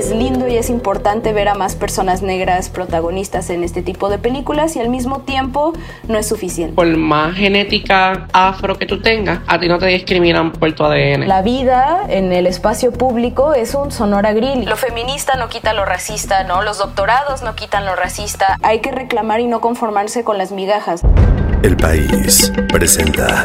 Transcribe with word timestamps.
es 0.00 0.10
lindo 0.10 0.48
y 0.48 0.56
es 0.56 0.70
importante 0.70 1.34
ver 1.34 1.48
a 1.48 1.54
más 1.54 1.76
personas 1.76 2.22
negras 2.22 2.70
protagonistas 2.70 3.50
en 3.50 3.62
este 3.62 3.82
tipo 3.82 4.08
de 4.08 4.16
películas 4.16 4.74
y 4.76 4.80
al 4.80 4.88
mismo 4.88 5.20
tiempo 5.20 5.74
no 6.08 6.16
es 6.16 6.26
suficiente. 6.26 6.74
Por 6.74 6.86
más 6.96 7.36
genética 7.36 8.26
afro 8.32 8.78
que 8.78 8.86
tú 8.86 9.02
tengas, 9.02 9.40
a 9.46 9.60
ti 9.60 9.68
no 9.68 9.78
te 9.78 9.86
discriminan 9.86 10.52
por 10.52 10.72
tu 10.72 10.84
ADN. 10.84 11.28
La 11.28 11.42
vida 11.42 12.06
en 12.08 12.32
el 12.32 12.46
espacio 12.46 12.92
público 12.92 13.52
es 13.52 13.74
un 13.74 13.92
sonora 13.92 14.32
grill. 14.32 14.64
Lo 14.64 14.76
feminista 14.76 15.36
no 15.36 15.50
quita 15.50 15.74
lo 15.74 15.84
racista, 15.84 16.44
¿no? 16.44 16.62
Los 16.62 16.78
doctorados 16.78 17.42
no 17.42 17.54
quitan 17.54 17.84
lo 17.84 17.94
racista. 17.94 18.56
Hay 18.62 18.80
que 18.80 18.92
reclamar 18.92 19.40
y 19.40 19.48
no 19.48 19.60
conformarse 19.60 20.24
con 20.24 20.38
las 20.38 20.50
migajas. 20.50 21.02
El 21.62 21.76
país 21.76 22.50
presenta. 22.72 23.44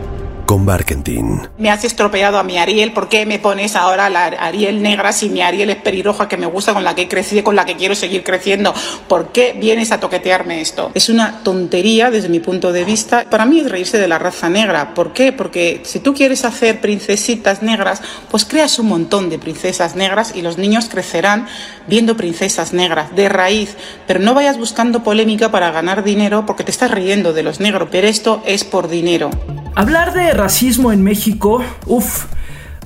con 0.51 0.65
Barkentin. 0.65 1.47
Me 1.59 1.71
has 1.71 1.85
estropeado 1.85 2.37
a 2.37 2.43
mi 2.43 2.57
Ariel, 2.57 2.91
¿por 2.91 3.07
qué 3.07 3.25
me 3.25 3.39
pones 3.39 3.77
ahora 3.77 4.09
la 4.09 4.25
Ariel 4.25 4.83
negra 4.83 5.13
si 5.13 5.29
mi 5.29 5.41
Ariel 5.41 5.69
es 5.69 5.77
pelirroja 5.77 6.27
que 6.27 6.35
me 6.35 6.45
gusta, 6.45 6.73
con 6.73 6.83
la 6.83 6.93
que 6.93 7.03
he 7.03 7.07
crecido, 7.07 7.45
con 7.45 7.55
la 7.55 7.63
que 7.63 7.77
quiero 7.77 7.95
seguir 7.95 8.21
creciendo? 8.21 8.73
¿Por 9.07 9.31
qué 9.31 9.55
vienes 9.57 9.93
a 9.93 10.01
toquetearme 10.01 10.59
esto? 10.59 10.91
Es 10.93 11.07
una 11.07 11.41
tontería 11.41 12.11
desde 12.11 12.27
mi 12.27 12.41
punto 12.41 12.73
de 12.73 12.83
vista. 12.83 13.23
Para 13.29 13.45
mí 13.45 13.61
es 13.61 13.71
reírse 13.71 13.97
de 13.97 14.09
la 14.09 14.19
raza 14.19 14.49
negra. 14.49 14.93
¿Por 14.93 15.13
qué? 15.13 15.31
Porque 15.31 15.79
si 15.85 16.01
tú 16.01 16.13
quieres 16.13 16.43
hacer 16.43 16.81
princesitas 16.81 17.61
negras, 17.61 18.01
pues 18.29 18.43
creas 18.43 18.77
un 18.77 18.87
montón 18.87 19.29
de 19.29 19.39
princesas 19.39 19.95
negras 19.95 20.33
y 20.35 20.41
los 20.41 20.57
niños 20.57 20.89
crecerán 20.89 21.47
viendo 21.87 22.17
princesas 22.17 22.73
negras 22.73 23.15
de 23.15 23.29
raíz. 23.29 23.77
Pero 24.05 24.19
no 24.19 24.33
vayas 24.33 24.57
buscando 24.57 25.01
polémica 25.01 25.49
para 25.49 25.71
ganar 25.71 26.03
dinero 26.03 26.45
porque 26.45 26.65
te 26.65 26.71
estás 26.71 26.91
riendo 26.91 27.31
de 27.31 27.43
los 27.43 27.61
negros, 27.61 27.87
pero 27.89 28.09
esto 28.09 28.43
es 28.45 28.65
por 28.65 28.89
dinero. 28.89 29.29
Hablar 29.73 30.13
de 30.13 30.33
racismo 30.41 30.91
en 30.91 31.03
México, 31.03 31.63
uff, 31.85 32.25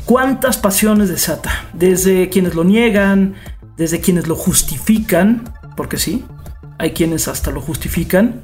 cuántas 0.03 0.57
pasiones 0.57 1.07
desata. 1.07 1.51
Desde 1.71 2.27
quienes 2.27 2.53
lo 2.53 2.65
niegan, 2.65 3.35
desde 3.77 4.01
quienes 4.01 4.27
lo 4.27 4.35
justifican, 4.35 5.53
porque 5.77 5.95
sí, 5.97 6.25
hay 6.77 6.91
quienes 6.91 7.29
hasta 7.29 7.51
lo 7.51 7.61
justifican, 7.61 8.41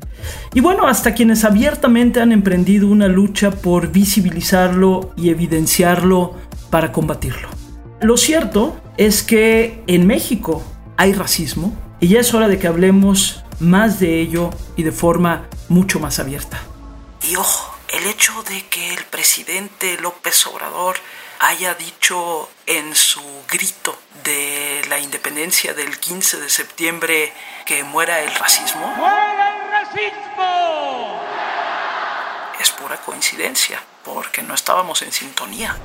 y 0.53 0.61
bueno, 0.61 0.87
hasta 0.87 1.13
quienes 1.13 1.43
abiertamente 1.43 2.21
han 2.21 2.31
emprendido 2.31 2.87
una 2.87 3.09
lucha 3.09 3.51
por 3.51 3.91
visibilizarlo 3.91 5.13
y 5.17 5.29
evidenciarlo 5.29 6.35
para 6.69 6.93
combatirlo. 6.93 7.49
Lo 7.99 8.15
cierto 8.15 8.77
es 8.95 9.23
que 9.23 9.83
en 9.87 10.07
México 10.07 10.63
hay 10.95 11.11
racismo 11.11 11.75
y 11.99 12.07
ya 12.07 12.21
es 12.21 12.33
hora 12.33 12.47
de 12.47 12.57
que 12.57 12.67
hablemos 12.67 13.43
más 13.59 13.99
de 13.99 14.21
ello 14.21 14.51
y 14.77 14.83
de 14.83 14.93
forma 14.93 15.47
mucho 15.67 15.99
más 15.99 16.17
abierta. 16.17 16.59
Y 17.29 17.35
ojo, 17.35 17.80
el 17.91 18.07
hecho 18.07 18.43
de 18.43 18.65
que 18.67 18.93
el 18.93 19.03
presidente 19.05 19.97
López 19.97 20.45
Obrador 20.47 20.97
haya 21.39 21.73
dicho 21.73 22.49
en 22.65 22.95
su 22.95 23.21
grito 23.49 23.97
de 24.23 24.81
la 24.89 24.99
independencia 24.99 25.73
del 25.73 25.99
15 25.99 26.39
de 26.39 26.49
septiembre 26.49 27.33
que 27.65 27.83
muera 27.83 28.21
el 28.21 28.33
racismo. 28.35 28.87
¡Muera 28.95 29.57
el 29.57 29.71
racismo! 29.71 31.21
Es 32.59 32.69
pura 32.71 32.97
coincidencia, 32.97 33.83
porque 34.03 34.43
no 34.43 34.53
estábamos 34.53 35.01
en 35.01 35.11
sintonía. 35.11 35.75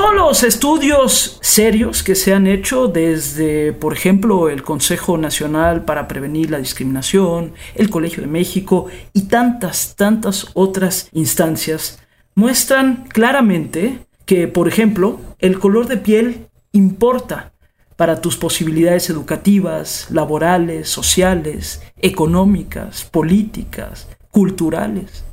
Todos 0.00 0.14
los 0.14 0.42
estudios 0.44 1.38
serios 1.42 2.02
que 2.02 2.14
se 2.14 2.32
han 2.32 2.46
hecho 2.46 2.88
desde, 2.88 3.74
por 3.74 3.92
ejemplo, 3.92 4.48
el 4.48 4.62
Consejo 4.62 5.18
Nacional 5.18 5.84
para 5.84 6.08
Prevenir 6.08 6.50
la 6.50 6.56
Discriminación, 6.56 7.52
el 7.74 7.90
Colegio 7.90 8.22
de 8.22 8.26
México 8.26 8.86
y 9.12 9.24
tantas, 9.28 9.96
tantas 9.96 10.46
otras 10.54 11.10
instancias 11.12 12.00
muestran 12.34 13.08
claramente 13.08 14.06
que, 14.24 14.48
por 14.48 14.68
ejemplo, 14.68 15.20
el 15.38 15.58
color 15.58 15.86
de 15.86 15.98
piel 15.98 16.46
importa 16.72 17.52
para 17.96 18.22
tus 18.22 18.38
posibilidades 18.38 19.10
educativas, 19.10 20.06
laborales, 20.10 20.88
sociales, 20.88 21.82
económicas, 21.98 23.04
políticas, 23.04 24.08
culturales. 24.30 25.24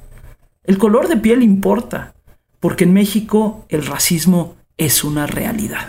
El 0.65 0.77
color 0.77 1.07
de 1.07 1.15
piel 1.15 1.41
importa 1.41 2.15
porque 2.59 2.83
en 2.83 2.91
México 2.91 3.65
el 3.69 3.85
racismo 3.85 4.56
es 4.77 5.03
una 5.03 5.27
realidad. 5.27 5.87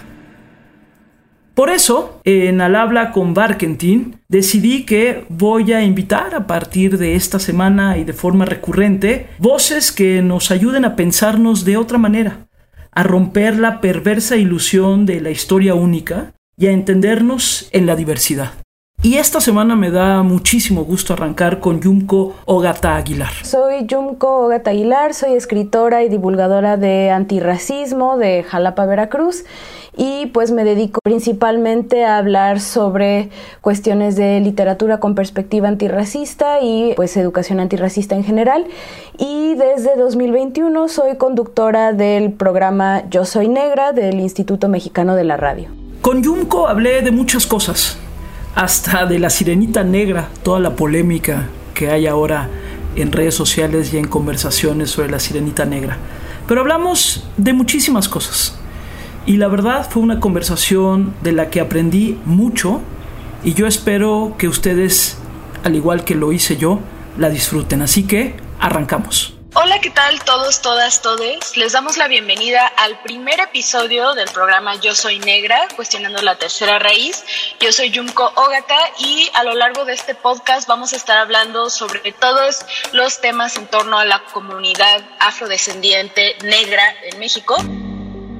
Por 1.59 1.71
eso, 1.71 2.21
en 2.23 2.61
Al 2.61 2.77
habla 2.77 3.11
con 3.11 3.35
Barkentin, 3.35 4.21
decidí 4.29 4.85
que 4.85 5.25
voy 5.29 5.73
a 5.73 5.83
invitar 5.83 6.35
a 6.37 6.47
partir 6.47 6.99
de 6.99 7.17
esta 7.17 7.41
semana 7.41 7.99
y 7.99 8.05
de 8.05 8.13
forma 8.13 8.45
recurrente 8.45 9.27
voces 9.39 9.91
que 9.91 10.23
nos 10.23 10.53
ayuden 10.53 10.85
a 10.85 10.95
pensarnos 10.95 11.65
de 11.65 11.77
otra 11.77 11.99
manera, 11.99 12.47
a 12.93 13.03
romper 13.03 13.59
la 13.59 13.81
perversa 13.81 14.37
ilusión 14.37 15.05
de 15.05 15.21
la 15.21 15.31
historia 15.31 15.75
única 15.75 16.33
y 16.57 16.67
a 16.67 16.71
entendernos 16.71 17.69
en 17.73 17.87
la 17.87 17.97
diversidad. 17.97 18.53
Y 19.01 19.15
esta 19.15 19.41
semana 19.41 19.77
me 19.77 19.93
da 19.93 20.25
muchísimo 20.25 20.83
gusto 20.83 21.13
arrancar 21.13 21.61
con 21.61 21.81
Yumko 21.81 22.35
Ogata 22.47 22.97
Aguilar. 22.97 23.33
Soy 23.45 23.87
Yumko 23.87 24.47
Ogata 24.47 24.71
Aguilar, 24.71 25.15
soy 25.15 25.35
escritora 25.35 26.03
y 26.03 26.09
divulgadora 26.09 26.77
de 26.77 27.11
antirracismo 27.11 28.19
de 28.19 28.43
Jalapa, 28.43 28.87
Veracruz 28.87 29.45
y 29.97 30.27
pues 30.27 30.51
me 30.51 30.65
dedico 30.65 30.99
principalmente 31.05 32.05
a 32.05 32.19
hablar 32.19 32.59
sobre 32.59 33.31
cuestiones 33.61 34.17
de 34.17 34.41
literatura 34.41 34.99
con 34.99 35.15
perspectiva 35.15 35.69
antirracista 35.69 36.61
y 36.61 36.93
pues 36.97 37.17
educación 37.17 37.61
antirracista 37.61 38.17
en 38.17 38.25
general 38.25 38.67
y 39.17 39.55
desde 39.55 39.95
2021 39.97 40.89
soy 40.89 41.17
conductora 41.17 41.93
del 41.93 42.33
programa 42.33 43.09
Yo 43.11 43.25
Soy 43.25 43.47
Negra 43.47 43.93
del 43.93 44.19
Instituto 44.19 44.69
Mexicano 44.69 45.15
de 45.15 45.23
la 45.23 45.37
Radio. 45.37 45.69
Con 46.03 46.25
Yumko 46.25 46.67
hablé 46.67 47.03
de 47.03 47.13
muchas 47.13 47.47
cosas 47.47 47.97
hasta 48.59 49.07
de 49.07 49.21
la 49.21 49.31
sirenita 49.31 49.85
negra, 49.85 50.31
toda 50.43 50.59
la 50.59 50.75
polémica 50.75 51.47
que 51.75 51.91
hay 51.93 52.09
ahora 52.09 52.49
en 52.97 53.13
redes 53.13 53.37
sociales 53.37 53.95
y 53.95 53.99
en 53.99 54.09
conversaciones 54.09 54.91
sobre 54.91 55.11
la 55.11 55.21
sirenita 55.21 55.65
negra. 55.65 55.97
Pero 56.49 56.63
hablamos 56.63 57.25
de 57.37 57.53
muchísimas 57.53 58.09
cosas. 58.09 58.59
Y 59.27 59.37
la 59.37 59.47
verdad 59.47 59.89
fue 59.89 60.03
una 60.03 60.19
conversación 60.19 61.15
de 61.23 61.31
la 61.31 61.51
que 61.51 61.61
aprendí 61.61 62.19
mucho 62.25 62.81
y 63.45 63.55
yo 63.55 63.69
espero 63.69 64.35
que 64.39 64.49
ustedes, 64.49 65.19
al 65.63 65.77
igual 65.77 66.03
que 66.03 66.17
lo 66.17 66.33
hice 66.33 66.57
yo, 66.57 66.81
la 67.17 67.31
disfruten. 67.31 67.81
Así 67.83 68.09
que 68.09 68.35
arrancamos. 68.59 69.38
Hola, 69.55 69.81
¿qué 69.81 69.89
tal 69.89 70.23
todos, 70.25 70.61
todas, 70.61 71.01
todes? 71.01 71.57
Les 71.57 71.73
damos 71.73 71.97
la 71.97 72.07
bienvenida 72.07 72.67
al 72.67 73.01
primer 73.03 73.41
episodio 73.41 74.13
del 74.15 74.29
programa 74.33 74.75
Yo 74.79 74.95
Soy 74.95 75.19
Negra, 75.21 75.57
cuestionando 75.75 76.21
la 76.21 76.37
tercera 76.37 76.79
raíz. 76.79 77.25
Yo 77.59 77.73
soy 77.73 77.89
Yumko 77.89 78.25
Ogata 78.25 78.77
y 79.01 79.27
a 79.35 79.45
lo 79.45 79.55
largo 79.55 79.87
de 79.87 79.95
este 79.95 80.15
podcast 80.15 80.69
vamos 80.69 80.93
a 80.93 80.97
estar 80.97 81.17
hablando 81.17 81.71
sobre 81.71 82.13
todos 82.13 82.61
los 82.93 83.23
temas 83.23 83.57
en 83.57 83.67
torno 83.67 83.99
a 83.99 84.05
la 84.05 84.23
comunidad 84.35 85.03
afrodescendiente 85.19 86.37
negra 86.45 86.83
en 87.11 87.19
México. 87.19 87.57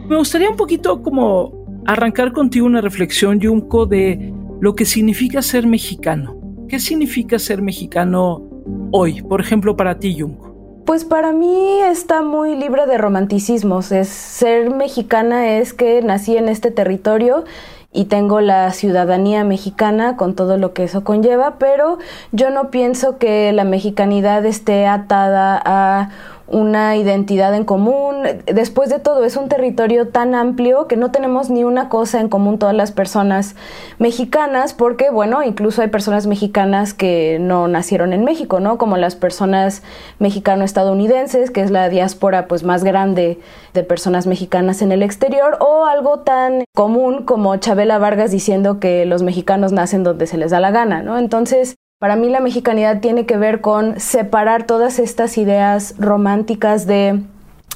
Me 0.09 0.17
gustaría 0.17 0.51
un 0.51 0.57
poquito 0.57 1.03
como 1.03 1.83
arrancar 1.87 2.33
contigo 2.33 2.67
una 2.67 2.83
reflexión, 2.83 3.41
Yumko, 3.41 3.87
de 3.87 4.31
lo 4.61 4.75
que 4.75 4.85
significa 4.85 5.41
ser 5.41 5.67
mexicano. 5.67 6.37
¿Qué 6.69 6.79
significa 6.79 7.39
ser 7.39 7.63
mexicano 7.63 8.47
hoy? 8.93 9.23
Por 9.23 9.41
ejemplo, 9.41 9.75
para 9.75 9.99
ti, 9.99 10.15
Yumko. 10.15 10.48
Pues 10.89 11.05
para 11.05 11.33
mí 11.33 11.83
está 11.83 12.23
muy 12.23 12.57
libre 12.57 12.87
de 12.87 12.97
romanticismos. 12.97 13.93
Es, 13.93 14.09
ser 14.09 14.71
mexicana 14.71 15.59
es 15.59 15.75
que 15.75 16.01
nací 16.01 16.39
en 16.39 16.49
este 16.49 16.71
territorio 16.71 17.45
y 17.93 18.07
tengo 18.07 18.41
la 18.41 18.73
ciudadanía 18.73 19.45
mexicana 19.45 20.17
con 20.17 20.35
todo 20.35 20.57
lo 20.57 20.73
que 20.73 20.85
eso 20.85 21.05
conlleva, 21.05 21.59
pero 21.59 21.99
yo 22.33 22.49
no 22.49 22.71
pienso 22.71 23.19
que 23.19 23.53
la 23.53 23.65
mexicanidad 23.65 24.47
esté 24.47 24.87
atada 24.87 25.61
a 25.63 26.09
una 26.51 26.97
identidad 26.97 27.55
en 27.55 27.65
común. 27.65 28.23
Después 28.47 28.89
de 28.89 28.99
todo, 28.99 29.25
es 29.25 29.37
un 29.37 29.49
territorio 29.49 30.09
tan 30.09 30.35
amplio 30.35 30.87
que 30.87 30.97
no 30.97 31.11
tenemos 31.11 31.51
ni 31.51 31.65
una 31.65 31.89
cosa 31.89 32.21
en 32.21 32.29
común 32.29 32.59
todas 32.59 32.75
las 32.75 32.91
personas 32.91 33.55
mexicanas, 33.99 34.73
porque, 34.73 35.11
bueno, 35.11 35.43
incluso 35.43 35.83
hay 35.83 35.89
personas 35.89 36.27
mexicanas 36.27 36.95
que 36.95 37.39
no 37.41 37.69
nacieron 37.69 38.13
en 38.13 38.25
México, 38.25 38.61
¿no? 38.61 38.79
Como 38.79 38.97
las 38.97 39.15
personas 39.15 39.83
mexicano-estadounidenses, 40.19 41.51
que 41.51 41.63
es 41.63 41.71
la 41.71 41.89
diáspora 41.89 42.49
pues 42.49 42.63
más 42.65 42.85
grande 42.85 43.39
de 43.75 43.83
personas 43.83 44.27
mexicanas 44.27 44.81
en 44.81 44.93
el 44.93 45.03
exterior, 45.03 45.59
o 45.61 45.85
algo 45.85 46.21
tan 46.21 46.65
común 46.75 47.25
como 47.25 47.55
Chabela 47.57 47.99
Vargas 47.99 48.31
diciendo 48.31 48.81
que 48.81 49.05
los 49.05 49.23
mexicanos 49.23 49.73
nacen 49.73 50.03
donde 50.03 50.27
se 50.27 50.39
les 50.39 50.51
da 50.51 50.61
la 50.61 50.71
gana, 50.71 51.03
¿no? 51.03 51.19
Entonces, 51.19 51.77
para 51.99 52.15
mí 52.15 52.29
la 52.29 52.41
mexicanidad 52.41 53.01
tiene 53.01 53.27
que 53.27 53.37
ver 53.37 53.61
con 53.61 53.99
separar 53.99 54.65
todas 54.65 55.01
estas 55.01 55.37
ideas 55.37 55.95
románticas 55.99 56.87
de 56.87 57.23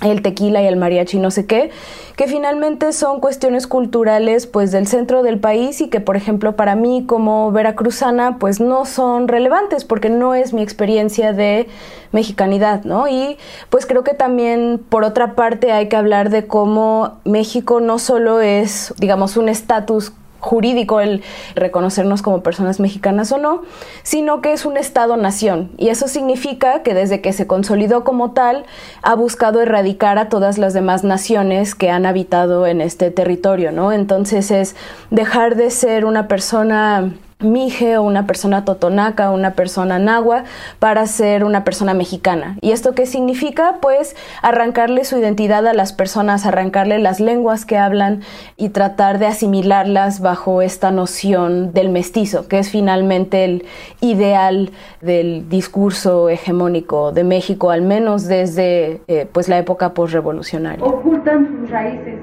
el 0.01 0.23
tequila 0.23 0.63
y 0.63 0.67
el 0.67 0.77
mariachi 0.77 1.19
no 1.19 1.31
sé 1.31 1.47
qué, 1.47 1.71
que 2.17 2.27
finalmente 2.27 2.93
son 2.93 3.21
cuestiones 3.21 3.69
culturales 3.69 4.49
pues 4.49 4.73
del 4.73 4.89
centro 4.89 5.23
del 5.23 5.39
país 5.39 5.81
y 5.81 5.89
que 5.89 6.01
por 6.01 6.17
ejemplo 6.17 6.57
para 6.57 6.75
mí 6.75 7.05
como 7.07 7.53
veracruzana 7.53 8.39
pues 8.39 8.61
no 8.61 8.85
son 8.85 9.29
relevantes 9.29 9.85
porque 9.85 10.09
no 10.09 10.35
es 10.35 10.53
mi 10.53 10.63
experiencia 10.63 11.33
de 11.33 11.69
mexicanidad, 12.11 12.85
¿no? 12.85 13.07
Y 13.09 13.39
pues 13.71 13.87
creo 13.87 14.03
que 14.03 14.15
también 14.15 14.81
por 14.89 15.05
otra 15.05 15.35
parte 15.35 15.71
hay 15.71 15.89
que 15.89 15.97
hablar 15.97 16.31
de 16.31 16.47
cómo 16.47 17.19
México 17.25 17.81
no 17.81 17.99
solo 17.99 18.41
es 18.41 18.95
digamos 18.99 19.37
un 19.37 19.49
estatus 19.49 20.13
jurídico 20.43 21.01
el 21.01 21.23
reconocernos 21.55 22.21
como 22.21 22.43
personas 22.43 22.81
mexicanas 22.81 23.31
o 23.31 23.39
no, 23.39 23.63
sino 24.03 24.41
que 24.41 24.53
es 24.53 24.67
un 24.67 24.77
Estado-nación. 24.77 25.71
Y 25.79 25.89
eso 25.89 26.09
significa 26.09 26.83
que 26.83 26.95
desde 26.95 27.21
que 27.21 27.33
se 27.33 27.47
consolidó 27.47 28.03
como 28.03 28.33
tal, 28.33 28.67
ha 29.03 29.15
buscado 29.15 29.63
erradicar 29.63 30.19
a 30.19 30.29
todas 30.29 30.59
las 30.59 30.75
demás 30.75 31.05
naciones 31.05 31.75
que 31.77 31.91
han 31.91 32.07
habitado 32.07 32.67
en 32.67 32.81
este 32.81 33.11
territorio, 33.13 33.71
¿no? 33.71 33.93
Entonces 33.93 34.51
es 34.51 34.75
dejar 35.11 35.55
de 35.55 35.71
ser 35.71 36.05
una 36.05 36.27
persona 36.27 37.13
mije 37.45 37.97
o 37.97 38.03
una 38.03 38.27
persona 38.27 38.65
totonaca 38.65 39.31
o 39.31 39.35
una 39.35 39.53
persona 39.53 39.99
nahua 39.99 40.45
para 40.79 41.07
ser 41.07 41.45
una 41.45 41.65
persona 41.65 41.95
mexicana. 41.95 42.57
¿Y 42.61 42.73
esto 42.73 42.95
qué 42.95 43.07
significa? 43.07 43.79
Pues 43.81 44.17
arrancarle 44.43 45.05
su 45.05 45.19
identidad 45.19 45.67
a 45.67 45.75
las 45.75 45.93
personas, 45.93 46.47
arrancarle 46.47 46.99
las 46.99 47.21
lenguas 47.21 47.65
que 47.65 47.79
hablan 47.79 48.21
y 48.57 48.71
tratar 48.71 49.19
de 49.19 49.27
asimilarlas 49.27 50.21
bajo 50.21 50.63
esta 50.63 50.91
noción 50.91 51.73
del 51.73 51.91
mestizo, 51.91 52.49
que 52.49 52.59
es 52.59 52.71
finalmente 52.71 53.45
el 53.45 53.65
ideal 54.01 54.71
del 55.01 55.49
discurso 55.49 56.29
hegemónico 56.29 57.13
de 57.13 57.25
México, 57.25 57.71
al 57.71 57.83
menos 57.83 58.27
desde 58.27 59.01
eh, 59.09 59.27
pues 59.33 59.49
la 59.49 59.59
época 59.59 59.95
postrevolucionaria. 59.95 60.85
Ocultan 60.85 61.49
sus 61.49 61.71
raíces, 61.71 62.15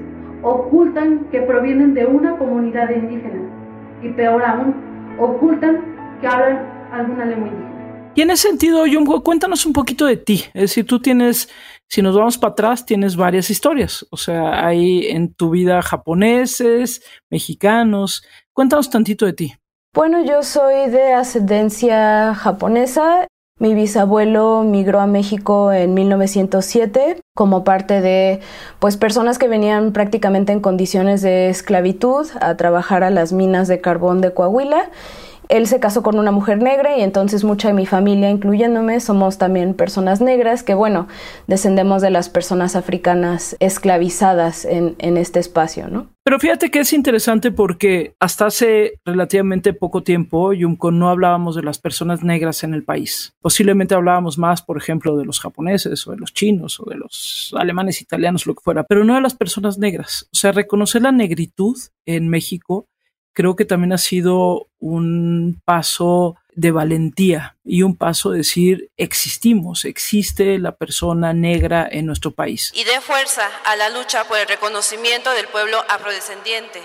ocultan 0.42 1.26
que 1.30 1.40
provienen 1.42 1.94
de 1.94 2.06
una 2.06 2.36
comunidad 2.36 2.90
indígena 2.90 3.40
y 4.02 4.08
peor 4.10 4.42
aún, 4.42 4.89
ocultan 5.20 6.18
que 6.20 6.26
hablan 6.26 6.90
alguna 6.92 7.24
lengua 7.24 7.48
indígena. 7.48 7.80
Y 8.14 8.22
en 8.22 8.30
ese 8.30 8.48
sentido, 8.48 8.86
Yumko, 8.86 9.22
cuéntanos 9.22 9.64
un 9.66 9.72
poquito 9.72 10.06
de 10.06 10.16
ti. 10.16 10.44
Es 10.52 10.62
decir, 10.62 10.86
tú 10.86 11.00
tienes, 11.00 11.48
si 11.88 12.02
nos 12.02 12.16
vamos 12.16 12.38
para 12.38 12.52
atrás, 12.52 12.84
tienes 12.84 13.16
varias 13.16 13.50
historias. 13.50 14.04
O 14.10 14.16
sea, 14.16 14.66
hay 14.66 15.06
en 15.06 15.32
tu 15.32 15.50
vida 15.50 15.80
japoneses, 15.80 17.02
mexicanos. 17.30 18.24
Cuéntanos 18.52 18.90
tantito 18.90 19.26
de 19.26 19.32
ti. 19.32 19.54
Bueno, 19.94 20.24
yo 20.24 20.42
soy 20.42 20.90
de 20.90 21.12
ascendencia 21.12 22.34
japonesa. 22.34 23.26
Mi 23.60 23.74
bisabuelo 23.74 24.62
migró 24.62 25.00
a 25.00 25.06
México 25.06 25.70
en 25.70 25.92
1907 25.92 27.20
como 27.34 27.62
parte 27.62 28.00
de 28.00 28.40
pues 28.78 28.96
personas 28.96 29.38
que 29.38 29.48
venían 29.48 29.92
prácticamente 29.92 30.52
en 30.52 30.60
condiciones 30.60 31.20
de 31.20 31.50
esclavitud 31.50 32.26
a 32.40 32.56
trabajar 32.56 33.04
a 33.04 33.10
las 33.10 33.34
minas 33.34 33.68
de 33.68 33.82
carbón 33.82 34.22
de 34.22 34.32
Coahuila 34.32 34.88
él 35.50 35.66
se 35.66 35.80
casó 35.80 36.02
con 36.02 36.18
una 36.18 36.30
mujer 36.30 36.62
negra 36.62 36.96
y 36.96 37.02
entonces 37.02 37.44
mucha 37.44 37.68
de 37.68 37.74
mi 37.74 37.84
familia, 37.84 38.30
incluyéndome, 38.30 39.00
somos 39.00 39.36
también 39.36 39.74
personas 39.74 40.20
negras 40.20 40.62
que, 40.62 40.74
bueno, 40.74 41.08
descendemos 41.46 42.00
de 42.02 42.10
las 42.10 42.28
personas 42.28 42.76
africanas 42.76 43.56
esclavizadas 43.60 44.64
en, 44.64 44.96
este 45.16 45.40
espacio, 45.40 45.88
¿no? 45.88 46.08
Pero 46.22 46.38
fíjate 46.38 46.70
que 46.70 46.80
es 46.80 46.92
interesante 46.92 47.50
porque 47.50 48.14
hasta 48.20 48.46
hace 48.46 49.00
relativamente 49.04 49.72
poco 49.72 50.02
tiempo, 50.02 50.52
Yumko, 50.52 50.92
no 50.92 51.08
hablábamos 51.08 51.56
de 51.56 51.62
las 51.62 51.78
personas 51.78 52.22
negras 52.22 52.62
en 52.62 52.74
el 52.74 52.84
país. 52.84 53.34
Posiblemente 53.40 53.94
hablábamos 53.94 54.38
más, 54.38 54.62
por 54.62 54.76
ejemplo, 54.78 55.16
de 55.16 55.24
los 55.24 55.40
japoneses 55.40 56.06
o 56.06 56.12
de 56.12 56.18
los 56.18 56.32
chinos 56.32 56.78
o 56.78 56.88
de 56.88 56.96
los 56.96 57.52
alemanes, 57.58 58.00
italianos, 58.00 58.46
lo 58.46 58.54
que 58.54 58.62
fuera, 58.62 58.84
pero 58.84 59.04
no 59.04 59.16
de 59.16 59.20
las 59.20 59.34
personas 59.34 59.78
negras. 59.78 60.28
O 60.32 60.36
sea, 60.36 60.52
reconocer 60.52 61.02
la 61.02 61.10
negritud 61.12 61.76
en 62.06 62.28
México 62.28 62.86
creo 63.32 63.56
que 63.56 63.64
también 63.64 63.92
ha 63.92 63.98
sido 63.98 64.68
un 64.78 65.60
paso 65.64 66.36
de 66.54 66.72
valentía 66.72 67.56
y 67.64 67.82
un 67.82 67.96
paso 67.96 68.30
de 68.30 68.38
decir 68.38 68.90
existimos, 68.96 69.84
existe 69.84 70.58
la 70.58 70.76
persona 70.76 71.32
negra 71.32 71.88
en 71.90 72.06
nuestro 72.06 72.32
país. 72.32 72.72
Y 72.74 72.84
dé 72.84 73.00
fuerza 73.00 73.48
a 73.64 73.76
la 73.76 73.88
lucha 73.88 74.24
por 74.24 74.38
el 74.38 74.48
reconocimiento 74.48 75.30
del 75.32 75.46
pueblo 75.48 75.78
afrodescendiente 75.88 76.80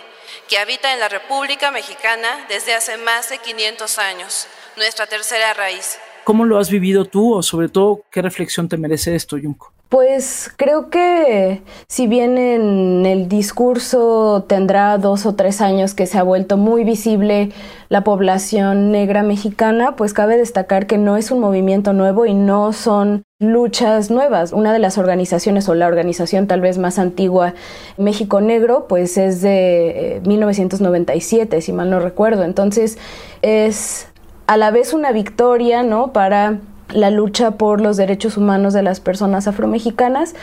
que 0.47 0.57
habita 0.57 0.93
en 0.93 0.99
la 0.99 1.09
República 1.09 1.71
Mexicana 1.71 2.27
desde 2.49 2.73
hace 2.73 2.97
más 2.97 3.29
de 3.29 3.39
500 3.39 3.97
años, 3.99 4.47
nuestra 4.77 5.07
tercera 5.07 5.53
raíz. 5.53 5.97
¿Cómo 6.23 6.45
lo 6.45 6.57
has 6.57 6.69
vivido 6.69 7.05
tú 7.05 7.35
o 7.35 7.43
sobre 7.43 7.69
todo 7.69 8.03
qué 8.11 8.21
reflexión 8.21 8.69
te 8.69 8.77
merece 8.77 9.15
esto, 9.15 9.37
Yunko? 9.37 9.74
Pues 9.95 10.51
creo 10.57 10.89
que 10.89 11.61
si 11.87 12.05
bien 12.05 12.37
en 12.37 13.05
el 13.05 13.29
discurso 13.29 14.43
tendrá 14.45 14.97
dos 14.97 15.25
o 15.25 15.35
tres 15.35 15.61
años 15.61 15.93
que 15.93 16.05
se 16.05 16.17
ha 16.17 16.23
vuelto 16.23 16.57
muy 16.57 16.83
visible 16.83 17.53
la 17.87 18.03
población 18.03 18.91
negra 18.91 19.23
mexicana, 19.23 19.95
pues 19.95 20.11
cabe 20.11 20.35
destacar 20.35 20.85
que 20.85 20.97
no 20.97 21.15
es 21.15 21.31
un 21.31 21.39
movimiento 21.39 21.93
nuevo 21.93 22.25
y 22.25 22.33
no 22.33 22.73
son 22.73 23.23
luchas 23.39 24.11
nuevas. 24.11 24.51
Una 24.51 24.73
de 24.73 24.79
las 24.79 24.97
organizaciones 24.97 25.69
o 25.69 25.75
la 25.75 25.87
organización 25.87 26.45
tal 26.45 26.59
vez 26.59 26.77
más 26.77 26.99
antigua, 26.99 27.53
México 27.97 28.41
Negro, 28.41 28.87
pues 28.89 29.17
es 29.17 29.41
de 29.41 30.21
1997, 30.25 31.55
eh, 31.55 31.61
si 31.61 31.71
mal 31.71 31.89
no 31.89 32.01
recuerdo. 32.01 32.43
Entonces 32.43 32.97
es 33.41 34.09
a 34.45 34.57
la 34.57 34.71
vez 34.71 34.91
una 34.91 35.13
victoria, 35.13 35.83
¿no? 35.83 36.11
Para 36.11 36.59
la 36.93 37.09
lucha 37.09 37.51
por 37.51 37.81
los 37.81 37.97
derechos 37.97 38.37
humanos 38.37 38.73
de 38.73 38.83
las 38.83 38.99
personas 38.99 39.47
afromexicanas, 39.47 40.35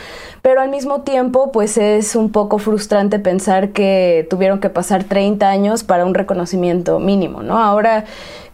pero 0.42 0.60
al 0.60 0.70
mismo 0.70 1.02
tiempo 1.02 1.52
pues 1.52 1.78
es 1.78 2.16
un 2.16 2.30
poco 2.30 2.58
frustrante 2.58 3.18
pensar 3.18 3.70
que 3.70 4.26
tuvieron 4.28 4.60
que 4.60 4.70
pasar 4.70 5.04
30 5.04 5.48
años 5.48 5.84
para 5.84 6.04
un 6.04 6.14
reconocimiento 6.14 6.98
mínimo, 6.98 7.42
¿no? 7.42 7.58
Ahora 7.58 8.04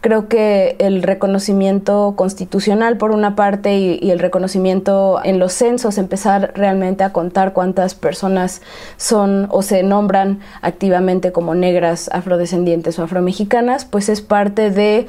creo 0.01 0.29
que 0.29 0.75
el 0.79 1.03
reconocimiento 1.03 2.13
constitucional 2.15 2.97
por 2.97 3.11
una 3.11 3.35
parte 3.35 3.77
y, 3.77 3.99
y 4.01 4.11
el 4.11 4.19
reconocimiento 4.19 5.19
en 5.23 5.39
los 5.39 5.51
censos, 5.53 5.97
empezar 5.97 6.53
realmente 6.55 7.03
a 7.03 7.11
contar 7.11 7.53
cuántas 7.53 7.95
personas 7.95 8.61
son 8.97 9.47
o 9.49 9.61
se 9.61 9.83
nombran 9.83 10.39
activamente 10.61 11.31
como 11.31 11.55
negras, 11.55 12.09
afrodescendientes 12.13 12.97
o 12.99 13.03
afromexicanas, 13.03 13.85
pues 13.85 14.09
es 14.09 14.21
parte 14.21 14.69
de 14.69 15.07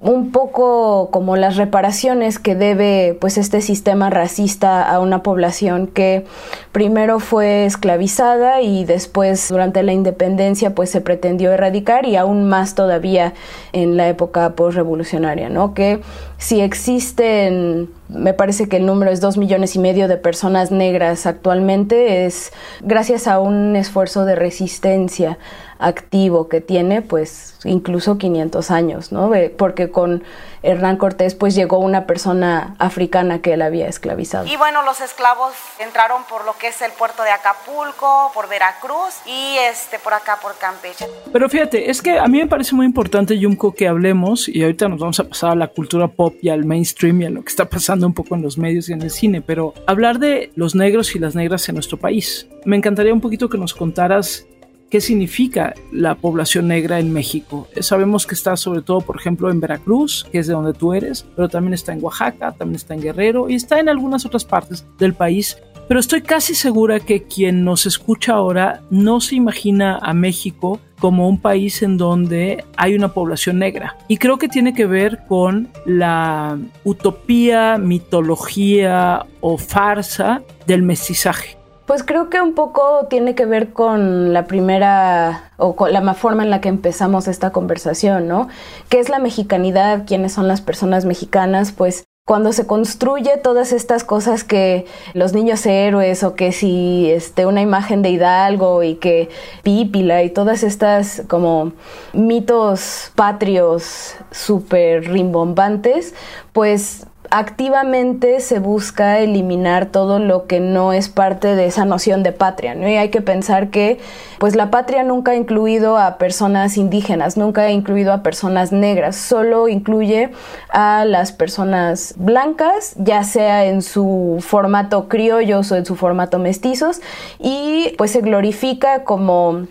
un 0.00 0.32
poco 0.32 1.08
como 1.10 1.36
las 1.36 1.56
reparaciones 1.56 2.38
que 2.38 2.54
debe 2.54 3.16
pues 3.20 3.38
este 3.38 3.60
sistema 3.60 4.10
racista 4.10 4.82
a 4.82 5.00
una 5.00 5.22
población 5.22 5.86
que 5.86 6.26
primero 6.72 7.20
fue 7.20 7.64
esclavizada 7.64 8.60
y 8.60 8.84
después 8.84 9.48
durante 9.48 9.82
la 9.82 9.92
independencia 9.92 10.74
pues 10.74 10.90
se 10.90 11.00
pretendió 11.00 11.52
erradicar 11.52 12.06
y 12.06 12.16
aún 12.16 12.44
más 12.44 12.74
todavía 12.74 13.32
en 13.72 13.96
la 13.96 14.08
época 14.08 14.54
postrevolucionaria, 14.54 15.48
¿no? 15.48 15.74
Que 15.74 16.00
si 16.38 16.60
existen, 16.60 17.88
me 18.08 18.34
parece 18.34 18.68
que 18.68 18.76
el 18.76 18.86
número 18.86 19.10
es 19.10 19.20
dos 19.20 19.36
millones 19.36 19.76
y 19.76 19.78
medio 19.78 20.08
de 20.08 20.16
personas 20.16 20.70
negras 20.70 21.26
actualmente, 21.26 22.26
es 22.26 22.52
gracias 22.80 23.26
a 23.26 23.38
un 23.38 23.76
esfuerzo 23.76 24.24
de 24.24 24.34
resistencia 24.34 25.38
activo 25.78 26.48
que 26.48 26.60
tiene 26.60 27.02
pues 27.02 27.56
incluso 27.64 28.18
500 28.18 28.70
años, 28.70 29.12
¿no? 29.12 29.32
Porque 29.56 29.90
con 29.90 30.22
Hernán 30.62 30.96
Cortés 30.96 31.34
pues 31.34 31.54
llegó 31.54 31.78
una 31.78 32.06
persona 32.06 32.74
africana 32.78 33.40
que 33.40 33.54
él 33.54 33.62
había 33.62 33.88
esclavizado. 33.88 34.46
Y 34.46 34.56
bueno, 34.56 34.82
los 34.82 35.00
esclavos 35.00 35.52
entraron 35.78 36.22
por 36.24 36.44
lo 36.44 36.56
que 36.56 36.68
es 36.68 36.80
el 36.82 36.92
puerto 36.92 37.22
de 37.22 37.30
Acapulco, 37.30 38.30
por 38.34 38.48
Veracruz 38.48 39.14
y 39.26 39.56
este 39.70 39.98
por 39.98 40.14
acá 40.14 40.38
por 40.40 40.56
Campeche. 40.56 41.06
Pero 41.32 41.48
fíjate, 41.48 41.90
es 41.90 42.00
que 42.00 42.18
a 42.18 42.26
mí 42.26 42.38
me 42.38 42.46
parece 42.46 42.74
muy 42.74 42.86
importante, 42.86 43.38
Yumko, 43.38 43.74
que 43.74 43.88
hablemos 43.88 44.48
y 44.48 44.62
ahorita 44.62 44.88
nos 44.88 45.00
vamos 45.00 45.20
a 45.20 45.24
pasar 45.24 45.50
a 45.50 45.54
la 45.54 45.68
cultura 45.68 46.08
pop 46.08 46.34
y 46.40 46.48
al 46.48 46.64
mainstream 46.64 47.22
y 47.22 47.26
a 47.26 47.30
lo 47.30 47.42
que 47.42 47.50
está 47.50 47.66
pasando 47.66 47.93
un 48.02 48.14
poco 48.14 48.34
en 48.34 48.42
los 48.42 48.58
medios 48.58 48.88
y 48.88 48.92
en 48.92 49.02
el 49.02 49.10
cine, 49.10 49.40
pero 49.40 49.74
hablar 49.86 50.18
de 50.18 50.50
los 50.56 50.74
negros 50.74 51.14
y 51.14 51.18
las 51.18 51.34
negras 51.34 51.68
en 51.68 51.76
nuestro 51.76 51.98
país. 51.98 52.48
Me 52.64 52.76
encantaría 52.76 53.12
un 53.12 53.20
poquito 53.20 53.48
que 53.48 53.58
nos 53.58 53.74
contaras 53.74 54.46
qué 54.90 55.00
significa 55.00 55.74
la 55.90 56.14
población 56.14 56.68
negra 56.68 57.00
en 57.00 57.12
México. 57.12 57.66
Sabemos 57.80 58.26
que 58.26 58.34
está 58.34 58.56
sobre 58.56 58.82
todo, 58.82 59.00
por 59.00 59.16
ejemplo, 59.16 59.50
en 59.50 59.60
Veracruz, 59.60 60.24
que 60.30 60.38
es 60.38 60.46
de 60.46 60.52
donde 60.52 60.72
tú 60.72 60.94
eres, 60.94 61.26
pero 61.34 61.48
también 61.48 61.74
está 61.74 61.92
en 61.92 62.04
Oaxaca, 62.04 62.52
también 62.52 62.76
está 62.76 62.94
en 62.94 63.00
Guerrero 63.00 63.50
y 63.50 63.54
está 63.54 63.80
en 63.80 63.88
algunas 63.88 64.24
otras 64.24 64.44
partes 64.44 64.86
del 64.98 65.14
país. 65.14 65.56
Pero 65.88 66.00
estoy 66.00 66.22
casi 66.22 66.54
segura 66.54 67.00
que 67.00 67.24
quien 67.24 67.64
nos 67.64 67.86
escucha 67.86 68.34
ahora 68.34 68.82
no 68.90 69.20
se 69.20 69.34
imagina 69.34 69.98
a 70.00 70.14
México 70.14 70.80
como 71.04 71.28
un 71.28 71.38
país 71.38 71.82
en 71.82 71.98
donde 71.98 72.64
hay 72.78 72.94
una 72.94 73.12
población 73.12 73.58
negra. 73.58 73.94
Y 74.08 74.16
creo 74.16 74.38
que 74.38 74.48
tiene 74.48 74.72
que 74.72 74.86
ver 74.86 75.26
con 75.28 75.68
la 75.84 76.56
utopía, 76.82 77.76
mitología 77.76 79.26
o 79.42 79.58
farsa 79.58 80.40
del 80.66 80.80
mestizaje. 80.80 81.58
Pues 81.84 82.04
creo 82.04 82.30
que 82.30 82.40
un 82.40 82.54
poco 82.54 83.06
tiene 83.10 83.34
que 83.34 83.44
ver 83.44 83.74
con 83.74 84.32
la 84.32 84.46
primera 84.46 85.50
o 85.58 85.76
con 85.76 85.92
la 85.92 86.14
forma 86.14 86.42
en 86.42 86.48
la 86.48 86.62
que 86.62 86.70
empezamos 86.70 87.28
esta 87.28 87.52
conversación, 87.52 88.26
¿no? 88.26 88.48
¿Qué 88.88 88.98
es 88.98 89.10
la 89.10 89.18
mexicanidad? 89.18 90.06
¿Quiénes 90.06 90.32
son 90.32 90.48
las 90.48 90.62
personas 90.62 91.04
mexicanas? 91.04 91.72
Pues 91.72 92.04
cuando 92.26 92.54
se 92.54 92.66
construye 92.66 93.36
todas 93.36 93.70
estas 93.72 94.02
cosas 94.02 94.44
que 94.44 94.86
los 95.12 95.34
niños 95.34 95.66
héroes 95.66 96.22
o 96.24 96.34
que 96.34 96.52
si 96.52 97.10
este 97.10 97.44
una 97.44 97.60
imagen 97.60 98.00
de 98.00 98.08
Hidalgo 98.08 98.82
y 98.82 98.94
que 98.94 99.28
Pípila 99.62 100.22
y 100.22 100.30
todas 100.30 100.62
estas 100.62 101.22
como 101.28 101.72
mitos 102.14 103.12
patrios 103.14 104.14
súper 104.30 105.10
rimbombantes, 105.10 106.14
pues 106.54 107.06
activamente 107.30 108.40
se 108.40 108.58
busca 108.58 109.18
eliminar 109.18 109.86
todo 109.86 110.18
lo 110.18 110.46
que 110.46 110.60
no 110.60 110.92
es 110.92 111.08
parte 111.08 111.54
de 111.56 111.66
esa 111.66 111.84
noción 111.84 112.22
de 112.22 112.32
patria, 112.32 112.74
¿no? 112.74 112.88
Y 112.88 112.96
hay 112.96 113.08
que 113.08 113.20
pensar 113.20 113.70
que 113.70 113.98
pues 114.38 114.56
la 114.56 114.70
patria 114.70 115.02
nunca 115.02 115.32
ha 115.32 115.36
incluido 115.36 115.96
a 115.96 116.18
personas 116.18 116.76
indígenas, 116.76 117.36
nunca 117.36 117.62
ha 117.62 117.70
incluido 117.70 118.12
a 118.12 118.22
personas 118.22 118.72
negras, 118.72 119.16
solo 119.16 119.68
incluye 119.68 120.30
a 120.68 121.04
las 121.04 121.32
personas 121.32 122.14
blancas, 122.16 122.94
ya 122.98 123.24
sea 123.24 123.64
en 123.64 123.82
su 123.82 124.38
formato 124.40 125.08
criollos 125.08 125.72
o 125.72 125.76
en 125.76 125.86
su 125.86 125.96
formato 125.96 126.38
mestizos, 126.38 127.00
y 127.38 127.94
pues 127.96 128.10
se 128.10 128.20
glorifica 128.20 129.04
como 129.04 129.66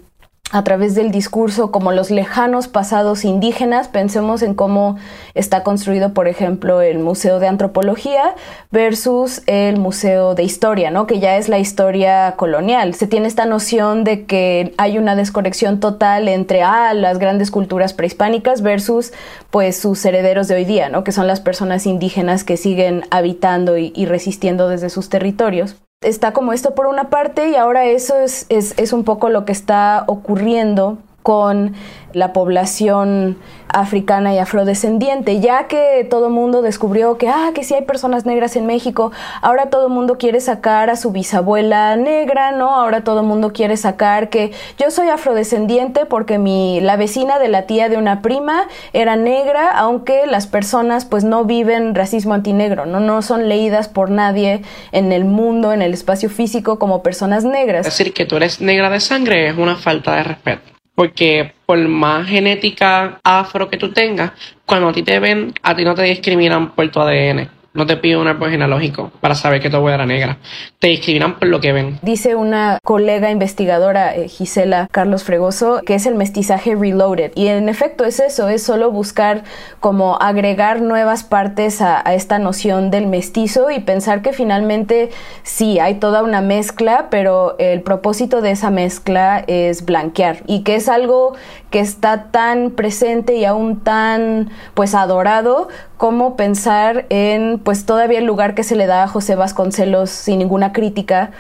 a 0.54 0.64
través 0.64 0.94
del 0.94 1.12
discurso 1.12 1.72
como 1.72 1.92
los 1.92 2.12
lejanos 2.12 2.68
pasados 2.68 3.26
indígenas. 3.26 3.88
Pensemos 3.88 4.44
en 4.44 4.54
cómo 4.54 4.98
está 5.34 5.64
construido, 5.64 6.14
por 6.14 6.28
ejemplo, 6.28 6.82
el 6.82 7.00
Museo 7.00 7.40
de 7.40 7.48
Antropología 7.48 8.36
versus 8.70 9.42
el 9.48 9.78
Museo 9.78 10.36
de 10.36 10.44
Historia, 10.44 10.92
¿no? 10.92 11.08
que 11.08 11.20
ya 11.20 11.38
es 11.38 11.50
la 11.50 11.58
historia 11.58 12.36
colonial. 12.38 12.94
Se 12.94 13.08
tiene 13.08 13.28
esta 13.28 13.48
noción 13.48 14.04
de 14.04 14.26
que 14.26 14.76
hay 14.78 15.00
una 15.00 15.16
desconexión 15.16 15.80
total 15.80 16.28
entre 16.28 16.62
ah, 16.62 16.94
las 16.94 17.18
grandes 17.18 17.50
culturas 17.50 17.94
prehispánicas 17.94 18.62
versus 18.62 19.12
pues 19.50 19.80
sus 19.80 20.06
herederos 20.06 20.48
de 20.48 20.54
hoy 20.54 20.66
día, 20.66 20.88
¿no? 20.88 21.04
que 21.04 21.12
son 21.12 21.26
las 21.26 21.42
personas 21.42 21.88
indígenas 21.88 22.44
que 22.44 22.58
siguen 22.58 23.06
habitando 23.10 23.80
y, 23.80 23.92
y 23.96 24.06
resistiendo 24.06 24.70
desde 24.70 24.92
sus 24.92 25.10
territorios 25.10 25.78
está 26.04 26.34
como 26.34 26.54
esto 26.54 26.76
por 26.76 26.88
una 26.88 27.10
parte 27.10 27.50
y 27.50 27.56
ahora 27.56 27.86
eso 27.86 28.18
es, 28.18 28.46
es, 28.50 28.74
es 28.78 28.94
un 28.94 29.04
poco 29.04 29.30
lo 29.30 29.46
que 29.46 29.52
está 29.52 30.04
ocurriendo 30.08 30.98
con 31.24 31.74
la 32.14 32.32
población 32.32 33.38
africana 33.70 34.36
y 34.36 34.38
afrodescendiente, 34.38 35.40
ya 35.40 35.68
que 35.68 36.06
todo 36.08 36.30
mundo 36.30 36.62
descubrió 36.62 37.18
que, 37.18 37.28
ah, 37.28 37.52
que 37.56 37.64
sí 37.64 37.74
hay 37.74 37.82
personas 37.82 38.26
negras 38.26 38.56
en 38.56 38.68
México, 38.68 39.12
ahora 39.42 39.72
todo 39.72 39.88
el 39.88 39.94
mundo 39.94 40.20
quiere 40.20 40.40
sacar 40.40 40.92
a 40.92 40.96
su 40.96 41.12
bisabuela 41.12 41.96
negra, 41.96 42.52
¿no? 42.52 42.76
Ahora 42.76 43.04
todo 43.04 43.22
el 43.22 43.26
mundo 43.26 43.52
quiere 43.52 43.76
sacar 43.76 44.30
que 44.30 44.52
yo 44.78 44.92
soy 44.92 45.10
afrodescendiente 45.10 46.06
porque 46.06 46.38
mi, 46.38 46.82
la 46.82 46.98
vecina 46.98 47.40
de 47.40 47.48
la 47.48 47.64
tía 47.64 47.90
de 47.90 47.98
una 47.98 48.22
prima 48.22 48.68
era 48.94 49.16
negra, 49.16 49.72
aunque 49.72 50.28
las 50.28 50.46
personas 50.46 51.06
pues 51.06 51.24
no 51.24 51.46
viven 51.46 51.96
racismo 51.96 52.36
antinegro, 52.36 52.86
¿no? 52.86 53.00
No 53.00 53.24
son 53.24 53.50
leídas 53.50 53.88
por 53.88 54.12
nadie 54.12 54.62
en 54.92 55.12
el 55.12 55.26
mundo, 55.26 55.74
en 55.74 55.82
el 55.82 55.94
espacio 55.94 56.30
físico 56.30 56.78
como 56.78 57.02
personas 57.02 57.44
negras. 57.44 57.86
Decir 57.86 58.14
que 58.14 58.26
tú 58.26 58.36
eres 58.36 58.62
negra 58.62 58.92
de 58.92 59.00
sangre 59.00 59.50
es 59.50 59.58
una 59.58 59.76
falta 59.78 60.16
de 60.16 60.24
respeto 60.24 60.73
porque 60.96 61.54
por 61.66 61.78
más 61.88 62.28
genética 62.28 63.20
afro 63.24 63.70
que 63.70 63.78
tú 63.78 63.92
tengas, 63.92 64.32
cuando 64.66 64.90
a 64.90 64.94
ti 64.94 65.04
te 65.04 65.20
ven, 65.20 65.54
a 65.62 65.76
ti 65.76 65.84
no 65.84 65.96
te 65.96 66.04
discriminan 66.04 66.72
por 66.72 66.90
tu 66.90 67.00
ADN. 67.00 67.50
No 67.76 67.88
te 67.88 67.98
piden 67.98 68.20
un 68.20 68.28
árbol 68.28 68.52
genealógico 68.52 69.12
para 69.20 69.34
saber 69.34 69.60
que 69.60 69.72
tu 69.72 69.78
abuela 69.78 69.96
era 69.96 70.06
negra. 70.06 70.38
Te 70.78 70.90
discriminan 70.90 71.40
por 71.40 71.48
lo 71.48 71.60
que 71.60 71.74
ven. 71.74 71.98
Dice 72.04 72.36
una 72.36 72.78
colega 72.84 73.32
investigadora, 73.32 74.16
eh, 74.16 74.28
Gisela 74.28 74.88
Carlos 74.92 75.24
Fregoso, 75.24 75.82
que 75.84 75.96
es 75.96 76.06
el 76.06 76.14
mestizaje 76.14 76.76
reloaded. 76.76 77.32
Y 77.34 77.48
en 77.48 77.70
efecto 77.70 78.06
es 78.06 78.20
eso, 78.20 78.48
es 78.48 78.62
solo 78.62 78.92
buscar 78.92 79.44
como 79.80 80.22
agregar 80.22 80.84
nuevas 80.84 81.24
partes 81.24 81.82
a, 81.82 82.08
a 82.08 82.14
esta 82.14 82.38
noción 82.38 82.92
del 82.92 83.08
mestizo 83.08 83.72
y 83.72 83.80
pensar 83.80 84.22
que 84.22 84.34
finalmente 84.34 85.10
sí, 85.42 85.80
hay 85.80 85.96
toda 85.96 86.22
una 86.22 86.42
mezcla, 86.42 87.08
pero 87.10 87.56
el 87.58 87.82
propósito 87.82 88.42
de 88.42 88.52
esa 88.52 88.70
mezcla 88.70 89.44
es 89.48 89.84
blanquear. 89.84 90.44
Y 90.46 90.62
que 90.62 90.76
es 90.76 90.90
algo 90.90 91.34
que 91.72 91.80
está 91.80 92.26
tan 92.30 92.70
presente 92.70 93.34
y 93.36 93.46
aún 93.46 93.80
tan 93.80 94.52
pues 94.76 94.94
adorado 94.94 95.70
como 95.98 96.36
pensar 96.36 97.06
en 97.10 97.63
pues 97.64 97.86
todavía 97.86 98.20
el 98.20 98.26
lugar 98.26 98.56
que 98.56 98.64
se 98.64 98.76
le 98.76 98.86
da 98.86 99.04
a 99.04 99.08
José 99.08 99.36
Vasconcelos 99.36 100.10
sin 100.10 100.40
ninguna 100.40 100.74
crítica 100.74 101.32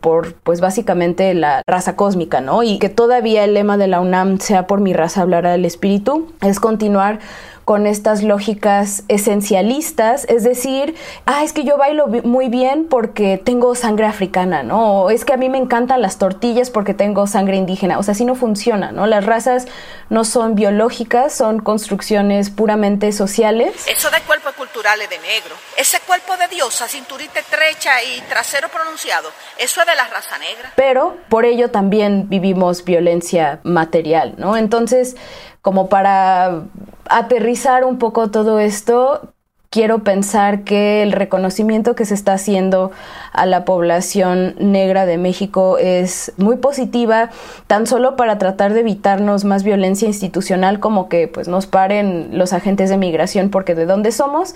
por 0.00 0.34
pues 0.34 0.60
básicamente 0.60 1.32
la 1.32 1.62
raza 1.66 1.96
cósmica, 1.96 2.40
¿no? 2.40 2.62
Y 2.62 2.78
que 2.78 2.88
todavía 2.88 3.44
el 3.44 3.54
lema 3.54 3.78
de 3.78 3.86
la 3.86 4.00
UNAM 4.00 4.38
sea 4.40 4.66
por 4.66 4.80
mi 4.80 4.92
raza 4.92 5.22
hablará 5.22 5.54
el 5.54 5.64
espíritu, 5.64 6.32
es 6.42 6.58
continuar 6.60 7.20
con 7.64 7.86
estas 7.86 8.22
lógicas 8.22 9.04
esencialistas, 9.08 10.24
es 10.28 10.42
decir, 10.42 10.96
ah, 11.26 11.44
es 11.44 11.52
que 11.52 11.64
yo 11.64 11.76
bailo 11.76 12.08
muy 12.08 12.48
bien 12.48 12.86
porque 12.88 13.40
tengo 13.42 13.74
sangre 13.74 14.06
africana, 14.06 14.62
¿no? 14.62 15.02
O 15.02 15.10
es 15.10 15.24
que 15.24 15.32
a 15.32 15.36
mí 15.36 15.48
me 15.48 15.58
encantan 15.58 16.02
las 16.02 16.18
tortillas 16.18 16.70
porque 16.70 16.94
tengo 16.94 17.26
sangre 17.26 17.56
indígena, 17.56 17.98
o 17.98 18.02
sea, 18.02 18.12
así 18.12 18.24
no 18.24 18.34
funciona, 18.34 18.90
¿no? 18.90 19.06
Las 19.06 19.24
razas 19.24 19.66
no 20.10 20.24
son 20.24 20.54
biológicas, 20.54 21.34
son 21.34 21.60
construcciones 21.60 22.50
puramente 22.50 23.12
sociales. 23.12 23.86
Eso 23.86 24.10
de 24.10 24.20
cuerpo 24.22 24.50
cultural 24.56 25.00
es 25.00 25.10
de 25.10 25.18
negro. 25.18 25.54
Ese 25.76 26.00
cuerpo 26.00 26.36
de 26.36 26.48
diosa, 26.48 26.88
cinturita 26.88 27.40
estrecha 27.40 28.02
y 28.02 28.20
trasero 28.22 28.68
pronunciado, 28.68 29.28
eso 29.58 29.80
es 29.80 29.86
de 29.86 29.94
la 29.94 30.08
raza 30.08 30.36
negra. 30.38 30.72
Pero 30.74 31.16
por 31.28 31.44
ello 31.44 31.70
también 31.70 32.28
vivimos 32.28 32.84
violencia 32.84 33.60
material, 33.62 34.34
¿no? 34.36 34.56
Entonces, 34.56 35.16
como 35.62 35.88
para 35.88 36.64
aterrizar 37.18 37.84
un 37.84 37.98
poco 37.98 38.30
todo 38.30 38.58
esto, 38.58 39.34
quiero 39.72 40.04
pensar 40.04 40.64
que 40.64 41.02
el 41.02 41.12
reconocimiento 41.12 41.94
que 41.94 42.04
se 42.04 42.12
está 42.12 42.34
haciendo 42.34 42.90
a 43.32 43.46
la 43.46 43.64
población 43.64 44.54
negra 44.58 45.06
de 45.06 45.16
México 45.16 45.78
es 45.78 46.32
muy 46.36 46.56
positiva, 46.56 47.30
tan 47.68 47.86
solo 47.86 48.14
para 48.14 48.36
tratar 48.36 48.74
de 48.74 48.80
evitarnos 48.80 49.44
más 49.46 49.62
violencia 49.62 50.06
institucional 50.06 50.78
como 50.78 51.08
que 51.08 51.26
pues 51.26 51.48
nos 51.48 51.66
paren 51.66 52.36
los 52.36 52.52
agentes 52.52 52.90
de 52.90 52.98
migración 52.98 53.48
porque 53.48 53.74
de 53.74 53.86
dónde 53.86 54.12
somos, 54.12 54.54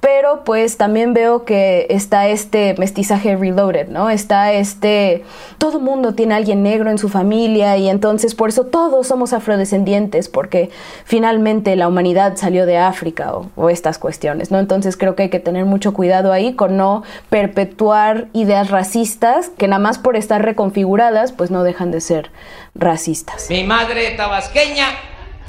pero 0.00 0.42
pues 0.44 0.76
también 0.76 1.14
veo 1.14 1.44
que 1.44 1.86
está 1.88 2.26
este 2.26 2.74
mestizaje 2.76 3.36
reloaded, 3.36 3.88
¿no? 3.88 4.10
Está 4.10 4.52
este, 4.52 5.22
todo 5.58 5.78
mundo 5.78 6.14
tiene 6.14 6.34
alguien 6.34 6.64
negro 6.64 6.90
en 6.90 6.98
su 6.98 7.08
familia 7.08 7.76
y 7.76 7.88
entonces 7.88 8.34
por 8.34 8.48
eso 8.48 8.66
todos 8.66 9.06
somos 9.06 9.32
afrodescendientes 9.32 10.28
porque 10.28 10.70
finalmente 11.04 11.76
la 11.76 11.86
humanidad 11.86 12.36
salió 12.36 12.66
de 12.66 12.78
África 12.78 13.32
o, 13.32 13.50
o 13.54 13.70
estas 13.70 13.98
cuestiones, 13.98 14.50
¿no? 14.50 14.55
Entonces 14.58 14.96
creo 14.96 15.14
que 15.14 15.24
hay 15.24 15.30
que 15.30 15.40
tener 15.40 15.64
mucho 15.64 15.92
cuidado 15.92 16.32
ahí 16.32 16.54
con 16.54 16.76
no 16.76 17.02
perpetuar 17.30 18.28
ideas 18.32 18.70
racistas 18.70 19.50
que 19.50 19.68
nada 19.68 19.80
más 19.80 19.98
por 19.98 20.16
estar 20.16 20.42
reconfiguradas 20.42 21.32
pues 21.32 21.50
no 21.50 21.62
dejan 21.62 21.90
de 21.90 22.00
ser 22.00 22.30
racistas. 22.74 23.48
Mi 23.50 23.64
madre 23.64 24.10
tabasqueña, 24.12 24.86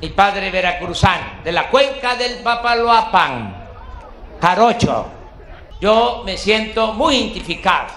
mi 0.01 0.09
padre 0.09 0.51
veracruzano, 0.51 1.43
de 1.43 1.51
la 1.51 1.69
cuenca 1.69 2.15
del 2.15 2.39
Papaloapan, 2.39 3.55
Jarocho. 4.41 5.07
Yo 5.79 6.23
me 6.25 6.37
siento 6.37 6.93
muy 6.93 7.15
identificado 7.15 7.87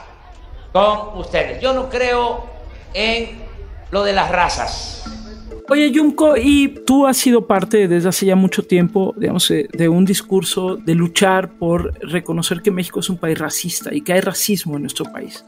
con 0.73 1.19
ustedes. 1.19 1.61
Yo 1.61 1.73
no 1.73 1.88
creo 1.88 2.47
en 2.93 3.43
lo 3.90 4.05
de 4.05 4.12
las 4.12 4.31
razas. 4.31 5.05
Oye, 5.70 5.92
Yumko, 5.92 6.36
y 6.36 6.80
tú 6.84 7.06
has 7.06 7.16
sido 7.16 7.46
parte 7.46 7.86
desde 7.86 8.08
hace 8.08 8.26
ya 8.26 8.34
mucho 8.34 8.64
tiempo, 8.64 9.14
digamos, 9.16 9.48
eh, 9.52 9.68
de 9.72 9.88
un 9.88 10.04
discurso 10.04 10.76
de 10.76 10.96
luchar 10.96 11.48
por 11.48 11.94
reconocer 12.00 12.60
que 12.60 12.72
México 12.72 12.98
es 12.98 13.08
un 13.08 13.18
país 13.18 13.38
racista 13.38 13.94
y 13.94 14.00
que 14.00 14.12
hay 14.12 14.20
racismo 14.20 14.74
en 14.74 14.82
nuestro 14.82 15.04
país. 15.04 15.44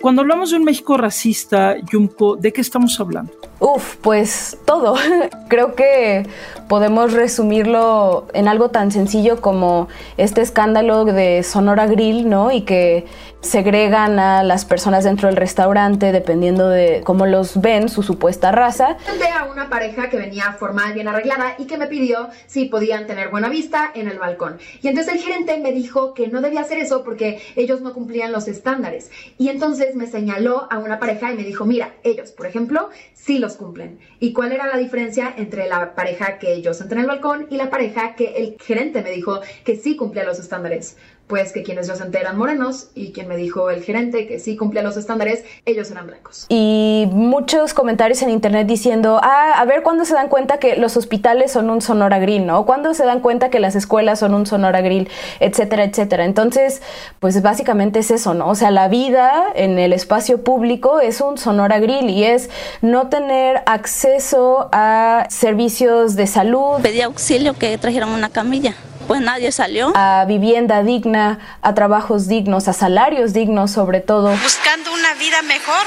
Cuando 0.00 0.22
hablamos 0.22 0.50
de 0.50 0.56
un 0.56 0.64
México 0.64 0.96
racista, 0.96 1.76
Yumko, 1.90 2.36
¿de 2.36 2.52
qué 2.52 2.60
estamos 2.60 2.98
hablando? 2.98 3.32
Uf, 3.60 3.96
pues 3.96 4.58
todo. 4.64 4.96
Creo 5.48 5.76
que 5.76 6.26
podemos 6.68 7.12
resumirlo 7.12 8.26
en 8.34 8.48
algo 8.48 8.70
tan 8.70 8.90
sencillo 8.90 9.40
como 9.40 9.88
este 10.16 10.40
escándalo 10.40 11.04
de 11.04 11.44
Sonora 11.44 11.86
Grill, 11.86 12.28
¿no? 12.28 12.50
Y 12.50 12.62
que 12.62 13.06
segregan 13.42 14.18
a 14.18 14.42
las 14.42 14.64
personas 14.64 15.04
dentro 15.04 15.28
del 15.28 15.36
restaurante 15.36 16.12
dependiendo 16.12 16.68
de 16.68 17.02
cómo 17.04 17.26
los 17.26 17.60
ven, 17.60 17.88
su 17.88 18.02
supuesta 18.02 18.52
raza. 18.52 18.96
a 19.36 19.44
una 19.44 19.68
pareja 19.68 20.08
que 20.08 20.16
venía 20.16 20.52
formal, 20.58 20.94
bien 20.94 21.08
arreglada 21.08 21.56
y 21.58 21.66
que 21.66 21.76
me 21.76 21.88
pidió 21.88 22.28
si 22.46 22.66
podían 22.66 23.06
tener 23.06 23.28
buena 23.28 23.48
vista 23.48 23.90
en 23.94 24.08
el 24.08 24.18
balcón. 24.18 24.58
Y 24.80 24.88
entonces 24.88 25.14
el 25.14 25.20
gerente 25.20 25.58
me 25.58 25.72
dijo 25.72 26.14
que 26.14 26.28
no 26.28 26.40
debía 26.40 26.60
hacer 26.60 26.78
eso 26.78 27.02
porque 27.04 27.42
ellos 27.56 27.80
no 27.80 27.92
cumplían 27.92 28.32
los 28.32 28.48
estándares. 28.48 29.10
Y 29.38 29.48
entonces 29.52 29.94
me 29.94 30.06
señaló 30.06 30.66
a 30.70 30.78
una 30.78 30.98
pareja 30.98 31.32
y 31.32 31.36
me 31.36 31.44
dijo, 31.44 31.64
mira, 31.64 31.94
ellos, 32.02 32.32
por 32.32 32.46
ejemplo, 32.46 32.90
sí 33.14 33.38
los 33.38 33.56
cumplen. 33.56 34.00
¿Y 34.18 34.32
cuál 34.32 34.52
era 34.52 34.66
la 34.66 34.78
diferencia 34.78 35.32
entre 35.36 35.68
la 35.68 35.94
pareja 35.94 36.38
que 36.38 36.60
yo 36.62 36.74
senté 36.74 36.94
en 36.94 37.02
el 37.02 37.06
balcón 37.06 37.46
y 37.50 37.56
la 37.56 37.70
pareja 37.70 38.14
que 38.16 38.34
el 38.36 38.56
gerente 38.58 39.02
me 39.02 39.10
dijo 39.10 39.40
que 39.64 39.76
sí 39.76 39.96
cumplía 39.96 40.24
los 40.24 40.40
estándares? 40.40 40.96
Pues 41.32 41.50
que 41.50 41.62
quienes 41.62 41.88
yo 41.88 41.96
senté 41.96 42.20
eran 42.20 42.36
morenos 42.36 42.88
y 42.94 43.12
quien 43.12 43.26
me 43.26 43.38
dijo 43.38 43.70
el 43.70 43.82
gerente 43.82 44.26
que 44.26 44.38
sí 44.38 44.54
cumplía 44.54 44.82
los 44.82 44.98
estándares, 44.98 45.44
ellos 45.64 45.90
eran 45.90 46.06
blancos. 46.06 46.44
Y 46.50 47.08
muchos 47.10 47.72
comentarios 47.72 48.20
en 48.20 48.28
internet 48.28 48.66
diciendo, 48.66 49.18
ah, 49.22 49.54
a 49.56 49.64
ver 49.64 49.82
cuándo 49.82 50.04
se 50.04 50.12
dan 50.12 50.28
cuenta 50.28 50.58
que 50.58 50.76
los 50.76 50.98
hospitales 50.98 51.50
son 51.50 51.70
un 51.70 51.80
Sonora 51.80 52.18
Grill, 52.18 52.44
¿no? 52.44 52.66
¿Cuándo 52.66 52.92
se 52.92 53.06
dan 53.06 53.20
cuenta 53.20 53.48
que 53.48 53.60
las 53.60 53.76
escuelas 53.76 54.18
son 54.18 54.34
un 54.34 54.44
Sonora 54.44 54.82
Grill, 54.82 55.08
etcétera, 55.40 55.84
etcétera? 55.84 56.26
Entonces, 56.26 56.82
pues 57.18 57.40
básicamente 57.40 58.00
es 58.00 58.10
eso, 58.10 58.34
¿no? 58.34 58.50
O 58.50 58.54
sea, 58.54 58.70
la 58.70 58.88
vida 58.88 59.46
en 59.54 59.78
el 59.78 59.94
espacio 59.94 60.44
público 60.44 61.00
es 61.00 61.22
un 61.22 61.38
Sonora 61.38 61.80
Grill 61.80 62.10
y 62.10 62.24
es 62.24 62.50
no 62.82 63.08
tener 63.08 63.62
acceso 63.64 64.68
a 64.70 65.24
servicios 65.30 66.14
de 66.14 66.26
salud. 66.26 66.82
Pedí 66.82 67.00
auxilio 67.00 67.54
que 67.54 67.78
trajeran 67.78 68.10
una 68.10 68.28
camilla 68.28 68.74
pues 69.12 69.20
nadie 69.20 69.52
salió. 69.52 69.92
A 69.94 70.24
vivienda 70.26 70.82
digna, 70.82 71.38
a 71.60 71.74
trabajos 71.74 72.28
dignos, 72.28 72.66
a 72.66 72.72
salarios 72.72 73.34
dignos 73.34 73.70
sobre 73.70 74.00
todo. 74.00 74.30
Buscando 74.42 74.90
una 74.90 75.12
vida 75.14 75.42
mejor, 75.42 75.86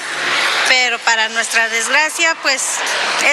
pero 0.67 0.99
para 0.99 1.29
nuestra 1.29 1.67
desgracia 1.69 2.35
pues 2.43 2.77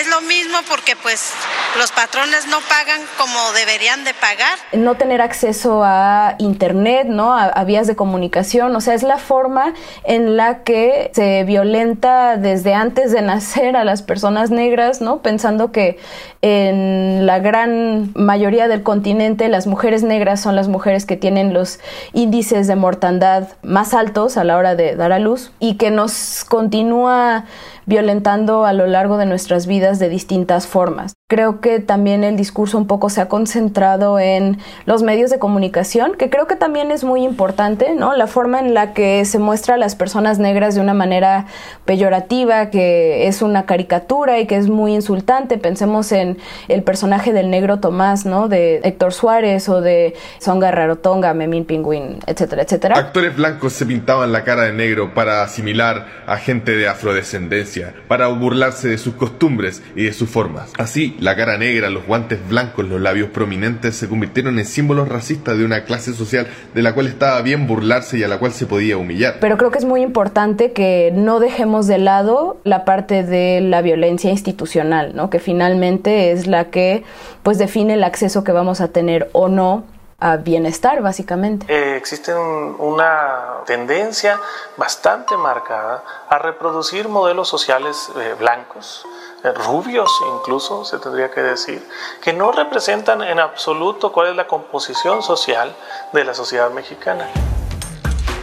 es 0.00 0.06
lo 0.06 0.22
mismo 0.22 0.56
porque 0.70 0.96
pues 0.96 1.32
los 1.78 1.90
patrones 1.92 2.46
no 2.48 2.58
pagan 2.68 3.00
como 3.18 3.38
deberían 3.52 4.04
de 4.04 4.12
pagar. 4.14 4.58
No 4.72 4.96
tener 4.96 5.22
acceso 5.22 5.82
a 5.84 6.34
internet, 6.38 7.06
¿no? 7.08 7.32
A, 7.34 7.64
vías 7.64 7.86
de 7.86 7.96
comunicación, 7.96 8.74
o 8.76 8.80
sea, 8.80 8.94
es 8.94 9.02
la 9.02 9.18
forma 9.18 9.72
en 10.04 10.36
la 10.36 10.62
que 10.64 11.10
se 11.14 11.44
violenta 11.44 12.36
desde 12.36 12.74
antes 12.74 13.12
de 13.12 13.22
nacer 13.22 13.76
a 13.76 13.84
las 13.84 14.02
personas 14.02 14.50
negras, 14.50 15.00
¿no? 15.00 15.22
Pensando 15.22 15.72
que 15.72 15.98
en 16.42 17.24
la 17.24 17.38
gran 17.38 18.10
mayoría 18.14 18.68
del 18.68 18.82
continente 18.82 19.48
las 19.48 19.66
mujeres 19.66 20.02
negras 20.02 20.40
son 20.40 20.56
las 20.56 20.68
mujeres 20.68 21.06
que 21.06 21.16
tienen 21.16 21.54
los 21.54 21.78
índices 22.12 22.66
de 22.66 22.76
mortandad 22.76 23.48
más 23.62 23.94
altos 23.94 24.36
a 24.36 24.44
la 24.44 24.56
hora 24.56 24.74
de 24.74 24.96
dar 24.96 25.12
a 25.12 25.18
luz 25.18 25.52
y 25.60 25.76
que 25.76 25.90
nos 25.90 26.44
continúa 26.44 27.44
violentando 27.86 28.64
a 28.64 28.72
lo 28.72 28.86
largo 28.86 29.16
de 29.16 29.26
nuestras 29.26 29.66
vidas 29.66 29.98
de 29.98 30.08
distintas 30.08 30.66
formas. 30.66 31.14
Creo 31.28 31.60
que 31.60 31.80
también 31.80 32.24
el 32.24 32.36
discurso 32.36 32.76
un 32.76 32.86
poco 32.86 33.08
se 33.08 33.22
ha 33.22 33.28
concentrado 33.28 34.18
en 34.18 34.58
los 34.84 35.02
medios 35.02 35.30
de 35.30 35.38
comunicación, 35.38 36.14
que 36.18 36.28
creo 36.28 36.46
que 36.46 36.56
también 36.56 36.90
es 36.90 37.04
muy 37.04 37.24
importante, 37.24 37.94
¿no? 37.94 38.14
La 38.14 38.26
forma 38.26 38.60
en 38.60 38.74
la 38.74 38.92
que 38.92 39.24
se 39.24 39.38
muestra 39.38 39.76
a 39.76 39.78
las 39.78 39.94
personas 39.94 40.38
negras 40.38 40.74
de 40.74 40.82
una 40.82 40.92
manera 40.92 41.46
peyorativa, 41.86 42.68
que 42.68 43.28
es 43.28 43.40
una 43.40 43.64
caricatura 43.64 44.40
y 44.40 44.46
que 44.46 44.56
es 44.56 44.68
muy 44.68 44.94
insultante. 44.94 45.56
Pensemos 45.56 46.12
en 46.12 46.36
el 46.68 46.82
personaje 46.82 47.32
del 47.32 47.48
negro 47.48 47.80
Tomás, 47.80 48.26
¿no? 48.26 48.48
De 48.48 48.80
Héctor 48.84 49.14
Suárez 49.14 49.70
o 49.70 49.80
de 49.80 50.14
Songa 50.38 50.70
Rarotonga, 50.70 51.32
Memín 51.32 51.64
Pingüín, 51.64 52.18
etcétera, 52.26 52.62
etcétera. 52.62 52.98
Actores 52.98 53.34
blancos 53.34 53.72
se 53.72 53.86
pintaban 53.86 54.32
la 54.32 54.44
cara 54.44 54.64
de 54.64 54.74
negro 54.74 55.14
para 55.14 55.42
asimilar 55.42 56.06
a 56.26 56.36
gente 56.36 56.72
de 56.72 56.88
afrodescendencia, 56.88 57.71
para 58.08 58.28
burlarse 58.28 58.88
de 58.88 58.98
sus 58.98 59.14
costumbres 59.14 59.82
y 59.96 60.04
de 60.04 60.12
sus 60.12 60.28
formas. 60.28 60.72
Así, 60.78 61.16
la 61.20 61.36
cara 61.36 61.58
negra, 61.58 61.90
los 61.90 62.06
guantes 62.06 62.38
blancos, 62.48 62.86
los 62.86 63.00
labios 63.00 63.30
prominentes 63.30 63.96
se 63.96 64.08
convirtieron 64.08 64.58
en 64.58 64.64
símbolos 64.64 65.08
racistas 65.08 65.56
de 65.58 65.64
una 65.64 65.84
clase 65.84 66.12
social 66.12 66.46
de 66.74 66.82
la 66.82 66.94
cual 66.94 67.06
estaba 67.06 67.40
bien 67.42 67.66
burlarse 67.66 68.18
y 68.18 68.22
a 68.22 68.28
la 68.28 68.38
cual 68.38 68.52
se 68.52 68.66
podía 68.66 68.96
humillar. 68.96 69.36
Pero 69.40 69.56
creo 69.56 69.70
que 69.70 69.78
es 69.78 69.84
muy 69.84 70.02
importante 70.02 70.72
que 70.72 71.12
no 71.14 71.40
dejemos 71.40 71.86
de 71.86 71.98
lado 71.98 72.60
la 72.64 72.84
parte 72.84 73.22
de 73.22 73.60
la 73.60 73.82
violencia 73.82 74.30
institucional, 74.30 75.14
¿no? 75.14 75.30
Que 75.30 75.38
finalmente 75.38 76.32
es 76.32 76.46
la 76.46 76.70
que 76.70 77.04
pues 77.42 77.58
define 77.58 77.94
el 77.94 78.04
acceso 78.04 78.44
que 78.44 78.52
vamos 78.52 78.80
a 78.80 78.88
tener 78.88 79.28
o 79.32 79.48
no 79.48 79.84
a 80.22 80.36
bienestar, 80.36 81.02
básicamente. 81.02 81.66
Eh, 81.68 81.96
existe 81.96 82.32
un, 82.32 82.76
una 82.78 83.64
tendencia 83.66 84.38
bastante 84.76 85.36
marcada 85.36 86.04
a 86.28 86.38
reproducir 86.38 87.08
modelos 87.08 87.48
sociales 87.48 88.08
eh, 88.16 88.36
blancos, 88.38 89.04
eh, 89.42 89.50
rubios 89.50 90.08
incluso, 90.36 90.84
se 90.84 90.98
tendría 90.98 91.28
que 91.32 91.42
decir, 91.42 91.82
que 92.22 92.32
no 92.32 92.52
representan 92.52 93.20
en 93.22 93.40
absoluto 93.40 94.12
cuál 94.12 94.28
es 94.28 94.36
la 94.36 94.46
composición 94.46 95.24
social 95.24 95.74
de 96.12 96.24
la 96.24 96.34
sociedad 96.34 96.70
mexicana. 96.70 97.28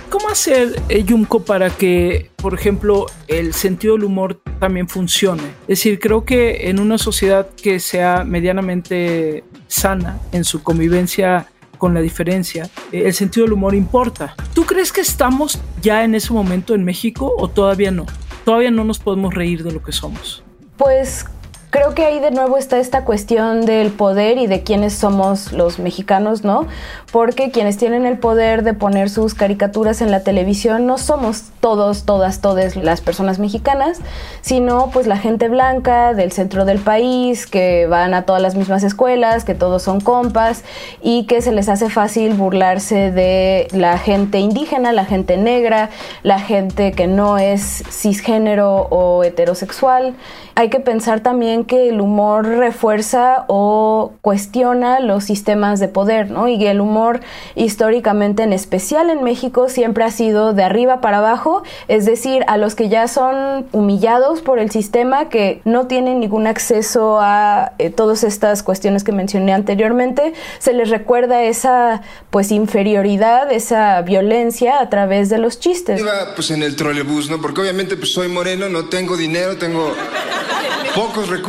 ¿Cómo 0.09 0.27
hacer, 0.27 0.81
eh, 0.89 1.03
Yumko, 1.03 1.43
para 1.43 1.69
que, 1.69 2.29
por 2.35 2.53
ejemplo, 2.55 3.05
el 3.27 3.53
sentido 3.53 3.93
del 3.93 4.03
humor 4.03 4.41
también 4.59 4.89
funcione? 4.89 5.43
Es 5.61 5.79
decir, 5.79 5.97
creo 5.99 6.25
que 6.25 6.69
en 6.69 6.79
una 6.81 6.97
sociedad 6.97 7.47
que 7.61 7.79
sea 7.79 8.25
medianamente 8.25 9.45
sana 9.67 10.17
en 10.33 10.43
su 10.43 10.61
convivencia 10.61 11.45
con 11.79 11.95
la 11.95 12.01
diferencia, 12.01 12.69
eh, 12.91 13.03
el 13.07 13.13
sentido 13.15 13.45
del 13.45 13.53
humor 13.53 13.73
importa. 13.73 14.35
¿Tú 14.53 14.65
crees 14.65 14.91
que 14.91 15.01
estamos 15.01 15.59
ya 15.81 16.03
en 16.03 16.13
ese 16.13 16.31
momento 16.31 16.75
en 16.75 16.83
México 16.83 17.33
o 17.35 17.47
todavía 17.47 17.89
no? 17.89 18.05
Todavía 18.45 18.69
no 18.69 18.83
nos 18.83 18.99
podemos 18.99 19.33
reír 19.33 19.63
de 19.63 19.71
lo 19.71 19.81
que 19.81 19.91
somos. 19.91 20.43
Pues 20.77 21.25
creo 21.69 21.93
que 21.93 22.03
ahí 22.03 22.19
de 22.19 22.31
nuevo 22.31 22.57
está 22.57 22.79
esta 22.79 23.03
cuestión 23.03 23.65
del 23.65 23.91
poder 23.91 24.37
y 24.37 24.47
de 24.47 24.63
quiénes 24.63 24.93
somos 24.93 25.51
los 25.51 25.77
mexicanos, 25.77 26.43
¿no? 26.43 26.67
Porque 27.11 27.51
quienes 27.51 27.77
tienen 27.77 28.05
el 28.05 28.17
poder 28.17 28.63
de 28.63 28.73
poner 28.73 29.09
sus 29.09 29.33
caricaturas 29.33 30.01
en 30.01 30.11
la 30.11 30.21
televisión 30.21 30.87
no 30.87 30.97
somos 30.97 31.43
todos, 31.59 32.05
todas, 32.05 32.41
todas 32.41 32.75
las 32.75 33.01
personas 33.01 33.39
mexicanas, 33.39 33.99
sino 34.41 34.89
pues 34.91 35.05
la 35.05 35.17
gente 35.17 35.47
blanca 35.47 36.13
del 36.13 36.31
centro 36.31 36.65
del 36.65 36.79
país, 36.79 37.45
que 37.45 37.85
van 37.87 38.13
a 38.13 38.23
todas 38.23 38.41
las 38.41 38.55
mismas 38.55 38.83
escuelas, 38.83 39.43
que 39.45 39.53
todos 39.55 39.83
son 39.83 40.01
compas 40.01 40.63
y 41.01 41.25
que 41.25 41.41
se 41.41 41.51
les 41.51 41.69
hace 41.69 41.89
fácil 41.89 42.33
burlarse 42.33 43.11
de 43.11 43.67
la 43.71 43.97
gente 43.97 44.39
indígena, 44.39 44.91
la 44.91 45.05
gente 45.05 45.37
negra, 45.37 45.89
la 46.23 46.39
gente 46.39 46.93
que 46.93 47.07
no 47.07 47.37
es 47.37 47.83
cisgénero 47.89 48.87
o 48.89 49.23
heterosexual. 49.23 50.15
Hay 50.55 50.69
que 50.69 50.79
pensar 50.79 51.21
también 51.21 51.58
que 51.65 51.89
el 51.89 52.01
humor 52.01 52.47
refuerza 52.47 53.45
o 53.47 54.13
cuestiona 54.21 54.99
los 54.99 55.23
sistemas 55.23 55.79
de 55.79 55.87
poder, 55.87 56.31
¿no? 56.31 56.47
Y 56.47 56.65
el 56.65 56.81
humor 56.81 57.21
históricamente, 57.55 58.43
en 58.43 58.53
especial 58.53 59.09
en 59.09 59.23
México, 59.23 59.69
siempre 59.69 60.03
ha 60.03 60.11
sido 60.11 60.53
de 60.53 60.63
arriba 60.63 61.01
para 61.01 61.19
abajo, 61.19 61.63
es 61.87 62.05
decir, 62.05 62.43
a 62.47 62.57
los 62.57 62.75
que 62.75 62.89
ya 62.89 63.07
son 63.07 63.67
humillados 63.71 64.41
por 64.41 64.59
el 64.59 64.71
sistema, 64.71 65.29
que 65.29 65.61
no 65.65 65.87
tienen 65.87 66.19
ningún 66.19 66.47
acceso 66.47 67.19
a 67.21 67.73
eh, 67.77 67.89
todas 67.89 68.23
estas 68.23 68.63
cuestiones 68.63 69.03
que 69.03 69.11
mencioné 69.11 69.53
anteriormente, 69.53 70.33
se 70.59 70.73
les 70.73 70.89
recuerda 70.89 71.43
esa 71.43 72.01
pues 72.29 72.51
inferioridad, 72.51 73.51
esa 73.51 74.01
violencia 74.01 74.79
a 74.79 74.89
través 74.89 75.29
de 75.29 75.37
los 75.37 75.59
chistes. 75.59 75.99
Iba 75.99 76.35
pues 76.35 76.51
en 76.51 76.63
el 76.63 76.75
trolebús, 76.75 77.29
¿no? 77.29 77.41
Porque 77.41 77.61
obviamente 77.61 77.97
pues 77.97 78.13
soy 78.13 78.27
moreno, 78.27 78.69
no 78.69 78.85
tengo 78.85 79.17
dinero, 79.17 79.57
tengo 79.57 79.93
pocos 80.95 81.29
recursos 81.29 81.48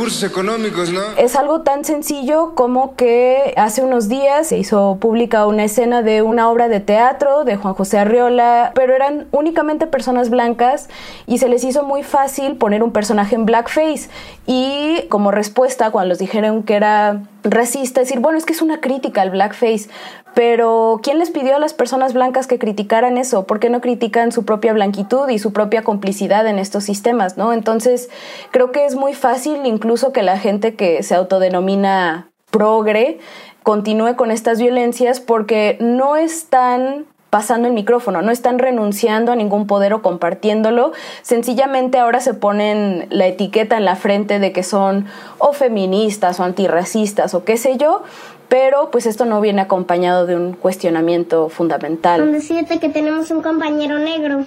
Es 1.18 1.36
algo 1.36 1.60
tan 1.60 1.84
sencillo 1.84 2.54
como 2.54 2.96
que 2.96 3.52
hace 3.56 3.82
unos 3.82 4.08
días 4.08 4.46
se 4.46 4.56
hizo 4.56 4.96
pública 4.98 5.46
una 5.46 5.64
escena 5.64 6.02
de 6.02 6.22
una 6.22 6.48
obra 6.48 6.68
de 6.68 6.80
teatro 6.80 7.44
de 7.44 7.56
Juan 7.56 7.74
José 7.74 7.98
Arriola, 7.98 8.72
pero 8.74 8.94
eran 8.94 9.26
únicamente 9.30 9.86
personas 9.86 10.30
blancas 10.30 10.88
y 11.26 11.38
se 11.38 11.48
les 11.48 11.64
hizo 11.64 11.82
muy 11.82 12.02
fácil 12.02 12.56
poner 12.56 12.82
un 12.82 12.92
personaje 12.92 13.34
en 13.34 13.44
blackface. 13.44 14.08
Y 14.46 15.02
como 15.10 15.30
respuesta 15.30 15.90
cuando 15.90 16.08
les 16.08 16.18
dijeron 16.18 16.62
que 16.62 16.76
era 16.76 17.22
racista, 17.42 18.00
decir, 18.00 18.20
bueno, 18.20 18.38
es 18.38 18.44
que 18.44 18.52
es 18.52 18.62
una 18.62 18.80
crítica 18.80 19.22
al 19.22 19.30
blackface, 19.30 19.88
pero 20.34 21.00
¿quién 21.02 21.18
les 21.18 21.30
pidió 21.30 21.56
a 21.56 21.58
las 21.58 21.74
personas 21.74 22.14
blancas 22.14 22.46
que 22.46 22.58
criticaran 22.58 23.18
eso? 23.18 23.46
¿Por 23.46 23.60
qué 23.60 23.70
no 23.70 23.80
critican 23.80 24.32
su 24.32 24.44
propia 24.44 24.72
blanquitud 24.72 25.28
y 25.28 25.38
su 25.38 25.52
propia 25.52 25.82
complicidad 25.82 26.46
en 26.46 26.58
estos 26.58 26.84
sistemas, 26.84 27.36
no? 27.36 27.52
Entonces, 27.52 28.10
creo 28.50 28.72
que 28.72 28.86
es 28.86 28.94
muy 28.94 29.14
fácil 29.14 29.64
incluso 29.64 30.12
que 30.12 30.22
la 30.22 30.38
gente 30.38 30.74
que 30.74 31.02
se 31.02 31.14
autodenomina 31.14 32.30
progre 32.50 33.18
continúe 33.62 34.16
con 34.16 34.30
estas 34.30 34.60
violencias 34.60 35.20
porque 35.20 35.76
no 35.80 36.16
están 36.16 37.06
pasando 37.30 37.68
el 37.68 37.74
micrófono, 37.74 38.22
no 38.22 38.32
están 38.32 38.58
renunciando 38.58 39.32
a 39.32 39.36
ningún 39.36 39.66
poder 39.66 39.94
o 39.94 40.02
compartiéndolo, 40.02 40.92
sencillamente 41.22 41.98
ahora 41.98 42.20
se 42.20 42.34
ponen 42.34 43.06
la 43.10 43.26
etiqueta 43.26 43.76
en 43.76 43.84
la 43.84 43.96
frente 43.96 44.40
de 44.40 44.52
que 44.52 44.64
son 44.64 45.06
o 45.38 45.52
feministas 45.52 46.40
o 46.40 46.44
antirracistas 46.44 47.34
o 47.34 47.44
qué 47.44 47.56
sé 47.56 47.76
yo, 47.76 48.02
pero 48.48 48.90
pues 48.90 49.06
esto 49.06 49.24
no 49.24 49.40
viene 49.40 49.62
acompañado 49.62 50.26
de 50.26 50.34
un 50.34 50.54
cuestionamiento 50.54 51.48
fundamental. 51.48 52.20
Con 52.20 52.32
decirte 52.32 52.80
que 52.80 52.88
tenemos 52.88 53.30
un 53.30 53.42
compañero 53.42 53.98
negro. 54.00 54.44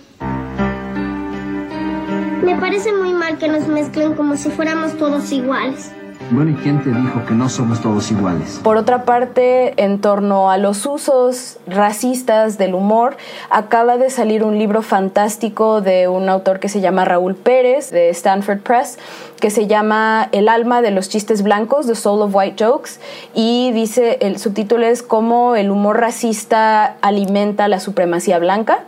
Me 2.44 2.58
parece 2.58 2.92
muy 2.92 3.14
mal 3.14 3.38
que 3.38 3.48
nos 3.48 3.68
mezclen 3.68 4.16
como 4.16 4.36
si 4.36 4.50
fuéramos 4.50 4.98
todos 4.98 5.32
iguales. 5.32 5.94
Bueno, 6.34 6.50
¿y 6.50 6.56
quién 6.56 6.82
te 6.84 6.90
dijo 6.90 7.24
que 7.28 7.36
no 7.36 7.48
somos 7.48 7.80
todos 7.80 8.10
iguales? 8.10 8.60
Por 8.64 8.78
otra 8.78 9.06
parte, 9.06 9.76
en 9.78 10.02
torno 10.02 10.50
a 10.50 10.58
los 10.58 10.84
usos 10.88 11.60
racistas 11.68 12.58
del 12.58 12.74
humor, 12.74 13.18
acaba 13.52 13.98
de 13.98 14.10
salir 14.10 14.44
un 14.44 14.58
libro 14.58 14.82
fantástico 14.82 15.82
de 15.82 16.08
un 16.08 16.30
autor 16.30 16.60
que 16.60 16.70
se 16.70 16.82
llama 16.82 17.06
Raúl 17.06 17.36
Pérez, 17.36 17.92
de 17.92 18.10
Stanford 18.10 18.62
Press, 18.62 18.98
que 19.40 19.52
se 19.52 19.68
llama 19.68 20.28
El 20.32 20.50
alma 20.50 20.82
de 20.82 20.90
los 20.90 21.08
chistes 21.08 21.44
blancos, 21.44 21.86
The 21.86 21.94
Soul 21.94 22.24
of 22.24 22.34
White 22.34 22.66
Jokes, 22.66 23.00
y 23.36 23.72
dice, 23.72 24.18
el 24.22 24.40
subtítulo 24.40 24.88
es 24.88 25.04
cómo 25.04 25.56
el 25.56 25.70
humor 25.70 26.00
racista 26.00 26.96
alimenta 27.02 27.68
la 27.68 27.80
supremacía 27.80 28.40
blanca. 28.40 28.80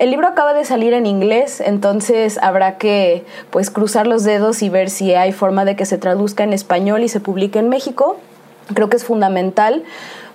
El 0.00 0.10
libro 0.10 0.28
acaba 0.28 0.54
de 0.54 0.64
salir 0.64 0.94
en 0.94 1.04
inglés, 1.04 1.60
entonces 1.60 2.38
habrá 2.40 2.78
que 2.78 3.26
pues 3.50 3.70
cruzar 3.70 4.06
los 4.06 4.24
dedos 4.24 4.62
y 4.62 4.70
ver 4.70 4.88
si 4.88 5.12
hay 5.12 5.30
forma 5.30 5.66
de 5.66 5.76
que 5.76 5.84
se 5.84 5.98
traduzca 5.98 6.42
en 6.42 6.54
español 6.54 7.02
y 7.02 7.08
se 7.10 7.20
publique 7.20 7.58
en 7.58 7.68
México. 7.68 8.16
Creo 8.72 8.88
que 8.88 8.96
es 8.96 9.04
fundamental 9.04 9.84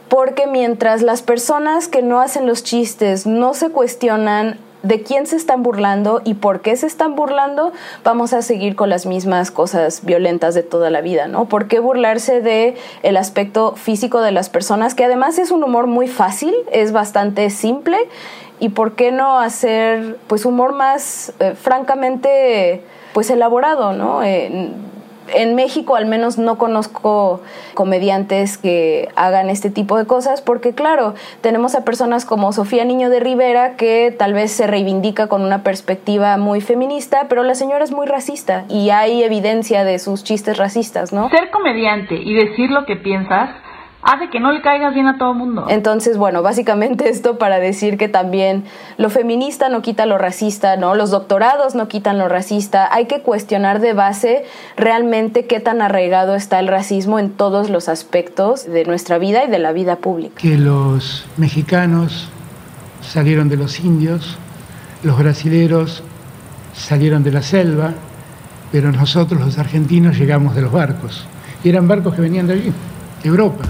porque 0.07 0.45
mientras 0.45 1.01
las 1.01 1.23
personas 1.23 1.87
que 1.87 2.03
no 2.03 2.21
hacen 2.21 2.45
los 2.45 2.63
chistes 2.63 3.25
no 3.25 3.55
se 3.55 3.71
cuestionan 3.71 4.59
de 4.85 5.01
quién 5.01 5.25
se 5.25 5.35
están 5.35 5.63
burlando 5.63 6.21
y 6.23 6.35
por 6.35 6.61
qué 6.61 6.75
se 6.75 6.85
están 6.85 7.15
burlando, 7.15 7.73
vamos 8.03 8.33
a 8.33 8.41
seguir 8.41 8.75
con 8.75 8.89
las 8.89 9.05
mismas 9.05 9.49
cosas 9.49 10.05
violentas 10.05 10.53
de 10.53 10.61
toda 10.61 10.89
la 10.91 11.01
vida, 11.01 11.27
¿no? 11.27 11.45
¿Por 11.45 11.67
qué 11.67 11.79
burlarse 11.79 12.41
de 12.41 12.75
el 13.01 13.17
aspecto 13.17 13.75
físico 13.75 14.21
de 14.21 14.31
las 14.31 14.49
personas, 14.49 14.93
que 14.93 15.03
además 15.03 15.39
es 15.39 15.51
un 15.51 15.63
humor 15.63 15.87
muy 15.87 16.07
fácil, 16.07 16.53
es 16.71 16.91
bastante 16.91 17.49
simple 17.49 17.97
y 18.59 18.69
por 18.69 18.93
qué 18.93 19.11
no 19.11 19.39
hacer 19.39 20.17
pues 20.27 20.45
humor 20.45 20.73
más 20.73 21.33
eh, 21.39 21.55
francamente 21.55 22.83
pues 23.13 23.29
elaborado, 23.29 23.93
¿no? 23.93 24.21
En 25.33 25.55
México 25.55 25.95
al 25.95 26.05
menos 26.05 26.37
no 26.37 26.57
conozco 26.57 27.41
comediantes 27.73 28.57
que 28.57 29.09
hagan 29.15 29.49
este 29.49 29.69
tipo 29.69 29.97
de 29.97 30.05
cosas 30.05 30.41
porque 30.41 30.73
claro, 30.73 31.15
tenemos 31.41 31.75
a 31.75 31.83
personas 31.83 32.25
como 32.25 32.51
Sofía 32.53 32.85
Niño 32.85 33.09
de 33.09 33.19
Rivera 33.19 33.75
que 33.75 34.13
tal 34.17 34.33
vez 34.33 34.51
se 34.51 34.67
reivindica 34.67 35.27
con 35.27 35.41
una 35.41 35.63
perspectiva 35.63 36.37
muy 36.37 36.61
feminista, 36.61 37.27
pero 37.29 37.43
la 37.43 37.55
señora 37.55 37.83
es 37.83 37.91
muy 37.91 38.07
racista 38.07 38.65
y 38.69 38.89
hay 38.89 39.23
evidencia 39.23 39.83
de 39.83 39.99
sus 39.99 40.23
chistes 40.23 40.57
racistas, 40.57 41.13
¿no? 41.13 41.29
Ser 41.29 41.49
comediante 41.51 42.15
y 42.15 42.33
decir 42.33 42.69
lo 42.69 42.85
que 42.85 42.95
piensas 42.95 43.49
hace 44.05 44.29
que 44.29 44.39
no 44.39 44.51
le 44.51 44.61
caigas 44.61 44.93
bien 44.93 45.07
a 45.07 45.17
todo 45.17 45.31
el 45.31 45.37
mundo. 45.39 45.65
Entonces, 45.67 46.17
bueno, 46.17 46.43
básicamente 46.43 47.09
esto 47.09 47.39
para 47.39 47.59
decir 47.59 47.97
que 47.97 48.07
también 48.07 48.63
lo 48.97 49.09
feminista 49.09 49.67
no 49.67 49.81
quita 49.81 50.05
lo 50.05 50.19
racista, 50.19 50.77
¿no? 50.77 50.93
Los 50.93 51.09
doctorados 51.09 51.73
no 51.73 51.87
quitan 51.87 52.19
lo 52.19 52.29
racista. 52.29 52.87
Hay 52.93 53.07
que 53.07 53.21
cuestionar 53.21 53.81
de 53.81 53.93
base 53.93 54.45
realmente 54.77 55.47
qué 55.47 55.59
tan 55.59 55.81
arraigado 55.81 56.35
está 56.35 56.59
el 56.59 56.67
racismo 56.67 57.17
en 57.17 57.31
todos 57.31 57.71
los 57.71 57.89
aspectos 57.89 58.65
de 58.65 58.85
nuestra 58.85 59.17
vida 59.17 59.43
y 59.43 59.49
de 59.49 59.57
la 59.57 59.71
vida 59.71 59.95
pública. 59.95 60.35
Que 60.37 60.57
los 60.57 61.25
mexicanos 61.37 62.29
salieron 63.01 63.49
de 63.49 63.57
los 63.57 63.79
indios, 63.79 64.37
los 65.01 65.17
brasileros 65.17 66.03
salieron 66.75 67.23
de 67.23 67.31
la 67.31 67.41
selva, 67.41 67.91
pero 68.71 68.91
nosotros 68.91 69.41
los 69.41 69.57
argentinos 69.57 70.15
llegamos 70.19 70.55
de 70.55 70.61
los 70.61 70.71
barcos. 70.71 71.25
Y 71.63 71.69
eran 71.69 71.87
barcos 71.87 72.13
que 72.13 72.21
venían 72.21 72.45
de 72.45 72.53
allí, 72.53 72.73
de 73.23 73.29
Europa. 73.29 73.65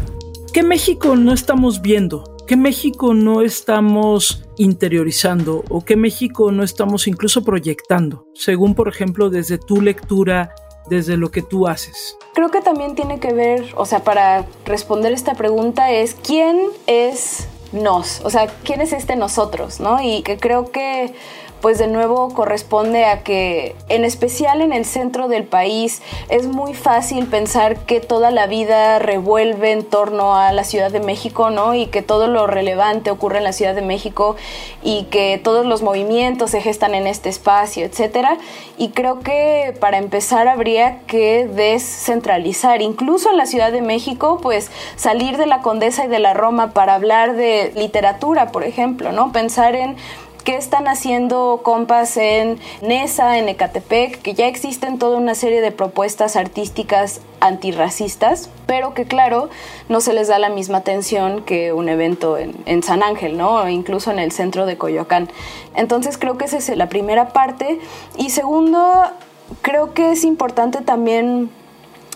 ¿Qué 0.55 0.63
México 0.63 1.17
no 1.17 1.33
estamos 1.33 1.81
viendo? 1.81 2.23
¿Qué 2.47 2.55
México 2.55 3.13
no 3.13 3.41
estamos 3.41 4.47
interiorizando? 4.55 5.65
¿O 5.67 5.83
qué 5.83 5.97
México 5.97 6.49
no 6.53 6.63
estamos 6.63 7.09
incluso 7.09 7.43
proyectando? 7.43 8.25
Según, 8.33 8.73
por 8.73 8.87
ejemplo, 8.87 9.29
desde 9.29 9.57
tu 9.57 9.81
lectura, 9.81 10.55
desde 10.89 11.17
lo 11.17 11.29
que 11.29 11.41
tú 11.41 11.67
haces. 11.67 12.17
Creo 12.35 12.51
que 12.51 12.61
también 12.61 12.95
tiene 12.95 13.19
que 13.19 13.33
ver, 13.33 13.65
o 13.75 13.85
sea, 13.85 14.05
para 14.05 14.45
responder 14.63 15.11
esta 15.11 15.33
pregunta 15.33 15.91
es, 15.91 16.15
¿quién 16.15 16.57
es 16.87 17.49
nos? 17.73 18.21
O 18.21 18.29
sea, 18.29 18.47
¿quién 18.63 18.79
es 18.79 18.93
este 18.93 19.17
nosotros? 19.17 19.81
¿No? 19.81 20.01
Y 20.01 20.21
que 20.21 20.37
creo 20.37 20.71
que 20.71 21.13
pues 21.61 21.77
de 21.77 21.87
nuevo 21.87 22.33
corresponde 22.33 23.05
a 23.05 23.23
que 23.23 23.75
en 23.89 24.05
especial 24.05 24.61
en 24.61 24.73
el 24.73 24.85
centro 24.85 25.27
del 25.27 25.43
país 25.43 26.01
es 26.29 26.47
muy 26.47 26.73
fácil 26.73 27.25
pensar 27.27 27.77
que 27.85 27.99
toda 27.99 28.31
la 28.31 28.47
vida 28.47 28.99
revuelve 28.99 29.71
en 29.71 29.83
torno 29.83 30.35
a 30.35 30.51
la 30.51 30.63
Ciudad 30.63 30.91
de 30.91 30.99
México, 30.99 31.49
¿no? 31.49 31.73
Y 31.73 31.87
que 31.87 32.01
todo 32.01 32.27
lo 32.27 32.47
relevante 32.47 33.11
ocurre 33.11 33.39
en 33.39 33.43
la 33.43 33.53
Ciudad 33.53 33.75
de 33.75 33.81
México 33.81 34.35
y 34.83 35.03
que 35.05 35.39
todos 35.43 35.65
los 35.65 35.81
movimientos 35.81 36.51
se 36.51 36.61
gestan 36.61 36.95
en 36.95 37.07
este 37.07 37.29
espacio, 37.29 37.85
etcétera. 37.85 38.37
Y 38.77 38.89
creo 38.89 39.19
que 39.19 39.75
para 39.79 39.97
empezar 39.97 40.47
habría 40.47 40.99
que 41.07 41.47
descentralizar, 41.47 42.81
incluso 42.81 43.31
en 43.31 43.37
la 43.37 43.45
Ciudad 43.45 43.71
de 43.71 43.81
México, 43.81 44.39
pues 44.41 44.69
salir 44.95 45.37
de 45.37 45.45
la 45.45 45.61
Condesa 45.61 46.05
y 46.05 46.07
de 46.07 46.19
la 46.19 46.33
Roma 46.33 46.71
para 46.71 46.95
hablar 46.95 47.35
de 47.35 47.71
literatura, 47.75 48.51
por 48.51 48.63
ejemplo, 48.63 49.11
¿no? 49.11 49.31
Pensar 49.31 49.75
en 49.75 49.95
qué 50.45 50.55
están 50.55 50.87
haciendo 50.87 51.61
compas 51.63 52.15
en 52.17 52.59
Nesa, 52.81 53.39
en 53.39 53.49
Ecatepec, 53.49 54.21
que 54.21 54.35
ya 54.35 54.47
existen 54.47 54.99
toda 54.99 55.17
una 55.17 55.33
serie 55.33 55.59
de 55.59 55.71
propuestas 55.71 56.35
artísticas 56.35 57.19
antirracistas, 57.39 58.49
pero 58.67 58.93
que 58.93 59.05
claro, 59.05 59.49
no 59.89 60.01
se 60.01 60.13
les 60.13 60.27
da 60.27 60.37
la 60.37 60.49
misma 60.49 60.77
atención 60.77 61.43
que 61.43 61.73
un 61.73 61.89
evento 61.89 62.37
en, 62.37 62.83
San 62.83 63.01
Ángel, 63.01 63.37
¿no? 63.37 63.55
O 63.55 63.67
incluso 63.67 64.11
en 64.11 64.19
el 64.19 64.31
centro 64.31 64.67
de 64.67 64.77
Coyoacán. 64.77 65.29
Entonces 65.75 66.17
creo 66.17 66.37
que 66.37 66.45
esa 66.45 66.57
es 66.57 66.69
la 66.69 66.89
primera 66.89 67.29
parte. 67.29 67.79
Y 68.15 68.29
segundo, 68.29 69.03
creo 69.63 69.93
que 69.93 70.11
es 70.11 70.23
importante 70.23 70.81
también 70.81 71.49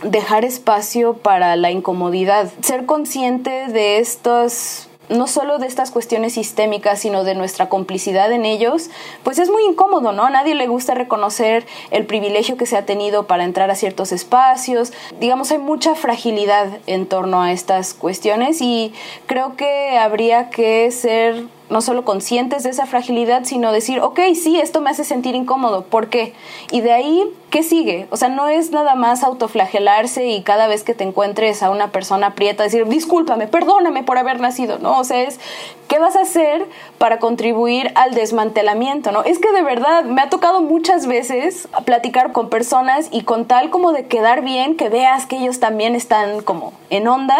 dejar 0.03 0.45
espacio 0.45 1.15
para 1.15 1.55
la 1.55 1.71
incomodidad, 1.71 2.51
ser 2.61 2.85
consciente 2.85 3.67
de 3.67 3.97
estos 3.97 4.88
no 5.09 5.27
solo 5.27 5.57
de 5.57 5.67
estas 5.67 5.91
cuestiones 5.91 6.33
sistémicas, 6.33 6.99
sino 6.99 7.23
de 7.23 7.35
nuestra 7.35 7.69
complicidad 7.69 8.31
en 8.31 8.45
ellos, 8.45 8.89
pues 9.23 9.39
es 9.39 9.49
muy 9.49 9.63
incómodo, 9.65 10.11
¿no? 10.11 10.23
A 10.23 10.29
nadie 10.29 10.55
le 10.55 10.67
gusta 10.67 10.93
reconocer 10.93 11.65
el 11.91 12.05
privilegio 12.05 12.57
que 12.57 12.65
se 12.65 12.77
ha 12.77 12.85
tenido 12.85 13.27
para 13.27 13.43
entrar 13.43 13.71
a 13.71 13.75
ciertos 13.75 14.11
espacios. 14.11 14.93
Digamos, 15.19 15.51
hay 15.51 15.57
mucha 15.57 15.95
fragilidad 15.95 16.67
en 16.87 17.07
torno 17.07 17.41
a 17.41 17.51
estas 17.51 17.93
cuestiones 17.93 18.61
y 18.61 18.93
creo 19.25 19.55
que 19.55 19.97
habría 19.97 20.49
que 20.49 20.89
ser 20.91 21.45
no 21.69 21.81
solo 21.81 22.03
conscientes 22.03 22.63
de 22.63 22.71
esa 22.71 22.85
fragilidad, 22.85 23.43
sino 23.43 23.71
decir, 23.71 24.01
ok, 24.01 24.19
sí, 24.33 24.59
esto 24.59 24.81
me 24.81 24.89
hace 24.89 25.03
sentir 25.03 25.35
incómodo, 25.35 25.83
¿por 25.83 26.09
qué? 26.09 26.33
Y 26.71 26.81
de 26.81 26.91
ahí, 26.91 27.23
¿qué 27.49 27.63
sigue? 27.63 28.07
O 28.09 28.17
sea, 28.17 28.29
no 28.29 28.47
es 28.47 28.71
nada 28.71 28.95
más 28.95 29.23
autoflagelarse 29.23 30.27
y 30.27 30.41
cada 30.41 30.67
vez 30.67 30.83
que 30.83 30.93
te 30.93 31.03
encuentres 31.03 31.63
a 31.63 31.69
una 31.69 31.91
persona 31.91 32.35
prieta 32.35 32.63
decir, 32.63 32.87
discúlpame, 32.87 33.47
perdóname 33.47 34.03
por 34.03 34.17
haber 34.17 34.39
nacido, 34.39 34.79
¿no? 34.79 34.99
O 34.99 35.03
sea, 35.03 35.21
es, 35.21 35.39
¿qué 35.87 35.99
vas 35.99 36.15
a 36.15 36.21
hacer 36.21 36.65
para 36.97 37.19
contribuir 37.19 37.91
al 37.95 38.13
desmantelamiento, 38.13 39.11
¿no? 39.11 39.23
Es 39.23 39.39
que 39.39 39.51
de 39.51 39.61
verdad 39.61 40.03
me 40.03 40.21
ha 40.21 40.29
tocado 40.29 40.61
muchas 40.61 41.07
veces 41.07 41.67
platicar 41.85 42.31
con 42.31 42.49
personas 42.49 43.09
y 43.11 43.21
con 43.21 43.45
tal 43.45 43.69
como 43.69 43.91
de 43.91 44.05
quedar 44.05 44.41
bien, 44.43 44.75
que 44.75 44.89
veas 44.89 45.25
que 45.25 45.37
ellos 45.37 45.59
también 45.59 45.95
están 45.95 46.41
como 46.41 46.73
en 46.89 47.07
onda, 47.07 47.37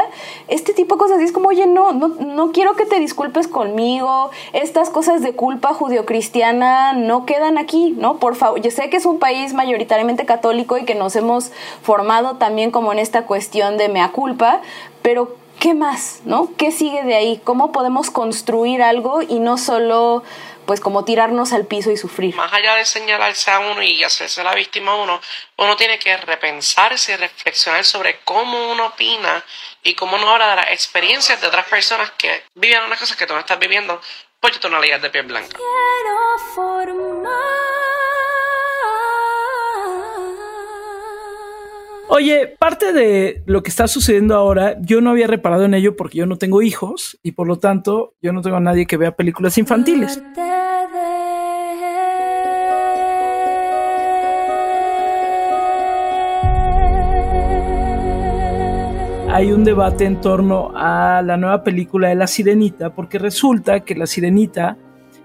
este 0.47 0.73
tipo 0.73 0.95
de 0.95 0.99
cosas, 0.99 1.21
y 1.21 1.23
es 1.23 1.31
como, 1.31 1.49
oye, 1.49 1.65
no, 1.67 1.91
no, 1.91 2.07
no 2.07 2.51
quiero 2.51 2.75
que 2.75 2.85
te 2.85 2.99
disculpes 2.99 3.47
conmigo, 3.47 4.18
estas 4.53 4.89
cosas 4.89 5.21
de 5.21 5.33
culpa 5.33 5.73
judio-cristiana 5.73 6.93
no 6.93 7.25
quedan 7.25 7.57
aquí, 7.57 7.95
¿no? 7.97 8.17
Por 8.17 8.35
favor, 8.35 8.61
yo 8.61 8.71
sé 8.71 8.89
que 8.89 8.97
es 8.97 9.05
un 9.05 9.19
país 9.19 9.53
mayoritariamente 9.53 10.25
católico 10.25 10.77
y 10.77 10.85
que 10.85 10.95
nos 10.95 11.15
hemos 11.15 11.51
formado 11.81 12.35
también 12.37 12.71
como 12.71 12.91
en 12.91 12.99
esta 12.99 13.25
cuestión 13.25 13.77
de 13.77 13.89
mea 13.89 14.11
culpa, 14.11 14.61
pero 15.01 15.35
¿qué 15.59 15.73
más, 15.73 16.21
no? 16.25 16.49
¿Qué 16.57 16.71
sigue 16.71 17.03
de 17.03 17.15
ahí? 17.15 17.41
¿Cómo 17.43 17.71
podemos 17.71 18.11
construir 18.11 18.81
algo 18.81 19.21
y 19.21 19.39
no 19.39 19.57
solo 19.57 20.23
pues 20.69 20.81
como 20.81 21.03
tirarnos 21.03 21.51
al 21.51 21.65
piso 21.65 21.89
y 21.89 21.97
sufrir. 21.97 22.35
Más 22.35 22.53
allá 22.53 22.75
de 22.75 22.85
señalarse 22.85 23.49
a 23.49 23.57
uno 23.57 23.81
y 23.81 24.03
hacerse 24.03 24.43
la 24.43 24.53
víctima 24.53 24.91
a 24.91 24.95
uno, 24.97 25.19
uno 25.57 25.75
tiene 25.75 25.97
que 25.97 26.15
repensarse 26.15 27.13
y 27.13 27.15
reflexionar 27.15 27.83
sobre 27.83 28.19
cómo 28.19 28.69
uno 28.71 28.85
opina 28.85 29.43
y 29.81 29.95
cómo 29.95 30.15
uno 30.17 30.29
habla 30.29 30.51
de 30.51 30.55
las 30.57 30.71
experiencias 30.71 31.41
de 31.41 31.47
otras 31.47 31.65
personas 31.65 32.11
que 32.19 32.43
viven 32.53 32.83
unas 32.83 32.99
cosas 32.99 33.17
que 33.17 33.25
tú 33.25 33.33
no 33.33 33.39
estás 33.39 33.57
viviendo 33.57 33.99
por 34.39 34.51
tu 34.51 34.59
tonalidad 34.59 34.99
de 34.99 35.09
piel 35.09 35.25
blanca. 35.25 35.57
Oye, 42.11 42.55
parte 42.59 42.91
de 42.91 43.43
lo 43.45 43.61
que 43.61 43.69
está 43.69 43.87
sucediendo 43.87 44.35
ahora, 44.35 44.77
yo 44.81 44.99
no 44.99 45.11
había 45.11 45.27
reparado 45.27 45.65
en 45.65 45.75
ello 45.75 45.95
porque 45.95 46.17
yo 46.17 46.25
no 46.25 46.37
tengo 46.37 46.63
hijos 46.63 47.19
y 47.21 47.33
por 47.33 47.47
lo 47.47 47.59
tanto 47.59 48.15
yo 48.19 48.33
no 48.33 48.41
tengo 48.41 48.57
a 48.57 48.61
nadie 48.61 48.87
que 48.87 48.97
vea 48.97 49.15
películas 49.15 49.59
infantiles. 49.59 50.19
hay 59.31 59.53
un 59.53 59.63
debate 59.63 60.05
en 60.05 60.19
torno 60.19 60.71
a 60.75 61.21
la 61.21 61.37
nueva 61.37 61.63
película 61.63 62.09
de 62.09 62.15
La 62.15 62.27
Sirenita, 62.27 62.93
porque 62.93 63.19
resulta 63.19 63.81
que 63.81 63.95
La 63.95 64.07
Sirenita 64.07 64.75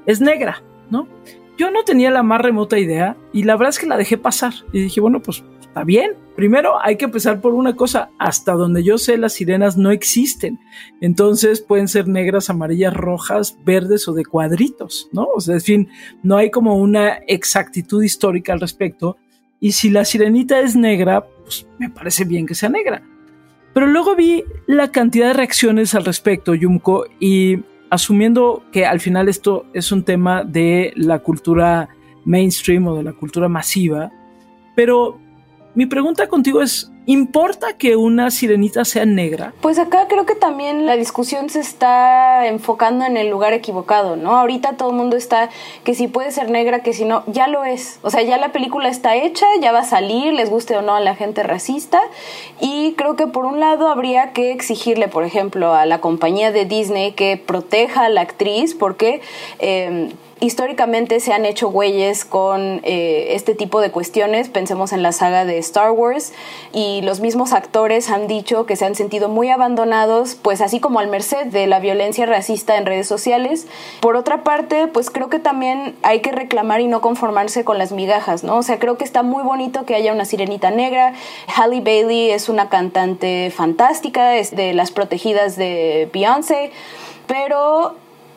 es 0.06 0.20
negra, 0.20 0.62
¿no? 0.90 1.08
Yo 1.56 1.70
no 1.70 1.82
tenía 1.84 2.10
la 2.10 2.22
más 2.22 2.40
remota 2.40 2.78
idea 2.78 3.16
y 3.32 3.44
la 3.44 3.56
verdad 3.56 3.70
es 3.70 3.78
que 3.78 3.86
la 3.86 3.96
dejé 3.96 4.18
pasar 4.18 4.52
y 4.72 4.82
dije, 4.82 5.00
bueno, 5.00 5.20
pues 5.20 5.42
¿Está 5.74 5.82
bien? 5.82 6.12
Primero 6.36 6.80
hay 6.80 6.94
que 6.94 7.06
empezar 7.06 7.40
por 7.40 7.52
una 7.52 7.74
cosa, 7.74 8.10
hasta 8.20 8.52
donde 8.52 8.84
yo 8.84 8.96
sé 8.96 9.18
las 9.18 9.32
sirenas 9.32 9.76
no 9.76 9.90
existen, 9.90 10.60
entonces 11.00 11.60
pueden 11.60 11.88
ser 11.88 12.06
negras, 12.06 12.48
amarillas, 12.48 12.94
rojas, 12.94 13.58
verdes 13.64 14.06
o 14.06 14.12
de 14.12 14.24
cuadritos, 14.24 15.08
¿no? 15.10 15.26
O 15.34 15.40
sea, 15.40 15.56
en 15.56 15.60
fin, 15.60 15.88
no 16.22 16.36
hay 16.36 16.52
como 16.52 16.76
una 16.76 17.14
exactitud 17.26 18.04
histórica 18.04 18.52
al 18.52 18.60
respecto, 18.60 19.16
y 19.58 19.72
si 19.72 19.90
la 19.90 20.04
sirenita 20.04 20.60
es 20.60 20.76
negra, 20.76 21.26
pues 21.42 21.66
me 21.80 21.90
parece 21.90 22.24
bien 22.24 22.46
que 22.46 22.54
sea 22.54 22.68
negra. 22.68 23.02
Pero 23.72 23.88
luego 23.88 24.14
vi 24.14 24.44
la 24.68 24.92
cantidad 24.92 25.26
de 25.26 25.34
reacciones 25.34 25.96
al 25.96 26.04
respecto, 26.04 26.54
Yumko, 26.54 27.06
y 27.18 27.64
asumiendo 27.90 28.62
que 28.70 28.86
al 28.86 29.00
final 29.00 29.28
esto 29.28 29.66
es 29.74 29.90
un 29.90 30.04
tema 30.04 30.44
de 30.44 30.92
la 30.94 31.18
cultura 31.18 31.88
mainstream 32.24 32.86
o 32.86 32.94
de 32.94 33.02
la 33.02 33.12
cultura 33.12 33.48
masiva, 33.48 34.12
pero 34.76 35.18
mi 35.74 35.86
pregunta 35.86 36.28
contigo 36.28 36.62
es, 36.62 36.90
¿importa 37.06 37.76
que 37.76 37.96
una 37.96 38.30
sirenita 38.30 38.84
sea 38.84 39.04
negra? 39.04 39.52
Pues 39.60 39.78
acá 39.78 40.06
creo 40.08 40.26
que 40.26 40.34
también 40.34 40.86
la 40.86 40.96
discusión 40.96 41.50
se 41.50 41.60
está 41.60 42.46
enfocando 42.46 43.04
en 43.04 43.16
el 43.16 43.28
lugar 43.28 43.52
equivocado, 43.52 44.16
¿no? 44.16 44.36
Ahorita 44.36 44.76
todo 44.76 44.90
el 44.90 44.96
mundo 44.96 45.16
está 45.16 45.50
que 45.84 45.94
si 45.94 46.08
puede 46.08 46.30
ser 46.32 46.50
negra, 46.50 46.80
que 46.80 46.92
si 46.92 47.04
no, 47.04 47.24
ya 47.26 47.48
lo 47.48 47.64
es. 47.64 47.98
O 48.02 48.10
sea, 48.10 48.22
ya 48.22 48.38
la 48.38 48.52
película 48.52 48.88
está 48.88 49.16
hecha, 49.16 49.46
ya 49.60 49.72
va 49.72 49.80
a 49.80 49.84
salir, 49.84 50.32
les 50.32 50.50
guste 50.50 50.76
o 50.76 50.82
no 50.82 50.94
a 50.94 51.00
la 51.00 51.14
gente 51.14 51.42
racista. 51.42 52.00
Y 52.60 52.94
creo 52.96 53.16
que 53.16 53.26
por 53.26 53.44
un 53.44 53.60
lado 53.60 53.88
habría 53.88 54.32
que 54.32 54.52
exigirle, 54.52 55.08
por 55.08 55.24
ejemplo, 55.24 55.74
a 55.74 55.86
la 55.86 56.00
compañía 56.00 56.52
de 56.52 56.64
Disney 56.64 57.12
que 57.12 57.36
proteja 57.36 58.04
a 58.04 58.08
la 58.08 58.22
actriz, 58.22 58.74
porque... 58.74 59.20
Eh, 59.58 60.10
históricamente 60.40 61.20
se 61.20 61.32
han 61.32 61.44
hecho 61.44 61.68
güeyes 61.68 62.24
con 62.24 62.80
eh, 62.84 63.28
este 63.30 63.54
tipo 63.54 63.80
de 63.80 63.90
cuestiones. 63.90 64.48
Pensemos 64.48 64.92
en 64.92 65.02
la 65.02 65.12
saga 65.12 65.44
de 65.44 65.58
Star 65.58 65.90
Wars 65.92 66.32
y 66.72 66.93
los 67.02 67.20
mismos 67.20 67.52
actores 67.52 68.10
han 68.10 68.26
dicho 68.26 68.66
que 68.66 68.76
se 68.76 68.84
han 68.84 68.94
sentido 68.94 69.28
muy 69.28 69.50
abandonados, 69.50 70.34
pues 70.34 70.60
así 70.60 70.80
como 70.80 70.98
al 70.98 71.08
merced 71.08 71.46
de 71.46 71.66
la 71.66 71.78
violencia 71.80 72.26
racista 72.26 72.76
en 72.76 72.86
redes 72.86 73.06
sociales. 73.06 73.66
Por 74.00 74.16
otra 74.16 74.44
parte, 74.44 74.86
pues 74.86 75.10
creo 75.10 75.28
que 75.28 75.38
también 75.38 75.96
hay 76.02 76.20
que 76.20 76.32
reclamar 76.32 76.80
y 76.80 76.86
no 76.86 77.00
conformarse 77.00 77.64
con 77.64 77.78
las 77.78 77.92
migajas, 77.92 78.44
¿no? 78.44 78.56
O 78.56 78.62
sea, 78.62 78.78
creo 78.78 78.96
que 78.96 79.04
está 79.04 79.22
muy 79.22 79.42
bonito 79.42 79.84
que 79.84 79.94
haya 79.94 80.12
una 80.12 80.24
sirenita 80.24 80.70
negra. 80.70 81.14
Halle 81.56 81.80
Bailey 81.80 82.30
es 82.30 82.48
una 82.48 82.68
cantante 82.68 83.52
fantástica, 83.54 84.36
es 84.36 84.54
de 84.54 84.74
las 84.74 84.90
protegidas 84.90 85.56
de 85.56 86.08
Beyoncé, 86.12 86.70
pero 87.26 87.96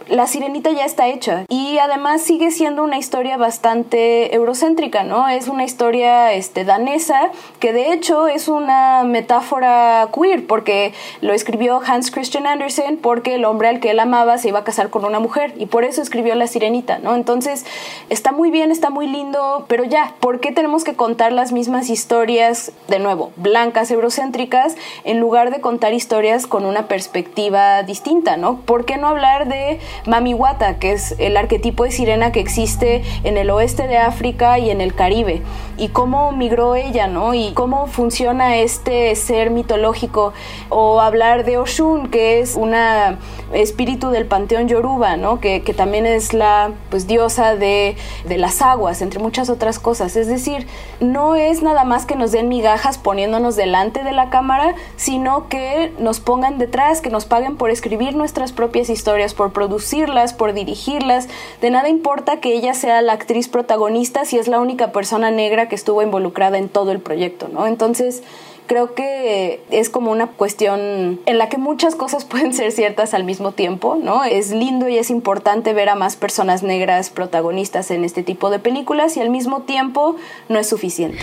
la 0.10 0.28
sirenita 0.28 0.72
ya 0.72 0.86
está 0.86 1.08
hecha 1.08 1.46
y 1.50 1.78
además 1.80 2.22
sigue 2.22 2.52
siendo 2.52 2.84
una 2.84 2.98
historia 2.98 3.38
bastante 3.38 4.34
eurocéntrica, 4.36 5.04
¿no? 5.04 5.28
Es 5.28 5.48
una 5.48 5.64
historia 5.64 6.34
este, 6.34 6.66
danesa 6.66 7.32
que 7.60 7.74
de 7.74 7.94
hecho 7.94 8.28
es 8.28 8.48
una 8.48 9.04
metáfora 9.04 10.10
queer 10.14 10.46
porque 10.48 10.94
lo 11.22 11.34
escribió 11.34 11.82
Hans 11.86 12.12
Christian 12.12 12.48
Andersen 12.48 12.98
porque 12.98 13.36
el 13.36 13.46
hombre 13.46 13.68
al 13.68 13.80
que 13.80 13.92
él 13.92 14.00
amaba 14.00 14.38
se 14.38 14.50
iba 14.50 14.60
a 14.60 14.64
casar 14.64 14.90
con 14.90 15.06
una 15.06 15.20
mujer 15.20 15.54
y 15.58 15.66
por 15.66 15.84
eso 15.84 16.02
escribió 16.02 16.36
La 16.36 16.48
Sirenita, 16.48 17.00
¿no? 17.00 17.16
Entonces 17.16 17.66
está 18.10 18.32
muy 18.32 18.52
bien, 18.52 18.72
está 18.72 18.90
muy 18.90 19.08
lindo, 19.08 19.66
pero 19.68 19.84
ya, 19.84 20.14
¿por 20.20 20.40
qué 20.40 20.52
tenemos 20.52 20.84
que 20.84 20.96
contar 20.96 21.32
las 21.32 21.52
mismas 21.52 21.90
historias, 21.90 22.72
de 22.88 23.00
nuevo, 23.00 23.32
blancas, 23.36 23.92
eurocéntricas, 23.92 24.76
en 25.04 25.20
lugar 25.20 25.52
de 25.52 25.62
contar 25.62 25.94
historias 25.94 26.48
con 26.48 26.66
una 26.66 26.88
perspectiva 26.88 27.84
distinta, 27.84 28.38
¿no? 28.38 28.58
¿Por 28.62 28.86
qué 28.86 28.98
no 28.98 29.08
hablar 29.08 29.48
de 29.48 29.80
Mami 30.06 30.34
Wata, 30.34 30.80
que 30.80 30.92
es 30.92 31.16
el 31.20 31.38
arquetipo 31.38 31.84
de 31.84 31.92
sirena 31.92 32.32
que 32.32 32.40
existe 32.40 33.04
en 33.24 33.38
el 33.38 33.50
oeste 33.50 33.88
de 33.88 33.98
África 33.98 34.60
y 34.60 34.70
en 34.70 34.82
el 34.82 34.94
Caribe, 34.94 35.42
y 35.78 35.90
cómo 35.90 36.32
migró 36.32 36.76
ella, 36.76 37.08
¿no? 37.08 37.34
Y 37.34 37.54
cómo 37.54 37.88
funciona 37.88 38.58
este 38.58 39.16
ser 39.16 39.50
mitológico, 39.50 40.34
o 40.70 41.02
hablar 41.02 41.46
de 41.46 41.58
Oshun, 41.58 42.10
que 42.10 42.40
es 42.40 42.56
una 42.56 43.20
espíritu 43.54 44.10
del 44.10 44.26
panteón 44.26 44.68
yoruba, 44.68 45.18
¿no? 45.18 45.40
Que, 45.40 45.62
que 45.62 45.74
también 45.74 46.06
es 46.06 46.34
la 46.34 46.72
pues, 46.90 47.08
diosa 47.08 47.56
de, 47.56 47.96
de 48.26 48.38
las 48.38 48.62
aguas, 48.62 49.02
entre 49.02 49.20
muchas 49.20 49.50
otras 49.50 49.80
cosas. 49.80 50.16
Es 50.16 50.28
decir, 50.28 50.68
no 51.00 51.36
es 51.36 51.62
nada 51.62 51.84
más 51.84 52.06
que 52.06 52.16
nos 52.16 52.32
den 52.32 52.50
migajas 52.50 52.98
poniéndonos 52.98 53.56
delante 53.56 54.04
de 54.04 54.12
la 54.12 54.30
cámara, 54.30 54.76
sino 54.96 55.48
que 55.48 55.94
nos 56.00 56.20
pongan 56.20 56.58
detrás, 56.58 57.02
que 57.02 57.10
nos 57.10 57.26
paguen 57.26 57.58
por 57.58 57.70
escribir 57.70 58.16
nuestras 58.16 58.52
propias 58.52 58.90
historias, 58.90 59.34
por 59.34 59.54
producirlas, 59.88 60.34
por 60.34 60.54
dirigirlas. 60.54 61.28
De 61.62 61.70
nada 61.70 61.90
importa 61.90 62.40
que 62.40 62.54
ella 62.54 62.74
sea 62.74 63.02
la 63.02 63.14
actriz 63.14 63.48
protagonista 63.48 64.26
si 64.26 64.38
es 64.38 64.48
la 64.48 64.60
única 64.60 64.92
persona 64.92 65.32
negra 65.32 65.70
que 65.70 65.76
estuvo 65.76 66.02
involucrada 66.02 66.58
en 66.58 66.70
todo 66.70 66.92
el 66.92 67.00
proyecto, 67.00 67.48
¿no? 67.48 67.68
Entonces, 67.68 68.22
creo 68.68 68.94
que 68.94 69.62
es 69.72 69.90
como 69.90 70.12
una 70.12 70.28
cuestión 70.28 71.22
en 71.26 71.38
la 71.38 71.48
que 71.48 71.58
muchas 71.58 71.96
cosas 71.96 72.26
pueden 72.32 72.54
ser 72.54 72.74
ciertas 72.74 73.14
al 73.14 73.24
mismo 73.24 73.54
tiempo, 73.54 73.98
¿no? 74.02 74.26
Es 74.26 74.52
lindo 74.52 74.90
y 74.90 74.98
es 74.98 75.10
importante 75.10 75.74
ver 75.74 75.88
a 75.88 75.96
más 75.96 76.18
personas 76.18 76.64
negras 76.64 77.10
protagonistas 77.10 77.90
en 77.92 78.04
este 78.04 78.24
tipo 78.24 78.50
de 78.50 78.60
películas 78.60 79.16
y 79.16 79.22
al 79.22 79.30
mismo 79.30 79.62
tiempo 79.62 80.18
no 80.50 80.60
es 80.60 80.68
suficiente. 80.68 81.18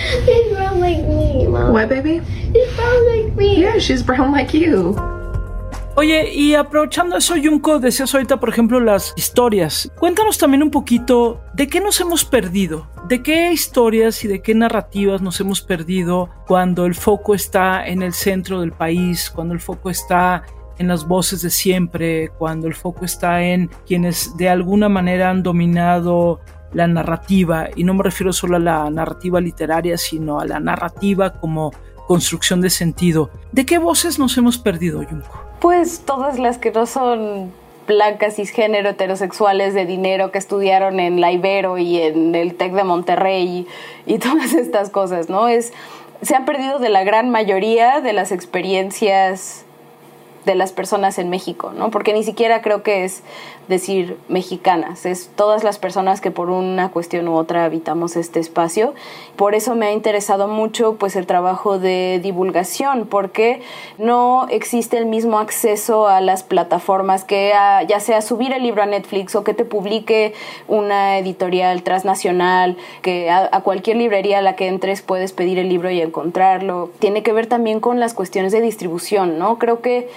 What, 1.70 1.88
baby? 1.88 2.22
Yeah, 3.38 3.78
she's 3.78 4.02
brown 4.02 4.32
like 4.32 4.56
you. 4.56 4.96
Oye, 5.96 6.34
y 6.34 6.56
aprovechando 6.56 7.16
eso, 7.16 7.34
Junko, 7.40 7.78
decías 7.78 8.12
ahorita, 8.12 8.40
por 8.40 8.48
ejemplo, 8.48 8.80
las 8.80 9.14
historias. 9.16 9.92
Cuéntanos 9.96 10.38
también 10.38 10.64
un 10.64 10.72
poquito 10.72 11.40
de 11.54 11.68
qué 11.68 11.80
nos 11.80 12.00
hemos 12.00 12.24
perdido, 12.24 12.88
de 13.06 13.22
qué 13.22 13.52
historias 13.52 14.24
y 14.24 14.28
de 14.28 14.42
qué 14.42 14.56
narrativas 14.56 15.22
nos 15.22 15.38
hemos 15.38 15.62
perdido 15.62 16.30
cuando 16.48 16.86
el 16.86 16.96
foco 16.96 17.32
está 17.32 17.86
en 17.86 18.02
el 18.02 18.12
centro 18.12 18.60
del 18.60 18.72
país, 18.72 19.30
cuando 19.30 19.54
el 19.54 19.60
foco 19.60 19.88
está 19.88 20.42
en 20.78 20.88
las 20.88 21.06
voces 21.06 21.42
de 21.42 21.50
siempre, 21.50 22.30
cuando 22.38 22.66
el 22.66 22.74
foco 22.74 23.04
está 23.04 23.44
en 23.44 23.70
quienes 23.86 24.36
de 24.36 24.48
alguna 24.48 24.88
manera 24.88 25.30
han 25.30 25.44
dominado 25.44 26.40
la 26.72 26.88
narrativa, 26.88 27.68
y 27.76 27.84
no 27.84 27.94
me 27.94 28.02
refiero 28.02 28.32
solo 28.32 28.56
a 28.56 28.58
la 28.58 28.90
narrativa 28.90 29.40
literaria, 29.40 29.96
sino 29.96 30.40
a 30.40 30.44
la 30.44 30.58
narrativa 30.58 31.34
como 31.34 31.70
construcción 32.08 32.60
de 32.60 32.70
sentido. 32.70 33.30
¿De 33.52 33.64
qué 33.64 33.78
voces 33.78 34.18
nos 34.18 34.36
hemos 34.36 34.58
perdido, 34.58 35.04
Junko? 35.04 35.43
Pues 35.64 36.02
todas 36.04 36.38
las 36.38 36.58
que 36.58 36.72
no 36.72 36.84
son 36.84 37.50
blancas, 37.86 38.36
cisgénero, 38.36 38.90
heterosexuales 38.90 39.72
de 39.72 39.86
dinero 39.86 40.30
que 40.30 40.36
estudiaron 40.36 41.00
en 41.00 41.22
la 41.22 41.32
Ibero 41.32 41.78
y 41.78 42.02
en 42.02 42.34
el 42.34 42.54
TEC 42.54 42.74
de 42.74 42.84
Monterrey 42.84 43.66
y, 44.06 44.12
y 44.14 44.18
todas 44.18 44.52
estas 44.52 44.90
cosas, 44.90 45.30
¿no? 45.30 45.48
Es, 45.48 45.72
se 46.20 46.34
han 46.34 46.44
perdido 46.44 46.80
de 46.80 46.90
la 46.90 47.02
gran 47.02 47.30
mayoría 47.30 48.02
de 48.02 48.12
las 48.12 48.30
experiencias 48.30 49.63
de 50.44 50.54
las 50.54 50.72
personas 50.72 51.18
en 51.18 51.30
México, 51.30 51.72
¿no? 51.76 51.90
Porque 51.90 52.12
ni 52.12 52.22
siquiera 52.22 52.62
creo 52.62 52.82
que 52.82 53.04
es 53.04 53.22
decir 53.68 54.18
mexicanas, 54.28 55.06
es 55.06 55.30
todas 55.34 55.64
las 55.64 55.78
personas 55.78 56.20
que 56.20 56.30
por 56.30 56.50
una 56.50 56.90
cuestión 56.90 57.28
u 57.28 57.34
otra 57.34 57.64
habitamos 57.64 58.16
este 58.16 58.40
espacio. 58.40 58.94
Por 59.36 59.54
eso 59.54 59.74
me 59.74 59.86
ha 59.86 59.92
interesado 59.92 60.48
mucho 60.48 60.96
pues 60.96 61.16
el 61.16 61.26
trabajo 61.26 61.78
de 61.78 62.20
divulgación, 62.22 63.06
porque 63.06 63.62
no 63.98 64.46
existe 64.50 64.98
el 64.98 65.06
mismo 65.06 65.38
acceso 65.38 66.08
a 66.08 66.20
las 66.20 66.42
plataformas 66.42 67.24
que 67.24 67.52
ya 67.88 68.00
sea 68.00 68.20
subir 68.20 68.52
el 68.52 68.62
libro 68.62 68.82
a 68.82 68.86
Netflix 68.86 69.34
o 69.34 69.44
que 69.44 69.54
te 69.54 69.64
publique 69.64 70.34
una 70.68 71.18
editorial 71.18 71.82
transnacional, 71.82 72.76
que 73.02 73.30
a, 73.30 73.48
a 73.50 73.60
cualquier 73.62 73.96
librería 73.96 74.38
a 74.38 74.42
la 74.42 74.56
que 74.56 74.68
entres 74.68 75.00
puedes 75.00 75.32
pedir 75.32 75.58
el 75.58 75.68
libro 75.68 75.90
y 75.90 76.00
encontrarlo. 76.00 76.90
Tiene 76.98 77.22
que 77.22 77.32
ver 77.32 77.46
también 77.46 77.80
con 77.80 77.98
las 77.98 78.12
cuestiones 78.12 78.52
de 78.52 78.60
distribución, 78.60 79.38
¿no? 79.38 79.58
Creo 79.58 79.80
que 79.80 80.08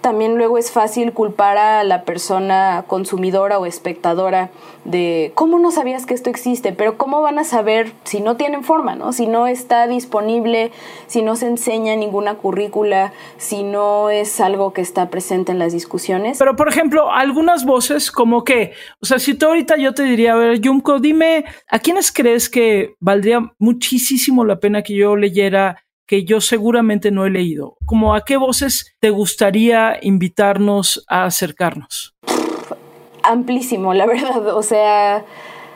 también 0.00 0.36
luego 0.36 0.58
es 0.58 0.70
fácil 0.70 1.12
culpar 1.12 1.58
a 1.58 1.84
la 1.84 2.02
persona 2.02 2.84
consumidora 2.86 3.58
o 3.58 3.66
espectadora 3.66 4.50
de 4.84 5.32
cómo 5.34 5.58
no 5.58 5.70
sabías 5.70 6.06
que 6.06 6.14
esto 6.14 6.30
existe, 6.30 6.72
pero 6.72 6.96
cómo 6.96 7.20
van 7.20 7.38
a 7.38 7.44
saber 7.44 7.92
si 8.04 8.20
no 8.20 8.36
tienen 8.36 8.62
forma, 8.62 8.94
¿no? 8.94 9.12
Si 9.12 9.26
no 9.26 9.46
está 9.46 9.86
disponible, 9.88 10.70
si 11.06 11.22
no 11.22 11.34
se 11.34 11.48
enseña 11.48 11.96
ninguna 11.96 12.34
currícula, 12.34 13.12
si 13.36 13.64
no 13.64 14.10
es 14.10 14.40
algo 14.40 14.72
que 14.72 14.80
está 14.80 15.10
presente 15.10 15.52
en 15.52 15.58
las 15.58 15.72
discusiones. 15.72 16.38
Pero 16.38 16.54
por 16.56 16.68
ejemplo, 16.68 17.12
algunas 17.12 17.64
voces 17.64 18.12
como 18.12 18.44
que, 18.44 18.72
o 19.00 19.06
sea, 19.06 19.18
si 19.18 19.34
tú 19.34 19.46
ahorita 19.46 19.76
yo 19.76 19.92
te 19.92 20.04
diría, 20.04 20.34
a 20.34 20.36
ver, 20.36 20.60
Yumko, 20.60 21.00
dime, 21.00 21.44
¿a 21.68 21.78
quiénes 21.78 22.12
crees 22.12 22.48
que 22.48 22.94
valdría 23.00 23.52
muchísimo 23.58 24.44
la 24.44 24.60
pena 24.60 24.82
que 24.82 24.94
yo 24.94 25.16
leyera 25.16 25.82
que 26.06 26.24
yo 26.24 26.40
seguramente 26.40 27.10
no 27.10 27.26
he 27.26 27.30
leído? 27.30 27.76
Como 27.84 28.14
a 28.14 28.24
qué 28.24 28.36
voces 28.36 28.94
te 29.00 29.10
gustaría 29.10 29.98
invitarnos 30.00 31.04
a 31.08 31.24
acercarnos? 31.24 32.14
Amplísimo, 33.22 33.92
la 33.94 34.06
verdad. 34.06 34.56
O 34.56 34.62
sea, 34.62 35.24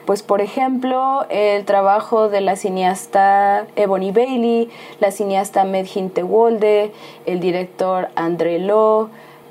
pues 0.05 0.23
por 0.23 0.41
ejemplo, 0.41 1.25
el 1.29 1.65
trabajo 1.65 2.29
de 2.29 2.41
la 2.41 2.55
cineasta 2.55 3.67
Ebony 3.75 4.11
Bailey, 4.11 4.69
la 4.99 5.11
cineasta 5.11 5.63
Medhin 5.63 6.09
Tewolde, 6.09 6.91
el 7.25 7.39
director 7.39 8.09
André 8.15 8.59
Lo, 8.59 9.09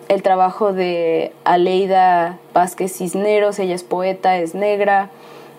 el 0.09 0.23
trabajo 0.23 0.73
de 0.73 1.33
Aleida 1.45 2.39
Vázquez 2.53 2.97
Cisneros, 2.97 3.59
ella 3.59 3.75
es 3.75 3.85
poeta, 3.85 4.39
es 4.39 4.55
negra. 4.55 5.11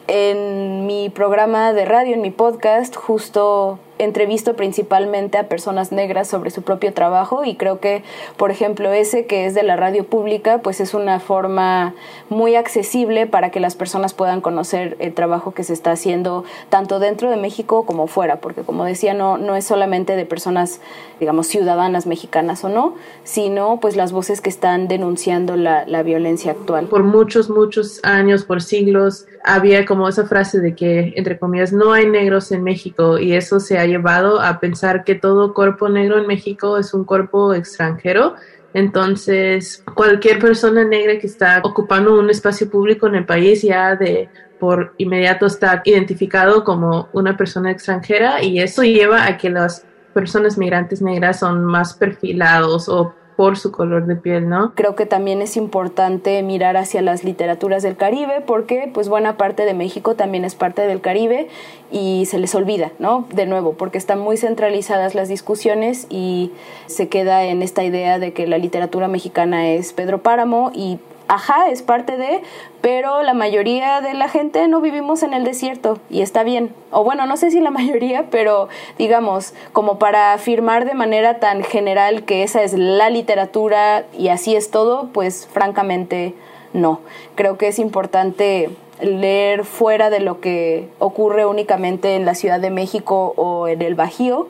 En 0.08 0.86
mi 0.88 1.10
programa 1.10 1.72
de 1.72 1.86
radio, 1.86 2.16
en 2.16 2.22
mi 2.22 2.32
podcast, 2.32 2.96
justo 2.96 3.80
entrevisto 4.04 4.56
principalmente 4.56 5.38
a 5.38 5.48
personas 5.48 5.92
negras 5.92 6.28
sobre 6.28 6.50
su 6.52 6.62
propio 6.64 6.94
trabajo 6.94 7.46
y 7.46 7.56
creo 7.56 7.80
que, 7.80 8.04
por 8.38 8.52
ejemplo, 8.52 8.92
ese 8.92 9.26
que 9.26 9.46
es 9.46 9.54
de 9.54 9.64
la 9.64 9.76
radio 9.76 10.04
pública, 10.04 10.60
pues 10.60 10.82
es 10.82 10.94
una 10.94 11.20
forma 11.20 11.94
muy 12.30 12.56
accesible 12.56 13.28
para 13.28 13.52
que 13.52 13.60
las 13.60 13.76
personas 13.76 14.14
puedan 14.14 14.42
conocer 14.42 14.98
el 15.00 15.14
trabajo 15.14 15.54
que 15.54 15.64
se 15.64 15.74
está 15.74 15.92
haciendo 15.92 16.44
tanto 16.70 17.00
dentro 17.00 17.30
de 17.30 17.38
México 17.38 17.86
como 17.86 18.08
fuera, 18.08 18.38
porque 18.38 18.62
como 18.64 18.86
decía, 18.86 19.14
no, 19.14 19.38
no 19.38 19.56
es 19.56 19.66
solamente 19.66 20.16
de 20.16 20.26
personas, 20.26 20.82
digamos, 21.20 21.48
ciudadanas 21.48 22.08
mexicanas 22.08 22.64
o 22.64 22.70
no, 22.70 22.96
sino 23.24 23.80
pues 23.80 23.96
las 23.96 24.12
voces 24.12 24.42
que 24.42 24.50
están 24.50 24.88
denunciando 24.88 25.56
la, 25.56 25.86
la 25.86 26.04
violencia 26.04 26.54
actual. 26.54 26.88
Por 26.88 27.04
muchos, 27.04 27.50
muchos 27.50 28.00
años, 28.04 28.46
por 28.46 28.62
siglos, 28.62 29.28
había 29.44 29.86
como 29.86 30.08
esa 30.08 30.26
frase 30.26 30.60
de 30.60 30.76
que, 30.76 31.14
entre 31.16 31.38
comillas, 31.38 31.74
no 31.74 31.94
hay 31.94 32.08
negros 32.08 32.52
en 32.52 32.64
México 32.64 33.20
y 33.20 33.34
eso 33.34 33.60
se 33.60 33.78
ha 33.78 33.86
llevado 33.92 34.42
a 34.42 34.60
pensar 34.60 35.04
que 35.04 35.16
todo 35.16 35.54
cuerpo 35.54 35.90
negro 35.90 36.18
en 36.18 36.28
México 36.28 36.78
es 36.78 36.94
un 36.94 37.04
cuerpo 37.06 37.54
extranjero. 37.54 38.36
Entonces, 38.74 39.84
cualquier 39.96 40.40
persona 40.40 40.84
negra 40.84 41.20
que 41.20 41.28
está 41.28 41.62
ocupando 41.64 42.18
un 42.18 42.30
espacio 42.30 42.70
público 42.70 43.08
en 43.08 43.16
el 43.16 43.26
país 43.26 43.62
ya 43.62 43.96
de 43.96 44.30
por 44.60 44.94
inmediato 44.98 45.48
está 45.48 45.82
identificado 45.86 46.64
como 46.64 47.10
una 47.14 47.36
persona 47.36 47.72
extranjera 47.72 48.44
y 48.44 48.60
eso 48.60 48.84
lleva 48.84 49.26
a 49.26 49.38
que 49.38 49.50
las 49.50 49.86
personas 50.14 50.58
migrantes 50.58 51.02
negras 51.02 51.40
son 51.40 51.66
más 51.66 51.94
perfilados 51.96 52.88
o 52.88 53.14
por 53.36 53.58
su 53.58 53.72
color 53.72 54.06
de 54.06 54.16
piel, 54.16 54.50
¿no? 54.50 54.74
Creo 54.76 54.96
que 54.96 55.06
también 55.06 55.42
es 55.42 55.58
importante 55.58 56.42
mirar 56.44 56.78
hacia 56.78 57.02
las 57.02 57.24
literaturas 57.24 57.84
del 57.84 57.98
Caribe 57.98 58.42
porque 58.46 58.90
pues 58.94 59.10
buena 59.10 59.38
parte 59.38 59.66
de 59.66 59.74
México 59.74 60.16
también 60.16 60.46
es 60.46 60.56
parte 60.56 60.82
del 60.84 61.02
Caribe 61.02 61.48
y 61.92 62.26
se 62.26 62.40
les 62.40 62.54
olvida, 62.56 62.92
¿no? 63.00 63.26
De 63.34 63.46
nuevo, 63.46 63.74
porque 63.74 63.98
están 63.98 64.20
muy 64.20 64.38
centralizadas 64.38 65.16
las 65.16 65.28
discusiones 65.30 66.08
y 66.10 66.52
se 66.88 67.10
queda 67.10 67.44
en 67.46 67.62
esta 67.62 67.84
idea 67.84 68.20
de 68.20 68.34
que 68.34 68.48
la 68.48 68.58
literatura 68.58 69.08
mexicana 69.08 69.70
es 69.70 69.94
Pedro 69.94 70.22
Páramo 70.22 70.72
y 70.74 71.00
ajá, 71.32 71.70
es 71.70 71.82
parte 71.82 72.18
de, 72.18 72.42
pero 72.82 73.24
la 73.24 73.34
mayoría 73.34 74.02
de 74.02 74.14
la 74.14 74.28
gente 74.28 74.68
no 74.68 74.82
vivimos 74.82 75.24
en 75.24 75.34
el 75.34 75.46
desierto 75.46 75.98
y 76.10 76.22
está 76.22 76.44
bien. 76.44 76.74
O 76.92 77.06
bueno, 77.06 77.26
no 77.26 77.38
sé 77.38 77.52
si 77.52 77.62
la 77.62 77.72
mayoría, 77.80 78.26
pero 78.30 78.68
digamos, 78.98 79.54
como 79.72 79.98
para 79.98 80.34
afirmar 80.34 80.84
de 80.84 80.94
manera 80.94 81.40
tan 81.40 81.64
general 81.64 82.26
que 82.26 82.44
esa 82.44 82.64
es 82.64 82.74
la 82.74 83.10
literatura 83.10 84.04
y 84.12 84.28
así 84.28 84.58
es 84.58 84.72
todo, 84.72 85.08
pues 85.14 85.48
francamente 85.48 86.36
no. 86.74 87.00
Creo 87.36 87.58
que 87.58 87.70
es 87.70 87.80
importante 87.80 88.70
leer 89.02 89.64
fuera 89.64 90.10
de 90.10 90.20
lo 90.20 90.42
que 90.42 90.90
ocurre 91.00 91.46
únicamente 91.46 92.16
en 92.16 92.26
la 92.26 92.36
Ciudad 92.36 92.60
de 92.60 92.72
México 92.72 93.34
o 93.38 93.70
en 93.70 93.82
el 93.82 93.96
Bajío 93.96 94.48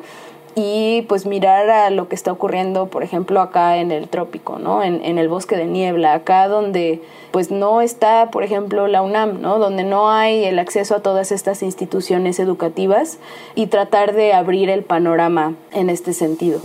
y 0.56 1.04
pues 1.08 1.26
mirar 1.26 1.70
a 1.70 1.90
lo 1.90 2.10
que 2.10 2.16
está 2.16 2.32
ocurriendo, 2.32 2.88
por 2.88 3.04
ejemplo, 3.04 3.42
acá 3.42 3.78
en 3.78 3.92
el 3.92 4.08
trópico, 4.08 4.60
¿no? 4.60 4.84
En, 4.84 5.04
en, 5.04 5.18
el 5.18 5.30
bosque 5.30 5.56
de 5.56 5.66
niebla, 5.66 6.14
acá 6.14 6.48
donde 6.48 7.02
pues 7.32 7.52
no 7.52 7.82
está, 7.82 8.30
por 8.32 8.44
ejemplo, 8.44 8.88
la 8.88 9.02
UNAM, 9.02 9.42
¿no? 9.42 9.60
Donde 9.60 9.84
no 9.84 10.10
hay 10.12 10.44
el 10.44 10.60
acceso 10.60 10.96
a 10.96 11.02
todas 11.02 11.32
estas 11.32 11.64
instituciones 11.64 12.40
educativas 12.40 13.18
y 13.56 13.68
tratar 13.68 14.14
de 14.14 14.34
abrir 14.34 14.70
el 14.70 14.84
panorama 14.84 15.56
en 15.72 15.90
este 15.90 16.14
sentido. 16.14 16.60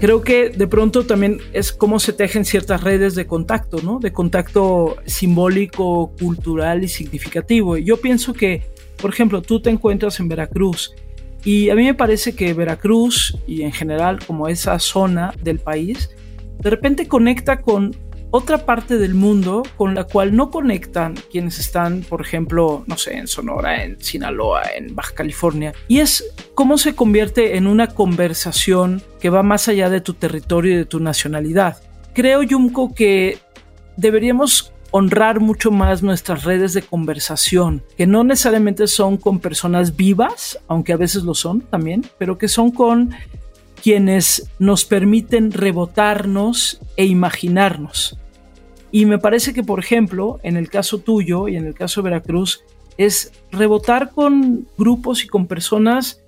Creo 0.00 0.22
que 0.22 0.48
de 0.48 0.66
pronto 0.66 1.06
también 1.06 1.40
es 1.52 1.72
cómo 1.72 2.00
se 2.00 2.14
tejen 2.14 2.46
ciertas 2.46 2.82
redes 2.82 3.14
de 3.14 3.26
contacto, 3.26 3.82
¿no? 3.82 3.98
De 4.00 4.12
contacto 4.12 4.96
simbólico, 5.04 6.12
cultural 6.18 6.82
y 6.82 6.88
significativo. 6.88 7.76
Yo 7.76 8.00
pienso 8.00 8.32
que, 8.32 8.62
por 8.96 9.10
ejemplo, 9.10 9.42
tú 9.42 9.60
te 9.60 9.68
encuentras 9.68 10.18
en 10.18 10.28
Veracruz 10.28 10.94
y 11.44 11.70
a 11.70 11.74
mí 11.74 11.84
me 11.84 11.94
parece 11.94 12.34
que 12.34 12.54
Veracruz 12.54 13.36
y 13.46 13.62
en 13.62 13.72
general 13.72 14.18
como 14.26 14.48
esa 14.48 14.78
zona 14.78 15.32
del 15.42 15.58
país, 15.58 16.10
de 16.58 16.70
repente 16.70 17.08
conecta 17.08 17.62
con 17.62 17.96
otra 18.32 18.64
parte 18.64 18.96
del 18.96 19.14
mundo 19.14 19.64
con 19.76 19.94
la 19.94 20.04
cual 20.04 20.36
no 20.36 20.50
conectan 20.50 21.14
quienes 21.30 21.58
están, 21.58 22.02
por 22.02 22.20
ejemplo, 22.20 22.84
no 22.86 22.96
sé, 22.96 23.16
en 23.16 23.26
Sonora, 23.26 23.82
en 23.82 24.00
Sinaloa, 24.00 24.62
en 24.76 24.94
Baja 24.94 25.14
California. 25.14 25.72
Y 25.88 25.98
es 25.98 26.32
cómo 26.54 26.78
se 26.78 26.94
convierte 26.94 27.56
en 27.56 27.66
una 27.66 27.88
conversación 27.88 29.02
que 29.20 29.30
va 29.30 29.42
más 29.42 29.68
allá 29.68 29.90
de 29.90 30.00
tu 30.00 30.14
territorio 30.14 30.74
y 30.74 30.76
de 30.76 30.84
tu 30.84 31.00
nacionalidad. 31.00 31.82
Creo, 32.14 32.42
Yumko, 32.42 32.94
que 32.94 33.38
deberíamos 33.96 34.72
honrar 34.90 35.40
mucho 35.40 35.70
más 35.70 36.02
nuestras 36.02 36.44
redes 36.44 36.72
de 36.72 36.82
conversación, 36.82 37.82
que 37.96 38.06
no 38.06 38.24
necesariamente 38.24 38.86
son 38.86 39.16
con 39.16 39.38
personas 39.38 39.96
vivas, 39.96 40.58
aunque 40.68 40.92
a 40.92 40.96
veces 40.96 41.22
lo 41.22 41.34
son 41.34 41.60
también, 41.60 42.04
pero 42.18 42.38
que 42.38 42.48
son 42.48 42.70
con 42.70 43.10
quienes 43.82 44.50
nos 44.58 44.84
permiten 44.84 45.52
rebotarnos 45.52 46.80
e 46.96 47.06
imaginarnos. 47.06 48.18
Y 48.92 49.06
me 49.06 49.18
parece 49.18 49.52
que, 49.54 49.62
por 49.62 49.78
ejemplo, 49.78 50.40
en 50.42 50.56
el 50.56 50.68
caso 50.68 50.98
tuyo 50.98 51.48
y 51.48 51.56
en 51.56 51.66
el 51.66 51.74
caso 51.74 52.02
de 52.02 52.10
Veracruz, 52.10 52.64
es 52.96 53.32
rebotar 53.50 54.10
con 54.10 54.66
grupos 54.76 55.24
y 55.24 55.28
con 55.28 55.46
personas 55.46 56.22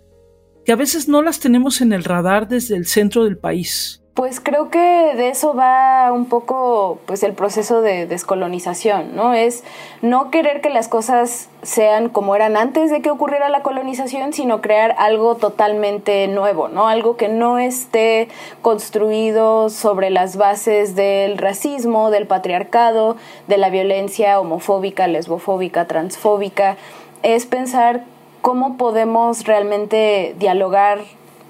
que 0.64 0.72
a 0.72 0.76
veces 0.76 1.08
no 1.08 1.22
las 1.22 1.40
tenemos 1.40 1.80
en 1.80 1.92
el 1.92 2.04
radar 2.04 2.48
desde 2.48 2.76
el 2.76 2.86
centro 2.86 3.24
del 3.24 3.36
país. 3.36 4.01
Pues 4.14 4.40
creo 4.40 4.68
que 4.68 4.78
de 5.16 5.30
eso 5.30 5.54
va 5.54 6.12
un 6.12 6.26
poco 6.26 6.98
pues 7.06 7.22
el 7.22 7.32
proceso 7.32 7.80
de 7.80 8.06
descolonización, 8.06 9.16
¿no? 9.16 9.32
Es 9.32 9.64
no 10.02 10.30
querer 10.30 10.60
que 10.60 10.68
las 10.68 10.86
cosas 10.88 11.48
sean 11.62 12.10
como 12.10 12.36
eran 12.36 12.58
antes 12.58 12.90
de 12.90 13.00
que 13.00 13.10
ocurriera 13.10 13.48
la 13.48 13.62
colonización, 13.62 14.34
sino 14.34 14.60
crear 14.60 14.94
algo 14.98 15.36
totalmente 15.36 16.28
nuevo, 16.28 16.68
¿no? 16.68 16.88
Algo 16.88 17.16
que 17.16 17.28
no 17.28 17.58
esté 17.58 18.28
construido 18.60 19.70
sobre 19.70 20.10
las 20.10 20.36
bases 20.36 20.94
del 20.94 21.38
racismo, 21.38 22.10
del 22.10 22.26
patriarcado, 22.26 23.16
de 23.48 23.56
la 23.56 23.70
violencia 23.70 24.38
homofóbica, 24.38 25.06
lesbofóbica, 25.06 25.86
transfóbica. 25.86 26.76
Es 27.22 27.46
pensar 27.46 28.04
cómo 28.42 28.76
podemos 28.76 29.46
realmente 29.46 30.34
dialogar 30.38 31.00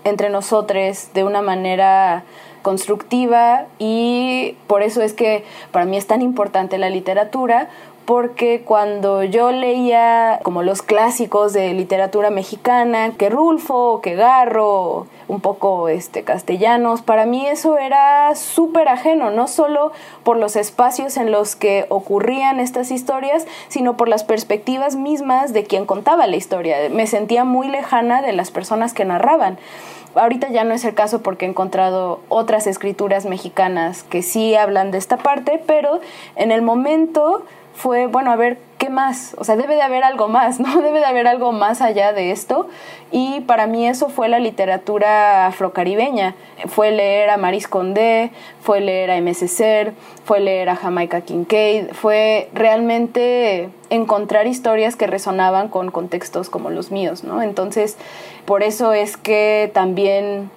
entre 0.05 0.31
nosotros 0.31 1.09
de 1.15 1.25
una 1.25 1.43
manera 1.43 2.25
constructiva 2.63 3.67
y 3.79 4.57
por 4.67 4.83
eso 4.83 5.03
es 5.03 5.13
que 5.13 5.45
para 5.73 5.85
mí 5.85 5.97
es 5.97 6.07
tan 6.07 6.23
importante 6.23 6.79
la 6.79 6.91
literatura 6.91 7.69
porque 8.05 8.63
cuando 8.65 9.23
yo 9.23 9.53
leía 9.53 10.41
como 10.43 10.63
los 10.63 10.83
clásicos 10.83 11.53
de 11.53 11.73
literatura 11.73 12.31
mexicana, 12.31 13.13
que 13.17 13.31
Rulfo, 13.31 14.01
que 14.01 14.15
Garro, 14.15 15.07
un 15.29 15.41
poco 15.41 15.89
este, 15.89 16.25
castellanos, 16.25 17.03
para 17.03 17.27
mí 17.27 17.47
eso 17.47 17.79
era 17.79 18.35
súper 18.35 18.89
ajeno, 18.89 19.31
no 19.31 19.47
solo 19.47 19.93
por 20.25 20.37
los 20.37 20.57
espacios 20.57 21.17
en 21.17 21.31
los 21.31 21.55
que 21.55 21.87
ocurrían 21.91 22.61
estas 22.61 22.91
historias, 22.91 23.47
sino 23.69 23.97
por 23.97 24.09
las 24.09 24.25
perspectivas 24.25 24.97
mismas 24.97 25.53
de 25.53 25.65
quien 25.65 25.87
contaba 25.87 26.27
la 26.27 26.37
historia. 26.37 26.77
Me 26.91 27.07
sentía 27.07 27.45
muy 27.45 27.69
lejana 27.69 28.21
de 28.21 28.33
las 28.33 28.51
personas 28.51 28.95
que 28.95 29.05
narraban. 29.05 29.59
Ahorita 30.15 30.51
ya 30.51 30.65
no 30.65 30.75
es 30.75 30.85
el 30.85 30.93
caso 30.93 31.23
porque 31.23 31.47
he 31.47 31.49
encontrado 31.49 32.21
otras 32.29 32.67
escrituras 32.67 33.25
mexicanas 33.25 34.03
que 34.03 34.23
sí 34.23 34.55
hablan 34.55 34.91
de 34.91 34.99
esta 34.99 35.17
parte, 35.17 35.63
pero 35.67 36.01
en 36.37 36.53
el 36.53 36.61
momento 36.61 37.45
fue, 37.75 38.07
bueno, 38.07 38.31
a 38.31 38.37
ver, 38.37 38.59
¿qué 38.79 38.91
más? 38.91 39.35
O 39.39 39.45
sea, 39.45 39.57
debe 39.57 39.75
de 39.75 39.83
haber 39.83 40.05
algo 40.05 40.29
más, 40.29 40.61
¿no? 40.61 40.81
Debe 40.81 40.99
de 40.99 41.05
haber 41.05 41.27
algo 41.27 41.53
más 41.53 41.81
allá 41.83 42.13
de 42.13 42.31
esto. 42.31 42.69
Y 43.11 43.41
para 43.41 43.67
mí 43.67 43.87
eso 43.87 44.09
fue 44.09 44.29
la 44.29 44.39
literatura 44.39 45.47
afrocaribeña. 45.47 46.35
Fue 46.67 46.91
leer 46.91 47.31
a 47.31 47.37
Maris 47.37 47.69
Condé, 47.69 48.31
fue 48.61 48.81
leer 48.81 49.11
a 49.11 49.17
M. 49.17 49.33
Ser, 49.35 49.93
fue 50.25 50.41
leer 50.41 50.69
a 50.69 50.77
Jamaica 50.77 51.21
Kincaid, 51.21 51.93
fue 51.93 52.49
realmente 52.55 53.69
encontrar 53.91 54.47
historias 54.47 54.97
que 54.97 55.07
resonaban 55.07 55.69
con 55.69 55.91
contextos 55.91 56.49
como 56.49 56.71
los 56.71 56.91
míos, 56.91 57.25
¿no? 57.25 57.43
Entonces, 57.43 57.99
por 58.47 58.63
eso 58.63 58.93
es 58.93 59.17
que 59.17 59.71
también 59.75 60.51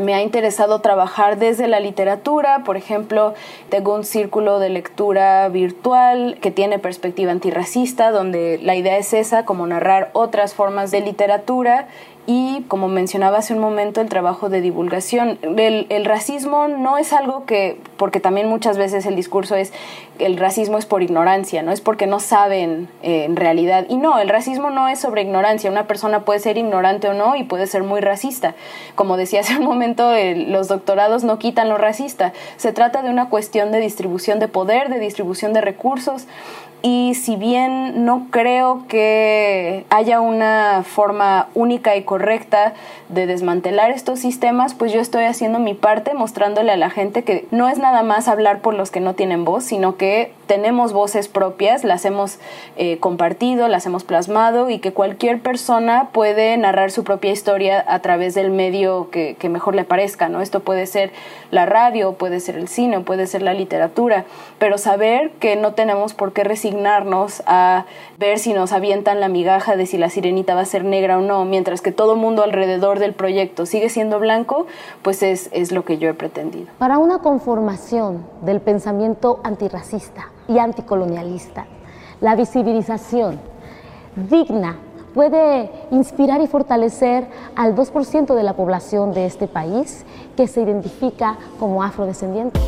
me 0.00 0.14
ha 0.14 0.22
interesado 0.22 0.80
trabajar 0.80 1.38
desde 1.38 1.68
la 1.68 1.80
literatura, 1.80 2.64
por 2.64 2.76
ejemplo, 2.76 3.34
tengo 3.68 3.94
un 3.94 4.04
círculo 4.04 4.58
de 4.58 4.68
lectura 4.68 5.48
virtual 5.48 6.38
que 6.40 6.50
tiene 6.50 6.78
perspectiva 6.78 7.32
antirracista, 7.32 8.10
donde 8.10 8.58
la 8.62 8.74
idea 8.76 8.98
es 8.98 9.12
esa, 9.12 9.44
como 9.44 9.66
narrar 9.66 10.10
otras 10.12 10.54
formas 10.54 10.90
de 10.90 11.00
literatura 11.00 11.88
y, 12.26 12.64
como 12.66 12.88
mencionaba 12.88 13.38
hace 13.38 13.54
un 13.54 13.60
momento, 13.60 14.00
el 14.00 14.08
trabajo 14.08 14.48
de 14.48 14.60
divulgación. 14.60 15.38
El, 15.42 16.04
racismo 16.04 16.66
no 16.66 16.98
es 16.98 17.12
algo 17.12 17.46
que, 17.46 17.78
porque 17.96 18.18
también 18.18 18.48
muchas 18.48 18.76
veces 18.76 19.06
el 19.06 19.14
discurso 19.14 19.54
es, 19.54 19.72
el 20.18 20.36
racismo 20.36 20.76
es 20.76 20.86
por 20.86 21.02
ignorancia, 21.02 21.62
no 21.62 21.70
es 21.70 21.80
porque 21.80 22.08
no 22.08 22.18
saben 22.18 22.88
eh, 23.02 23.24
en 23.24 23.36
realidad. 23.36 23.86
Y 23.88 23.96
no, 23.96 24.18
el 24.18 24.28
racismo 24.28 24.70
no 24.70 24.88
es 24.88 24.98
sobre 24.98 25.22
ignorancia. 25.22 25.70
Una 25.70 25.86
persona 25.86 26.24
puede 26.24 26.40
ser 26.40 26.58
ignorante 26.58 27.08
o 27.08 27.14
no 27.14 27.36
y 27.36 27.44
puede 27.44 27.68
ser 27.68 27.84
muy 27.84 28.00
racista. 28.00 28.56
Como 28.96 29.16
decía 29.16 29.40
hace 29.40 29.56
un 29.56 29.64
momento, 29.64 30.10
los 30.48 30.66
doctorados 30.66 31.22
no 31.22 31.38
quitan 31.38 31.68
lo 31.68 31.78
racista. 31.78 32.32
Se 32.56 32.72
trata 32.72 33.02
de 33.02 33.10
una 33.10 33.28
cuestión 33.28 33.70
de 33.70 33.78
distribución 33.78 34.40
de 34.40 34.48
poder, 34.48 34.88
de 34.88 34.98
distribución 34.98 35.52
de 35.52 35.60
recursos 35.60 36.26
y 36.82 37.14
si 37.14 37.36
bien 37.36 38.04
no 38.04 38.28
creo 38.30 38.84
que 38.88 39.84
haya 39.90 40.20
una 40.20 40.82
forma 40.84 41.48
única 41.54 41.96
y 41.96 42.02
correcta 42.02 42.74
de 43.08 43.26
desmantelar 43.26 43.90
estos 43.90 44.20
sistemas, 44.20 44.74
pues 44.74 44.92
yo 44.92 45.00
estoy 45.00 45.24
haciendo 45.24 45.58
mi 45.58 45.74
parte 45.74 46.14
mostrándole 46.14 46.72
a 46.72 46.76
la 46.76 46.90
gente 46.90 47.24
que 47.24 47.46
no 47.50 47.68
es 47.68 47.78
nada 47.78 48.02
más 48.02 48.28
hablar 48.28 48.60
por 48.60 48.74
los 48.74 48.90
que 48.90 49.00
no 49.00 49.14
tienen 49.14 49.44
voz, 49.44 49.64
sino 49.64 49.96
que 49.96 50.32
tenemos 50.46 50.92
voces 50.92 51.28
propias, 51.28 51.82
las 51.82 52.04
hemos 52.04 52.38
eh, 52.76 52.98
compartido, 52.98 53.68
las 53.68 53.86
hemos 53.86 54.04
plasmado 54.04 54.70
y 54.70 54.78
que 54.78 54.92
cualquier 54.92 55.40
persona 55.40 56.10
puede 56.12 56.56
narrar 56.56 56.90
su 56.90 57.04
propia 57.04 57.32
historia 57.32 57.84
a 57.86 57.98
través 58.00 58.34
del 58.34 58.50
medio 58.50 59.10
que, 59.10 59.36
que 59.38 59.48
mejor 59.48 59.74
le 59.74 59.84
parezca, 59.84 60.28
¿no? 60.28 60.40
Esto 60.40 60.60
puede 60.60 60.86
ser 60.86 61.10
la 61.50 61.66
radio, 61.66 62.12
puede 62.12 62.40
ser 62.40 62.56
el 62.56 62.68
cine, 62.68 63.00
puede 63.00 63.26
ser 63.26 63.42
la 63.42 63.54
literatura, 63.54 64.24
pero 64.58 64.78
saber 64.78 65.30
que 65.40 65.56
no 65.56 65.74
tenemos 65.74 66.14
por 66.14 66.32
qué 66.32 66.44
resignarnos 66.66 67.44
a 67.46 67.86
ver 68.18 68.40
si 68.40 68.52
nos 68.52 68.72
avientan 68.72 69.20
la 69.20 69.28
migaja 69.28 69.76
de 69.76 69.86
si 69.86 69.98
la 69.98 70.10
sirenita 70.10 70.56
va 70.56 70.62
a 70.62 70.64
ser 70.64 70.84
negra 70.84 71.18
o 71.18 71.20
no, 71.20 71.44
mientras 71.44 71.80
que 71.80 71.92
todo 71.92 72.16
mundo 72.16 72.42
alrededor 72.42 72.98
del 72.98 73.14
proyecto 73.14 73.66
sigue 73.66 73.88
siendo 73.88 74.18
blanco, 74.18 74.66
pues 75.02 75.22
es, 75.22 75.48
es 75.52 75.70
lo 75.70 75.84
que 75.84 75.98
yo 75.98 76.08
he 76.08 76.14
pretendido. 76.14 76.66
Para 76.78 76.98
una 76.98 77.18
conformación 77.18 78.26
del 78.42 78.60
pensamiento 78.60 79.40
antirracista 79.44 80.32
y 80.48 80.58
anticolonialista, 80.58 81.66
la 82.20 82.34
visibilización 82.34 83.38
digna 84.16 84.78
puede 85.14 85.70
inspirar 85.92 86.40
y 86.40 86.48
fortalecer 86.48 87.28
al 87.54 87.76
2% 87.76 88.34
de 88.34 88.42
la 88.42 88.54
población 88.54 89.12
de 89.12 89.26
este 89.26 89.46
país 89.46 90.04
que 90.36 90.48
se 90.48 90.62
identifica 90.62 91.38
como 91.60 91.84
afrodescendiente. 91.84 92.58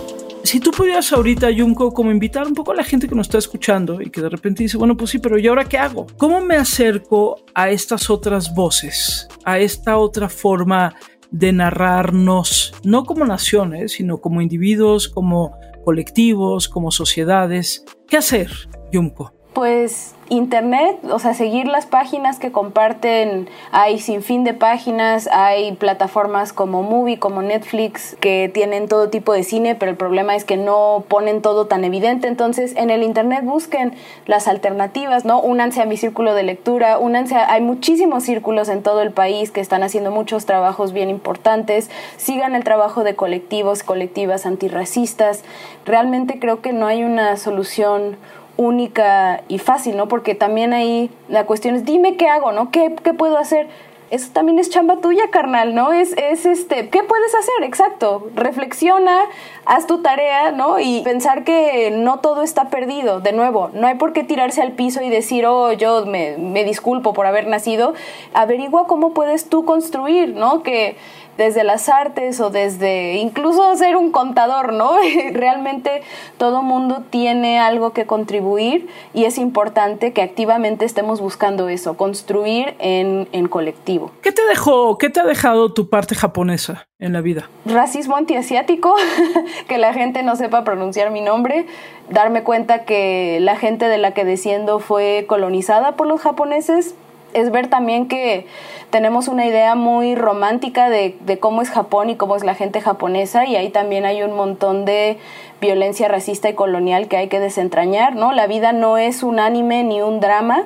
Si 0.49 0.61
tú 0.61 0.71
pudieras 0.71 1.13
ahorita, 1.13 1.49
Junko, 1.55 1.93
como 1.93 2.11
invitar 2.11 2.47
un 2.47 2.55
poco 2.55 2.73
a 2.73 2.75
la 2.75 2.83
gente 2.83 3.07
que 3.07 3.15
nos 3.15 3.27
está 3.27 3.37
escuchando 3.37 4.01
y 4.01 4.09
que 4.09 4.23
de 4.23 4.31
repente 4.31 4.63
dice, 4.63 4.79
bueno, 4.79 4.97
pues 4.97 5.11
sí, 5.11 5.19
pero 5.19 5.39
¿y 5.39 5.47
ahora 5.47 5.67
qué 5.67 5.77
hago? 5.77 6.07
¿Cómo 6.17 6.41
me 6.41 6.57
acerco 6.57 7.45
a 7.55 7.69
estas 7.69 8.09
otras 8.09 8.55
voces, 8.55 9.29
a 9.45 9.59
esta 9.59 9.99
otra 9.99 10.31
forma 10.31 10.95
de 11.31 11.53
narrarnos, 11.53 12.73
no 12.83 13.05
como 13.05 13.27
naciones, 13.27 13.93
sino 13.93 14.23
como 14.23 14.41
individuos, 14.41 15.11
como 15.11 15.55
colectivos, 15.85 16.67
como 16.71 16.93
sociedades? 16.93 17.85
¿Qué 18.09 18.17
hacer, 18.17 18.51
Junko? 18.91 19.38
Pues 19.59 20.15
internet, 20.29 20.99
o 21.11 21.19
sea, 21.19 21.35
seguir 21.35 21.67
las 21.67 21.85
páginas 21.85 22.39
que 22.39 22.53
comparten, 22.53 23.49
hay 23.73 23.99
sin 23.99 24.23
fin 24.23 24.45
de 24.45 24.55
páginas, 24.55 25.29
hay 25.33 25.73
plataformas 25.73 26.53
como 26.53 26.85
Movie, 26.85 27.19
como 27.19 27.43
Netflix, 27.43 28.17
que 28.21 28.49
tienen 28.55 28.87
todo 28.87 29.09
tipo 29.09 29.33
de 29.33 29.43
cine, 29.43 29.75
pero 29.75 29.91
el 29.91 29.97
problema 29.97 30.37
es 30.37 30.45
que 30.45 30.57
no 30.57 31.03
ponen 31.09 31.43
todo 31.43 31.67
tan 31.67 31.83
evidente, 31.83 32.29
entonces 32.29 32.77
en 32.77 32.91
el 32.91 33.03
internet 33.03 33.43
busquen 33.43 33.95
las 34.27 34.47
alternativas, 34.47 35.25
¿no? 35.25 35.41
Únanse 35.41 35.83
a 35.83 35.87
mi 35.87 35.97
círculo 35.97 36.35
de 36.35 36.45
lectura, 36.45 36.99
únanse 36.99 37.35
a, 37.35 37.53
hay 37.53 37.61
muchísimos 37.61 38.23
círculos 38.23 38.69
en 38.69 38.85
todo 38.85 39.03
el 39.03 39.11
país 39.11 39.51
que 39.51 39.61
están 39.61 39.83
haciendo 39.83 40.13
muchos 40.13 40.47
trabajos 40.47 40.93
bien 40.93 41.11
importantes, 41.11 41.91
sigan 42.17 42.55
el 42.55 42.63
trabajo 42.63 43.03
de 43.03 43.17
colectivos, 43.17 43.83
colectivas 43.83 44.47
antirracistas, 44.47 45.43
realmente 45.85 46.39
creo 46.39 46.61
que 46.61 46.73
no 46.73 46.87
hay 46.87 47.03
una 47.03 47.37
solución 47.37 48.19
única 48.59 49.45
y 49.49 49.59
fácil, 49.59 49.97
¿no? 49.97 50.09
Porque 50.09 50.35
también 50.35 50.75
ahí 50.75 51.11
la 51.29 51.47
cuestión 51.47 51.77
es, 51.77 51.87
dime 51.87 52.17
qué 52.17 52.29
hago, 52.29 52.53
¿no? 52.53 52.71
¿Qué, 52.71 52.95
qué 53.03 53.15
puedo 53.15 53.39
hacer? 53.39 53.69
Eso 54.11 54.31
también 54.33 54.59
es 54.59 54.71
chamba 54.71 54.97
tuya, 54.97 55.31
carnal, 55.31 55.75
¿no? 55.75 55.93
Es, 55.93 56.15
es 56.17 56.45
este, 56.45 56.89
¿qué 56.89 57.03
puedes 57.03 57.35
hacer? 57.35 57.63
Exacto. 57.63 58.31
Reflexiona, 58.35 59.21
haz 59.65 59.87
tu 59.87 60.01
tarea, 60.01 60.51
¿no? 60.51 60.81
Y 60.81 61.03
pensar 61.03 61.45
que 61.45 61.91
no 61.91 62.19
todo 62.19 62.43
está 62.43 62.71
perdido. 62.71 63.21
De 63.21 63.33
nuevo, 63.33 63.71
no 63.75 63.87
hay 63.87 63.97
por 63.97 64.13
qué 64.15 64.25
tirarse 64.25 64.63
al 64.63 64.73
piso 64.73 65.03
y 65.03 65.11
decir, 65.11 65.47
oh, 65.47 65.73
yo 65.73 66.07
me, 66.07 66.37
me 66.39 66.65
disculpo 66.65 67.13
por 67.13 67.27
haber 67.27 67.47
nacido. 67.47 67.95
Averigua 68.33 68.87
cómo 68.87 69.13
puedes 69.13 69.49
tú 69.49 69.65
construir, 69.67 70.31
¿no? 70.31 70.63
Que 70.63 70.97
desde 71.39 71.63
las 71.63 71.89
artes 71.89 72.41
o 72.41 72.51
desde 72.51 73.15
incluso 73.15 73.75
ser 73.77 73.97
un 73.97 74.11
contador, 74.11 74.73
¿no? 74.73 74.97
Realmente 75.33 76.03
todo 76.37 76.63
mundo 76.63 77.05
tiene 77.09 77.61
algo 77.61 77.93
que 77.93 78.07
contribuir 78.07 78.89
y 79.15 79.25
es 79.25 79.39
importante 79.39 80.13
que 80.13 80.21
activamente 80.21 80.85
estemos 80.85 81.21
buscando 81.21 81.69
eso, 81.69 81.97
construir 81.97 82.75
en, 82.81 83.29
en 83.33 83.47
colectivo. 83.47 84.11
¿Qué 84.21 84.33
te 84.33 84.45
dejó, 84.47 84.99
qué 84.99 85.11
te 85.11 85.21
ha 85.21 85.25
dejado 85.25 85.73
tu 85.73 85.89
parte 85.89 86.17
japonesa 86.17 86.89
en 86.99 87.13
la 87.13 87.21
vida? 87.21 87.49
Racismo 87.65 88.17
antiasiático, 88.17 88.97
que 89.69 89.79
la 89.79 89.95
gente 89.95 90.25
no 90.25 90.35
sepa 90.35 90.65
pronunciar 90.65 91.13
mi 91.13 91.21
nombre, 91.21 91.67
darme 92.11 92.43
cuenta 92.43 92.85
que 92.85 93.39
la 93.41 93.55
gente 93.55 93.87
de 93.87 93.99
la 93.99 94.13
que 94.13 94.25
desciendo 94.25 94.81
fue 94.81 95.25
colonizada 95.29 95.93
por 95.93 96.09
los 96.09 96.21
japoneses, 96.21 96.97
es 97.35 97.51
ver 97.51 97.69
también 97.69 98.09
que 98.09 98.47
tenemos 98.91 99.29
una 99.29 99.47
idea 99.47 99.75
muy 99.75 100.15
romántica 100.15 100.89
de, 100.89 101.17
de, 101.21 101.39
cómo 101.39 101.63
es 101.63 101.71
Japón 101.71 102.11
y 102.11 102.17
cómo 102.17 102.37
es 102.37 102.45
la 102.45 102.55
gente 102.55 102.81
japonesa 102.81 103.47
y 103.47 103.57
ahí 103.57 103.71
también 103.71 104.05
hay 104.05 104.23
un 104.23 104.35
montón 104.35 104.85
de 104.85 105.19
violencia 105.61 106.09
racista 106.09 106.49
y 106.49 106.55
colonial 106.55 107.09
que 107.09 107.17
hay 107.17 107.29
que 107.29 107.41
desentrañar, 107.41 108.15
¿no? 108.15 108.33
La 108.33 108.47
vida 108.47 108.73
no 108.73 108.97
es 108.99 109.23
un 109.23 109.41
anime 109.41 109.85
ni 109.85 110.01
un 110.01 110.21
drama, 110.21 110.65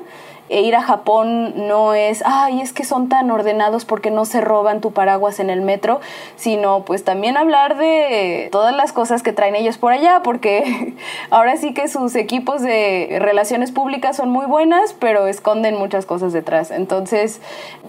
ir 0.61 0.77
a 0.77 0.83
Japón 0.83 1.67
no 1.67 1.95
es, 1.95 2.23
ay, 2.27 2.61
es 2.61 2.73
que 2.73 2.85
son 2.85 3.09
tan 3.09 3.31
ordenados 3.31 3.85
porque 3.85 4.11
no 4.11 4.25
se 4.25 4.41
roban 4.41 4.81
tu 4.81 4.93
paraguas 4.93 5.41
en 5.41 5.51
el 5.51 5.63
metro, 5.63 6.01
sino 6.37 6.85
pues 6.85 7.05
también 7.05 7.37
hablar 7.37 7.77
de 7.77 8.49
todas 8.53 8.75
las 8.75 8.93
cosas 8.93 9.23
que 9.23 9.33
traen 9.33 9.57
ellos 9.57 9.79
por 9.79 9.93
allá, 9.93 10.21
porque 10.23 10.95
ahora 11.31 11.57
sí 11.57 11.73
que 11.75 11.89
sus 11.89 12.15
equipos 12.15 12.63
de 12.63 13.19
relaciones 13.21 13.73
públicas 13.73 14.17
son 14.17 14.31
muy 14.31 14.47
buenas, 14.47 14.95
pero 14.99 15.27
esconden 15.27 15.79
muchas 15.79 16.07
cosas 16.07 16.33
detrás. 16.33 16.71
Entonces, 16.71 17.41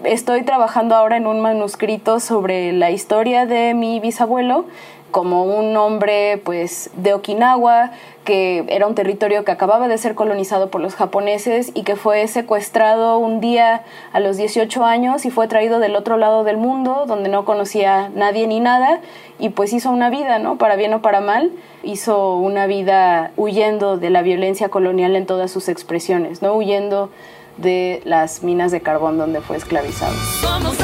estoy 0.04 0.42
trabajando 0.42 0.94
ahora 0.94 1.16
en 1.16 1.26
un 1.26 1.40
manuscrito 1.40 2.20
sobre 2.20 2.72
la 2.72 2.90
historia 2.90 3.46
de 3.46 3.74
mi 3.74 4.00
bisabuelo 4.00 4.64
como 5.10 5.44
un 5.44 5.76
hombre 5.76 6.40
pues 6.44 6.90
de 6.96 7.14
Okinawa 7.14 7.92
que 8.24 8.64
era 8.68 8.86
un 8.86 8.94
territorio 8.94 9.44
que 9.44 9.52
acababa 9.52 9.86
de 9.86 9.98
ser 9.98 10.14
colonizado 10.14 10.70
por 10.70 10.80
los 10.80 10.94
japoneses 10.94 11.70
y 11.74 11.82
que 11.82 11.94
fue 11.94 12.26
secuestrado 12.26 13.18
un 13.18 13.40
día 13.40 13.82
a 14.12 14.20
los 14.20 14.36
18 14.36 14.84
años 14.84 15.24
y 15.26 15.30
fue 15.30 15.46
traído 15.46 15.78
del 15.78 15.94
otro 15.94 16.16
lado 16.16 16.42
del 16.42 16.56
mundo 16.56 17.04
donde 17.06 17.28
no 17.28 17.44
conocía 17.44 18.10
nadie 18.14 18.46
ni 18.46 18.60
nada 18.60 19.00
y 19.38 19.50
pues 19.50 19.72
hizo 19.72 19.90
una 19.90 20.10
vida, 20.10 20.38
¿no? 20.38 20.56
Para 20.56 20.76
bien 20.76 20.94
o 20.94 21.02
para 21.02 21.20
mal, 21.20 21.52
hizo 21.82 22.36
una 22.36 22.66
vida 22.66 23.32
huyendo 23.36 23.98
de 23.98 24.10
la 24.10 24.22
violencia 24.22 24.68
colonial 24.68 25.16
en 25.16 25.26
todas 25.26 25.50
sus 25.50 25.68
expresiones, 25.68 26.40
¿no? 26.40 26.54
Huyendo 26.54 27.10
de 27.58 28.00
las 28.04 28.42
minas 28.42 28.72
de 28.72 28.80
carbón 28.80 29.18
donde 29.18 29.40
fue 29.40 29.56
esclavizado. 29.56 30.14
Somos 30.40 30.80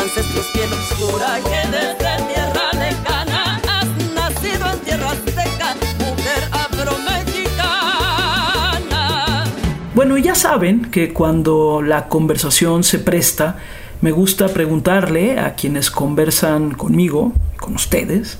Ancestros 0.00 0.50
tienen 0.52 0.78
que 1.44 1.68
desde 1.68 2.08
tierra 2.32 2.72
lejana 2.72 3.60
has 3.68 3.86
nacido 4.14 4.72
en 4.72 4.78
tierra 4.80 5.12
mujer 5.98 6.48
afro-mexicana. 6.52 9.44
Bueno, 9.94 10.16
ya 10.16 10.34
saben 10.34 10.90
que 10.90 11.12
cuando 11.12 11.82
la 11.82 12.08
conversación 12.08 12.82
se 12.82 12.98
presta, 12.98 13.58
me 14.00 14.10
gusta 14.10 14.48
preguntarle 14.48 15.38
a 15.38 15.54
quienes 15.54 15.90
conversan 15.90 16.72
conmigo, 16.72 17.34
con 17.58 17.74
ustedes, 17.74 18.38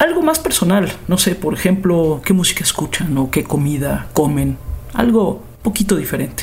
algo 0.00 0.22
más 0.22 0.40
personal. 0.40 0.92
No 1.06 1.16
sé, 1.16 1.36
por 1.36 1.54
ejemplo, 1.54 2.20
qué 2.24 2.32
música 2.32 2.64
escuchan 2.64 3.16
o 3.18 3.30
qué 3.30 3.44
comida 3.44 4.08
comen. 4.14 4.58
Algo 4.94 5.44
poquito 5.62 5.94
diferente. 5.94 6.42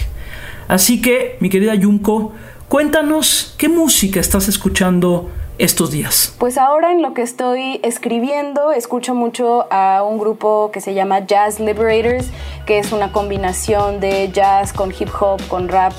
Así 0.69 1.01
que, 1.01 1.36
mi 1.41 1.49
querida 1.49 1.76
Yunko, 1.76 2.32
cuéntanos 2.69 3.53
qué 3.64 3.70
música 3.70 4.20
estás 4.20 4.49
escuchando 4.49 5.32
estos 5.57 5.89
días? 5.89 6.36
Pues 6.38 6.57
ahora 6.57 6.91
en 6.91 7.01
lo 7.01 7.14
que 7.14 7.22
estoy 7.22 7.80
escribiendo 7.82 8.74
escucho 8.74 9.16
mucho 9.16 9.72
a 9.72 10.03
un 10.03 10.20
grupo 10.20 10.70
que 10.74 10.82
se 10.82 10.93
llama 10.93 11.26
Jazz 11.26 11.61
Liberators, 11.61 12.26
que 12.66 12.80
es 12.80 12.91
una 12.91 13.14
combinación 13.14 14.01
de 14.01 14.30
jazz 14.34 14.74
con 14.74 14.91
hip 14.91 15.07
hop, 15.18 15.47
con 15.47 15.70
rap 15.70 15.93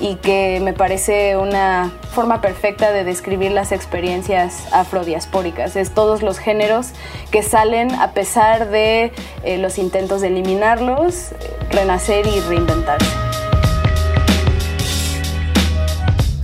y 0.00 0.14
que 0.14 0.60
me 0.62 0.72
parece 0.72 1.36
una 1.36 1.92
forma 2.12 2.40
perfecta 2.40 2.90
de 2.90 3.04
describir 3.04 3.52
las 3.52 3.70
experiencias 3.70 4.72
afrodiaspóricas. 4.72 5.76
Es 5.76 5.92
todos 5.92 6.22
los 6.22 6.38
géneros 6.38 6.92
que 7.30 7.42
salen 7.42 7.90
a 7.96 8.12
pesar 8.12 8.70
de 8.70 9.12
eh, 9.44 9.58
los 9.58 9.76
intentos 9.76 10.22
de 10.22 10.28
eliminarlos, 10.28 11.32
renacer 11.70 12.26
y 12.26 12.40
reinventarse. 12.40 13.29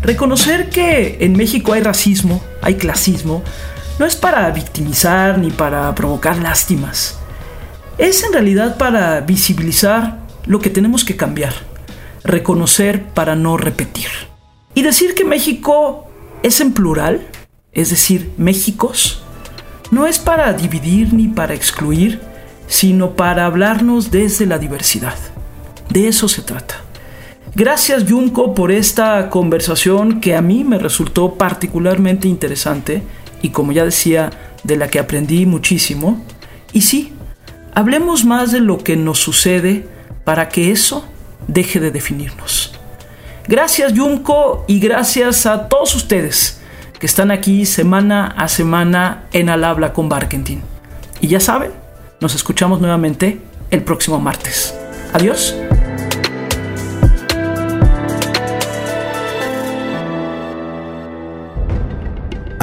Reconocer 0.07 0.71
que 0.71 1.19
en 1.21 1.37
México 1.37 1.75
hay 1.75 1.83
racismo, 1.83 2.43
hay 2.63 2.77
clasismo, 2.77 3.43
no 3.99 4.07
es 4.07 4.17
para 4.17 4.51
victimizar 4.51 5.39
ni 5.39 5.51
para 5.51 5.95
provocar 5.95 6.39
lástimas. 6.39 7.19
Es 7.99 8.25
en 8.25 8.33
realidad 8.33 8.79
para 8.79 9.21
visibilizar 9.21 10.21
lo 10.47 10.61
que 10.61 10.71
tenemos 10.71 11.05
que 11.05 11.17
cambiar, 11.17 11.53
reconocer 12.25 13.05
para 13.05 13.37
no 13.37 13.59
repetir. 13.59 14.09
Y 14.75 14.83
decir 14.83 15.15
que 15.15 15.25
México 15.25 16.07
es 16.43 16.61
en 16.61 16.73
plural 16.73 17.27
es 17.77 17.91
decir, 17.91 18.33
Méxicos, 18.39 19.21
no 19.91 20.07
es 20.07 20.19
para 20.19 20.55
dividir 20.55 21.13
ni 21.13 21.29
para 21.29 21.53
excluir, 21.53 22.23
sino 22.69 23.17
para 23.17 23.45
hablarnos 23.45 24.11
desde 24.11 24.47
la 24.47 24.59
diversidad. 24.59 25.15
De 25.91 26.09
eso 26.09 26.27
se 26.27 26.41
trata. 26.41 26.86
Gracias 27.57 28.05
Junko 28.07 28.55
por 28.55 28.71
esta 28.71 29.31
conversación 29.31 30.21
que 30.21 30.37
a 30.37 30.43
mí 30.43 30.63
me 30.63 30.79
resultó 30.79 31.37
particularmente 31.37 32.29
interesante 32.29 33.03
y 33.41 33.49
como 33.49 33.73
ya 33.73 33.83
decía, 33.83 34.31
de 34.63 34.77
la 34.77 34.89
que 34.89 34.99
aprendí 34.99 35.47
muchísimo. 35.47 36.23
Y 36.75 36.83
sí, 36.83 37.15
hablemos 37.73 38.27
más 38.27 38.53
de 38.53 38.61
lo 38.61 38.77
que 38.77 38.97
nos 38.97 39.21
sucede 39.21 39.89
para 40.25 40.51
que 40.51 40.71
eso 40.71 41.09
deje 41.49 41.81
de 41.81 41.91
definirnos. 41.91 42.75
Gracias 43.49 43.95
Junko 43.97 44.67
y 44.69 44.79
gracias 44.79 45.47
a 45.47 45.67
todos 45.67 45.95
ustedes 45.95 46.61
que 46.99 47.07
están 47.07 47.31
aquí 47.31 47.65
semana 47.65 48.35
a 48.37 48.49
semana 48.49 49.25
en 49.33 49.49
Al 49.49 49.65
Habla 49.65 49.95
con 49.95 50.11
Barkentin. 50.11 50.61
Y 51.23 51.29
ya 51.29 51.41
saben, 51.41 51.71
nos 52.21 52.35
escuchamos 52.35 52.83
nuevamente 52.83 53.41
el 53.71 53.83
próximo 53.83 54.21
martes. 54.21 54.75
Adiós. 55.15 55.57